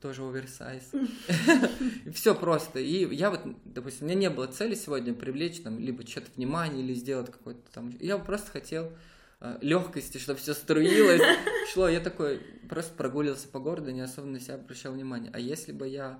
тоже 0.00 0.22
оверсайз. 0.22 0.90
И 2.04 2.10
все 2.10 2.34
просто. 2.34 2.80
И 2.80 3.14
я 3.14 3.30
вот, 3.30 3.40
допустим, 3.64 4.06
у 4.06 4.10
меня 4.10 4.18
не 4.18 4.30
было 4.30 4.48
цели 4.48 4.74
сегодня 4.74 5.14
привлечь 5.14 5.60
там 5.60 5.78
либо 5.78 6.06
что-то 6.06 6.30
внимание 6.36 6.84
или 6.84 6.92
сделать 6.92 7.30
какой-то 7.30 7.62
там. 7.72 7.96
Я 8.00 8.18
просто 8.18 8.50
хотел 8.50 8.92
э, 9.40 9.58
легкости, 9.62 10.18
чтобы 10.18 10.40
все 10.40 10.54
струилось, 10.54 11.22
шло. 11.72 11.88
Я 11.88 12.00
такой 12.00 12.40
просто 12.68 12.92
прогуливался 12.94 13.46
по 13.48 13.60
городу, 13.60 13.92
не 13.92 14.00
особо 14.00 14.26
на 14.26 14.40
себя 14.40 14.56
обращал 14.56 14.92
внимание. 14.92 15.30
А 15.32 15.38
если 15.38 15.70
бы 15.70 15.86
я 15.86 16.18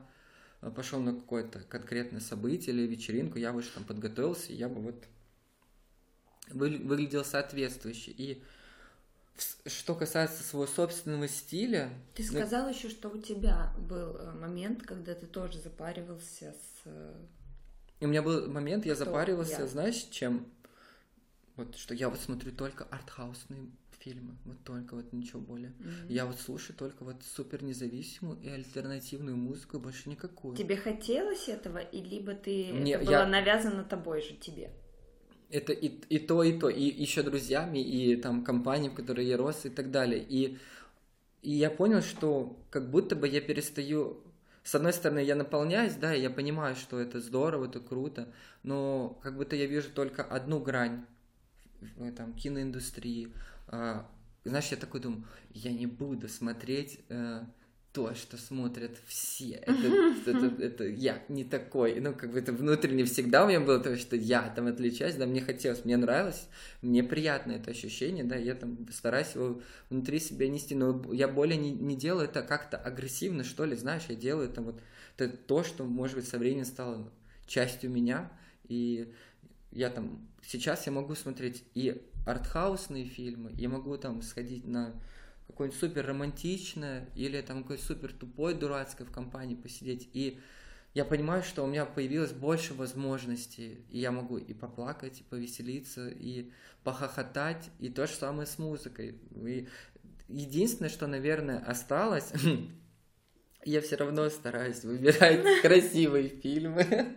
э, 0.61 0.71
пошел 0.71 1.01
на 1.01 1.15
какое-то 1.15 1.61
конкретное 1.69 2.21
событие 2.21 2.75
или 2.75 2.87
вечеринку, 2.87 3.39
я 3.39 3.53
бы 3.53 3.59
уже 3.59 3.71
там 3.71 3.83
подготовился, 3.83 4.53
я 4.53 4.69
бы 4.69 4.81
вот 4.81 5.05
выглядел 6.53 7.25
соответствующе. 7.25 8.11
И 8.13 8.43
что 9.67 9.95
касается 9.95 10.43
своего 10.43 10.67
собственного 10.67 11.29
стиля... 11.29 11.91
Ты 12.15 12.23
ну 12.25 12.29
сказал 12.29 12.65
ну... 12.65 12.71
еще, 12.71 12.89
что 12.89 13.09
у 13.09 13.19
тебя 13.19 13.73
был 13.79 14.17
э, 14.17 14.33
момент, 14.33 14.83
когда 14.83 15.15
ты 15.15 15.27
тоже 15.27 15.59
запаривался 15.59 16.55
с... 16.55 16.89
И 18.01 18.05
у 18.05 18.09
меня 18.09 18.23
был 18.23 18.51
момент, 18.51 18.85
я 18.85 18.95
запаривался, 18.95 19.63
я? 19.63 19.67
знаешь, 19.67 20.07
чем? 20.11 20.47
Вот 21.57 21.77
что 21.77 21.95
я 21.95 22.09
вот 22.09 22.19
смотрю 22.19 22.53
только 22.53 22.85
артхаусные 22.85 23.71
фильмы, 24.03 24.37
вот 24.45 24.57
только 24.65 24.97
вот 24.97 25.13
ничего 25.13 25.41
более. 25.41 25.71
Mm-hmm. 25.71 26.07
Я 26.13 26.27
вот 26.27 26.41
слушаю 26.41 26.77
только 26.77 27.05
вот 27.05 27.17
супер 27.23 27.63
независимую 27.63 28.41
и 28.41 28.49
альтернативную 28.49 29.37
музыку, 29.37 29.79
больше 29.79 30.09
никакую. 30.09 30.57
Тебе 30.57 30.77
хотелось 30.77 31.49
этого, 31.49 31.79
и 31.79 32.03
либо 32.03 32.35
ты 32.35 32.73
Мне, 32.73 32.95
это 32.95 33.05
было 33.05 33.15
я... 33.15 33.27
навязано 33.27 33.85
тобой 33.85 34.23
же 34.23 34.35
тебе? 34.35 34.73
Это 35.53 35.73
и, 35.73 35.89
и 36.09 36.19
то, 36.19 36.43
и 36.43 36.59
то, 36.59 36.69
и 36.69 36.83
еще 36.83 37.23
друзьями, 37.23 37.79
и 37.79 38.17
там 38.17 38.43
компании, 38.43 38.89
в 38.89 38.95
которой 38.95 39.27
я 39.27 39.37
рос, 39.37 39.65
и 39.65 39.71
так 39.71 39.91
далее. 39.91 40.25
И, 40.29 40.59
и 41.43 41.53
я 41.53 41.71
понял, 41.71 42.03
что 42.03 42.59
как 42.71 42.91
будто 42.91 43.15
бы 43.15 43.29
я 43.29 43.41
перестаю... 43.41 44.21
С 44.65 44.75
одной 44.75 44.93
стороны, 44.93 45.19
я 45.19 45.35
наполняюсь, 45.35 45.95
да, 45.95 46.15
и 46.15 46.23
я 46.23 46.31
понимаю, 46.31 46.77
что 46.77 47.01
это 47.01 47.21
здорово, 47.21 47.67
это 47.67 47.81
круто, 47.81 48.33
но 48.63 49.19
как 49.23 49.37
будто 49.37 49.57
я 49.57 49.67
вижу 49.67 49.91
только 49.91 50.23
одну 50.23 50.61
грань 50.61 51.05
там, 52.17 52.33
киноиндустрии. 52.35 53.33
А, 53.67 54.09
знаешь, 54.45 54.69
я 54.69 54.77
такой 54.77 55.01
думаю, 55.01 55.25
я 55.53 55.73
не 55.73 55.87
буду 55.87 56.29
смотреть... 56.29 57.01
То, 57.93 58.15
что 58.15 58.39
смотрят 58.39 58.97
все. 59.07 59.55
Это, 59.67 60.31
это, 60.31 60.63
это 60.63 60.85
я 60.85 61.23
не 61.29 61.45
такой. 61.45 62.01
Ну, 62.01 62.15
как 62.15 62.33
бы 62.33 62.39
это 62.39 62.53
внутренне 62.53 63.05
всегда 63.05 63.45
у 63.45 63.49
меня 63.49 63.61
было 63.61 63.79
то, 63.81 63.97
что 63.99 64.17
я 64.17 64.49
там 64.57 64.67
отличаюсь, 64.67 65.17
да, 65.17 65.27
мне 65.27 65.43
хотелось, 65.43 65.85
мне 65.85 65.99
нравилось, 65.99 66.49
мне 66.81 67.03
приятно 67.03 67.53
это 67.53 67.71
ощущение, 67.71 68.25
да, 68.25 68.37
я 68.37 68.55
там 68.55 68.89
стараюсь 68.91 69.35
его 69.35 69.61
внутри 69.91 70.21
себя 70.21 70.49
нести, 70.49 70.75
но 70.75 71.05
я 71.13 71.29
более 71.29 71.59
не, 71.59 71.71
не 71.71 71.95
делаю 71.95 72.25
это 72.25 72.43
как-то 72.43 72.79
агрессивно, 72.79 73.45
что 73.45 73.67
ли, 73.67 73.77
знаешь, 73.77 74.05
я 74.09 74.15
делаю 74.15 74.49
это 74.49 74.63
вот 74.63 74.81
это 75.19 75.37
то, 75.37 75.63
что, 75.63 75.85
может 75.85 76.17
быть, 76.17 76.29
со 76.29 76.39
временем 76.39 76.65
стало 76.65 77.11
частью 77.47 77.91
меня, 77.91 78.33
и 78.65 79.13
я 79.71 79.91
там, 79.91 80.27
сейчас 80.47 80.87
я 80.87 80.93
могу 80.93 81.15
смотреть 81.15 81.65
и 81.75 82.03
артхаусные 82.27 83.05
фильмы, 83.05 83.53
я 83.55 83.69
могу 83.69 83.97
там 83.97 84.23
сходить 84.23 84.67
на 84.67 84.95
какое-нибудь 85.47 85.79
супер 85.79 86.07
романтичное 86.07 87.09
или 87.15 87.41
там 87.41 87.63
какое-то 87.63 87.85
супер 87.85 88.13
тупое 88.13 88.55
дурацкое 88.57 89.07
в 89.07 89.11
компании 89.11 89.55
посидеть. 89.55 90.09
И 90.13 90.41
я 90.95 91.05
понимаю, 91.05 91.43
что 91.43 91.65
у 91.65 91.67
меня 91.67 91.87
появилось 91.87 92.33
больше 92.33 92.75
возможностей, 92.75 93.85
и 93.91 93.99
я 93.99 94.13
могу 94.13 94.37
и 94.37 94.53
поплакать, 94.53 95.21
и 95.21 95.25
повеселиться, 95.25 96.09
и 96.09 96.51
похохотать, 96.85 97.71
и 97.79 97.89
то 97.89 98.07
же 98.07 98.13
самое 98.13 98.47
с 98.47 98.59
музыкой. 98.59 99.19
И 99.37 99.69
единственное, 100.29 100.91
что, 100.91 101.07
наверное, 101.07 101.59
осталось, 101.59 102.31
я 103.65 103.81
все 103.81 103.97
равно 103.97 104.29
стараюсь 104.29 104.85
выбирать 104.85 105.43
красивые 105.63 106.29
фильмы, 106.29 107.17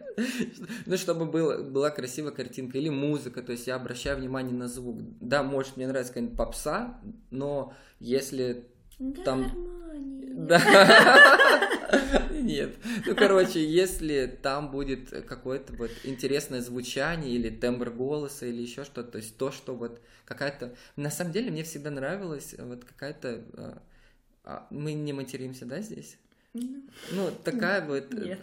ну, 0.86 0.98
чтобы 0.98 1.26
было, 1.26 1.64
была 1.64 1.89
красивая 1.89 2.32
картинка 2.32 2.78
или 2.78 2.89
музыка, 2.89 3.41
то 3.41 3.52
есть 3.52 3.68
я 3.68 3.76
обращаю 3.76 4.18
внимание 4.18 4.54
на 4.54 4.68
звук. 4.68 5.00
Да, 5.20 5.43
может, 5.43 5.78
мне 5.78 5.88
нравится 5.88 6.14
какая-нибудь 6.14 6.38
попса, 6.38 7.02
но 7.32 7.74
если 8.00 8.68
там... 9.24 9.52
Да. 10.48 10.62
Нет. 12.32 12.76
Ну, 13.06 13.16
короче, 13.16 13.66
если 13.66 14.28
там 14.41 14.72
будет 14.72 15.10
какое-то 15.26 15.74
вот 15.74 15.91
интересное 16.04 16.62
звучание 16.62 17.32
или 17.32 17.50
тембр 17.50 17.89
голоса 17.89 18.46
или 18.46 18.62
еще 18.62 18.84
что-то, 18.84 19.12
то 19.12 19.18
есть 19.18 19.38
то, 19.38 19.52
что 19.52 19.76
вот 19.76 20.02
какая-то... 20.26 20.76
На 20.96 21.10
самом 21.10 21.32
деле 21.32 21.52
мне 21.52 21.64
всегда 21.64 21.89
нравилось 21.89 22.56
вот 22.58 22.84
какая-то... 22.86 23.43
А, 23.54 23.82
а, 24.43 24.68
мы 24.70 24.93
не 24.93 25.14
материмся, 25.14 25.66
да, 25.66 25.82
здесь? 25.82 26.18
Ну, 27.12 27.32
такая 27.43 27.86
вот 27.86 28.14
э, 28.14 28.18
Нет. 28.18 28.39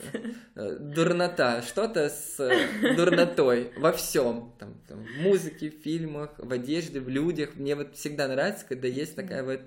Э, 0.55 0.77
дурнота, 0.79 1.63
что-то 1.63 2.11
с 2.11 2.39
э, 2.39 2.95
дурнотой 2.95 3.73
во 3.77 3.93
всем, 3.93 4.53
там, 4.59 4.75
там, 4.87 5.05
в 5.05 5.23
музыке, 5.23 5.71
в 5.71 5.83
фильмах, 5.83 6.31
в 6.37 6.53
одежде, 6.53 7.01
в 7.01 7.09
людях. 7.09 7.55
Мне 7.55 7.75
вот 7.75 7.97
всегда 7.97 8.29
нравится, 8.29 8.67
когда 8.69 8.87
есть 8.87 9.17
такая 9.17 9.43
вот 9.43 9.61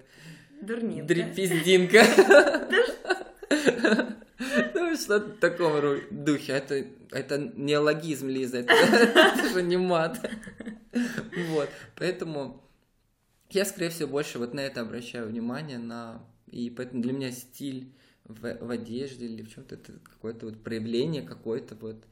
Дурнинка. 0.62 1.08
дрепиздинка. 1.08 2.04
Ну, 4.74 4.96
что-то 4.96 5.32
в 5.32 5.38
таком 5.38 6.00
духе. 6.12 6.54
Это, 6.54 6.86
это 7.12 7.38
не 7.38 7.78
логизм, 7.78 8.28
Лиза, 8.28 8.60
это, 8.60 8.74
это 8.74 9.50
же 9.54 9.64
не 9.64 9.78
мат. 9.78 10.20
Вот, 11.50 11.70
поэтому 11.96 12.64
я, 13.50 13.66
скорее 13.66 13.90
всего, 13.90 14.10
больше 14.10 14.40
вот 14.40 14.54
на 14.54 14.60
это 14.62 14.82
обращаю 14.82 15.28
внимание, 15.28 15.78
на... 15.78 16.24
и 16.48 16.70
поэтому 16.70 17.02
для 17.02 17.14
меня 17.14 17.32
стиль 17.32 17.94
в, 18.26 18.58
в 18.60 18.70
одежде 18.70 19.26
или 19.26 19.44
в 19.44 19.54
чем-то, 19.54 19.76
это 19.76 19.94
какое-то 20.04 20.48
вот 20.48 20.62
проявление 20.62 21.22
какой-то 21.22 21.76
вот 21.76 22.04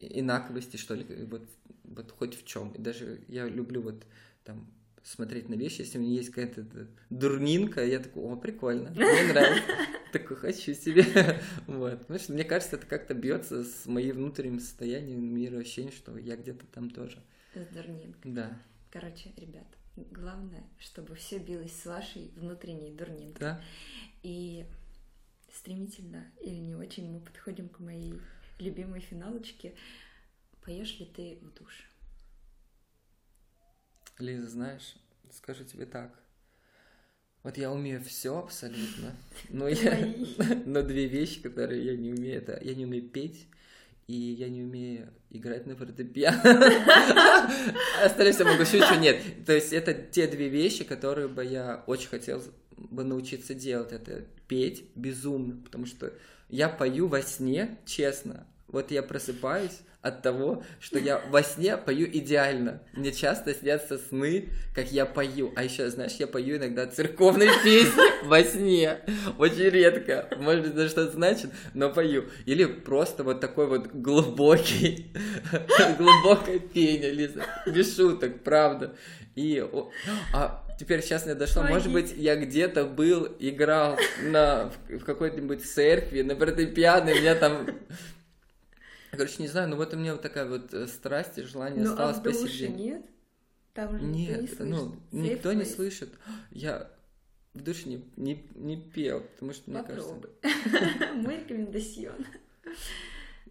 инаковости, 0.00 0.76
что 0.76 0.94
ли, 0.94 1.04
вот, 1.26 1.46
вот 1.84 2.10
хоть 2.12 2.34
в 2.34 2.44
чем. 2.44 2.72
И 2.72 2.78
даже 2.78 3.20
я 3.28 3.46
люблю 3.46 3.82
вот 3.82 4.02
там 4.44 4.66
смотреть 5.02 5.48
на 5.48 5.54
вещи, 5.54 5.80
если 5.80 5.98
у 5.98 6.00
меня 6.02 6.14
есть 6.14 6.30
какая-то 6.30 6.66
дурнинка, 7.10 7.84
я 7.84 8.00
такой, 8.00 8.22
о, 8.22 8.36
прикольно, 8.36 8.90
мне 8.94 9.32
нравится, 9.32 9.62
такой 10.12 10.36
хочу 10.36 10.74
себе, 10.74 11.04
вот, 11.66 12.00
потому 12.00 12.18
что 12.18 12.32
мне 12.32 12.44
кажется, 12.44 12.76
это 12.76 12.86
как-то 12.86 13.14
бьется 13.14 13.64
с 13.64 13.86
моим 13.86 14.16
внутренним 14.16 14.60
состоянием, 14.60 15.22
мира 15.22 15.58
ощущение, 15.58 15.92
что 15.92 16.16
я 16.18 16.36
где-то 16.36 16.66
там 16.66 16.90
тоже. 16.90 17.18
С 17.54 17.74
дурнинкой. 17.74 18.32
Да. 18.32 18.58
Короче, 18.90 19.32
ребят, 19.36 19.66
главное, 19.96 20.64
чтобы 20.78 21.14
все 21.14 21.38
билось 21.38 21.74
с 21.74 21.86
вашей 21.86 22.30
внутренней 22.36 22.92
дурнинкой. 22.92 23.40
Да. 23.40 23.62
И 24.22 24.66
стремительно 25.60 26.24
или 26.40 26.56
не 26.56 26.74
очень 26.74 27.10
мы 27.10 27.20
подходим 27.20 27.68
к 27.68 27.80
моей 27.80 28.18
любимой 28.58 29.00
финалочке. 29.00 29.74
Поешь 30.64 30.98
ли 30.98 31.04
ты 31.04 31.38
в 31.42 31.52
душ? 31.52 31.86
Лиза, 34.18 34.48
знаешь, 34.48 34.96
скажу 35.30 35.64
тебе 35.64 35.84
так. 35.84 36.18
Вот 37.42 37.58
я 37.58 37.70
умею 37.70 38.02
все 38.02 38.38
абсолютно, 38.38 39.14
но 39.50 39.68
я, 39.68 40.14
но 40.66 40.82
две 40.82 41.06
вещи, 41.06 41.42
которые 41.42 41.84
я 41.84 41.96
не 41.96 42.12
умею, 42.12 42.36
это 42.36 42.58
я 42.62 42.74
не 42.74 42.86
умею 42.86 43.08
петь 43.08 43.46
и 44.06 44.14
я 44.14 44.48
не 44.48 44.62
умею 44.62 45.12
играть 45.30 45.66
на 45.66 45.76
фортепиано. 45.76 46.40
Остальное 48.04 48.32
все 48.32 48.44
могу 48.44 48.64
шучу, 48.64 48.98
нет. 48.98 49.44
То 49.46 49.52
есть 49.52 49.72
это 49.72 49.94
те 49.94 50.26
две 50.26 50.48
вещи, 50.48 50.84
которые 50.84 51.28
бы 51.28 51.44
я 51.44 51.84
очень 51.86 52.08
хотел 52.08 52.42
бы 52.90 53.04
научиться 53.04 53.54
делать. 53.54 53.92
Это 53.92 54.24
петь 54.48 54.84
безумно, 54.94 55.56
потому 55.62 55.86
что 55.86 56.12
я 56.48 56.68
пою 56.68 57.06
во 57.06 57.22
сне, 57.22 57.78
честно. 57.86 58.46
Вот 58.66 58.90
я 58.90 59.02
просыпаюсь 59.02 59.80
от 60.02 60.22
того, 60.22 60.62
что 60.80 60.98
я 60.98 61.22
во 61.30 61.42
сне 61.42 61.76
пою 61.76 62.06
идеально. 62.06 62.82
Мне 62.92 63.12
часто 63.12 63.54
снятся 63.54 63.98
сны, 63.98 64.48
как 64.74 64.90
я 64.90 65.06
пою. 65.06 65.52
А 65.56 65.64
еще, 65.64 65.88
знаешь, 65.90 66.12
я 66.14 66.26
пою 66.26 66.56
иногда 66.56 66.86
церковные 66.86 67.50
песни 67.64 68.26
во 68.26 68.42
сне. 68.42 69.00
Очень 69.38 69.70
редко. 69.70 70.28
Может 70.38 70.62
быть, 70.62 70.72
это 70.72 70.88
что-то 70.88 71.12
значит, 71.12 71.50
но 71.74 71.90
пою. 71.90 72.24
Или 72.46 72.64
просто 72.64 73.24
вот 73.24 73.40
такой 73.40 73.66
вот 73.66 73.88
глубокий, 73.88 75.12
глубокое 75.98 76.58
пение, 76.58 77.10
Лиза. 77.10 77.44
Без 77.66 77.94
шуток, 77.94 78.42
правда. 78.42 78.94
И... 79.34 79.64
А 80.32 80.66
теперь 80.80 81.02
сейчас 81.02 81.26
мне 81.26 81.34
дошло, 81.34 81.62
Ой, 81.62 81.68
может 81.68 81.92
быть, 81.92 82.14
я 82.16 82.36
где-то 82.36 82.86
был, 82.86 83.36
играл 83.38 83.98
на, 84.22 84.72
в 84.88 85.04
какой-нибудь 85.04 85.62
церкви, 85.62 86.22
на 86.22 86.32
и 86.32 87.20
меня 87.20 87.34
там 87.34 87.68
Короче, 89.10 89.42
не 89.42 89.48
знаю, 89.48 89.68
но 89.68 89.76
вот 89.76 89.92
у 89.92 89.98
меня 89.98 90.12
вот 90.12 90.22
такая 90.22 90.48
вот 90.48 90.72
э, 90.72 90.86
страсть 90.86 91.36
и 91.36 91.42
желание 91.42 91.84
ну, 91.84 91.90
осталось 91.90 92.16
а 92.16 92.20
в 92.20 92.22
душе 92.22 92.42
посидеть. 92.42 92.76
нет? 92.76 93.02
Там 93.74 93.98
же 93.98 94.04
нет, 94.06 94.42
никто 94.42 94.64
не 94.64 94.70
ну, 94.70 94.96
никто 95.10 95.52
не 95.52 95.64
слышит. 95.64 96.10
Я 96.50 96.90
в 97.52 97.60
душе 97.60 97.88
не, 97.88 98.04
не, 98.16 98.48
не 98.54 98.80
пел, 98.80 99.20
потому 99.20 99.52
что, 99.52 99.70
мне 99.70 99.82
Попробуй. 99.82 100.30
кажется... 100.40 101.12
Мой 101.14 101.36
рекомендацион. 101.40 102.24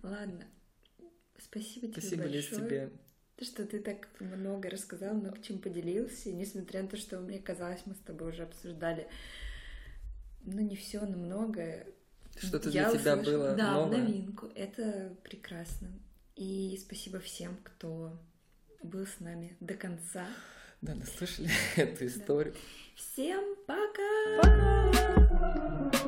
Ладно. 0.01 0.45
Спасибо 1.37 1.89
тебе 1.89 2.01
Спасибо, 2.01 2.23
большое. 2.23 2.61
Тебе. 2.61 2.91
То, 3.39 3.45
что 3.45 3.65
ты 3.65 3.79
так 3.79 4.09
много 4.19 4.69
рассказал, 4.69 5.13
много 5.13 5.41
чем 5.41 5.59
поделился. 5.59 6.27
И 6.27 6.33
несмотря 6.33 6.81
на 6.81 6.89
то, 6.89 6.97
что 6.97 7.21
мне 7.21 7.39
казалось, 7.39 7.79
мы 7.85 7.95
с 7.95 7.99
тобой 7.99 8.31
уже 8.31 8.43
обсуждали, 8.43 9.07
ну, 10.43 10.59
не 10.59 10.75
все, 10.75 10.99
но 11.05 11.15
многое 11.15 11.87
что-то 12.37 12.69
для 12.69 12.89
тебя 12.89 13.15
услышала, 13.15 13.23
было 13.23 13.55
да, 13.55 13.73
новое. 13.75 13.99
новинку. 13.99 14.47
Это 14.55 15.15
прекрасно. 15.23 15.87
И 16.35 16.77
спасибо 16.85 17.21
всем, 17.21 17.55
кто 17.63 18.19
был 18.83 19.07
с 19.07 19.21
нами 19.21 19.55
до 19.61 19.75
конца. 19.75 20.27
Да, 20.81 20.93
наслышали 20.95 21.49
эту 21.77 22.07
историю. 22.07 22.53
Да. 22.53 22.59
Всем 22.97 23.55
пока! 23.65 24.41
Пока! 24.41 25.98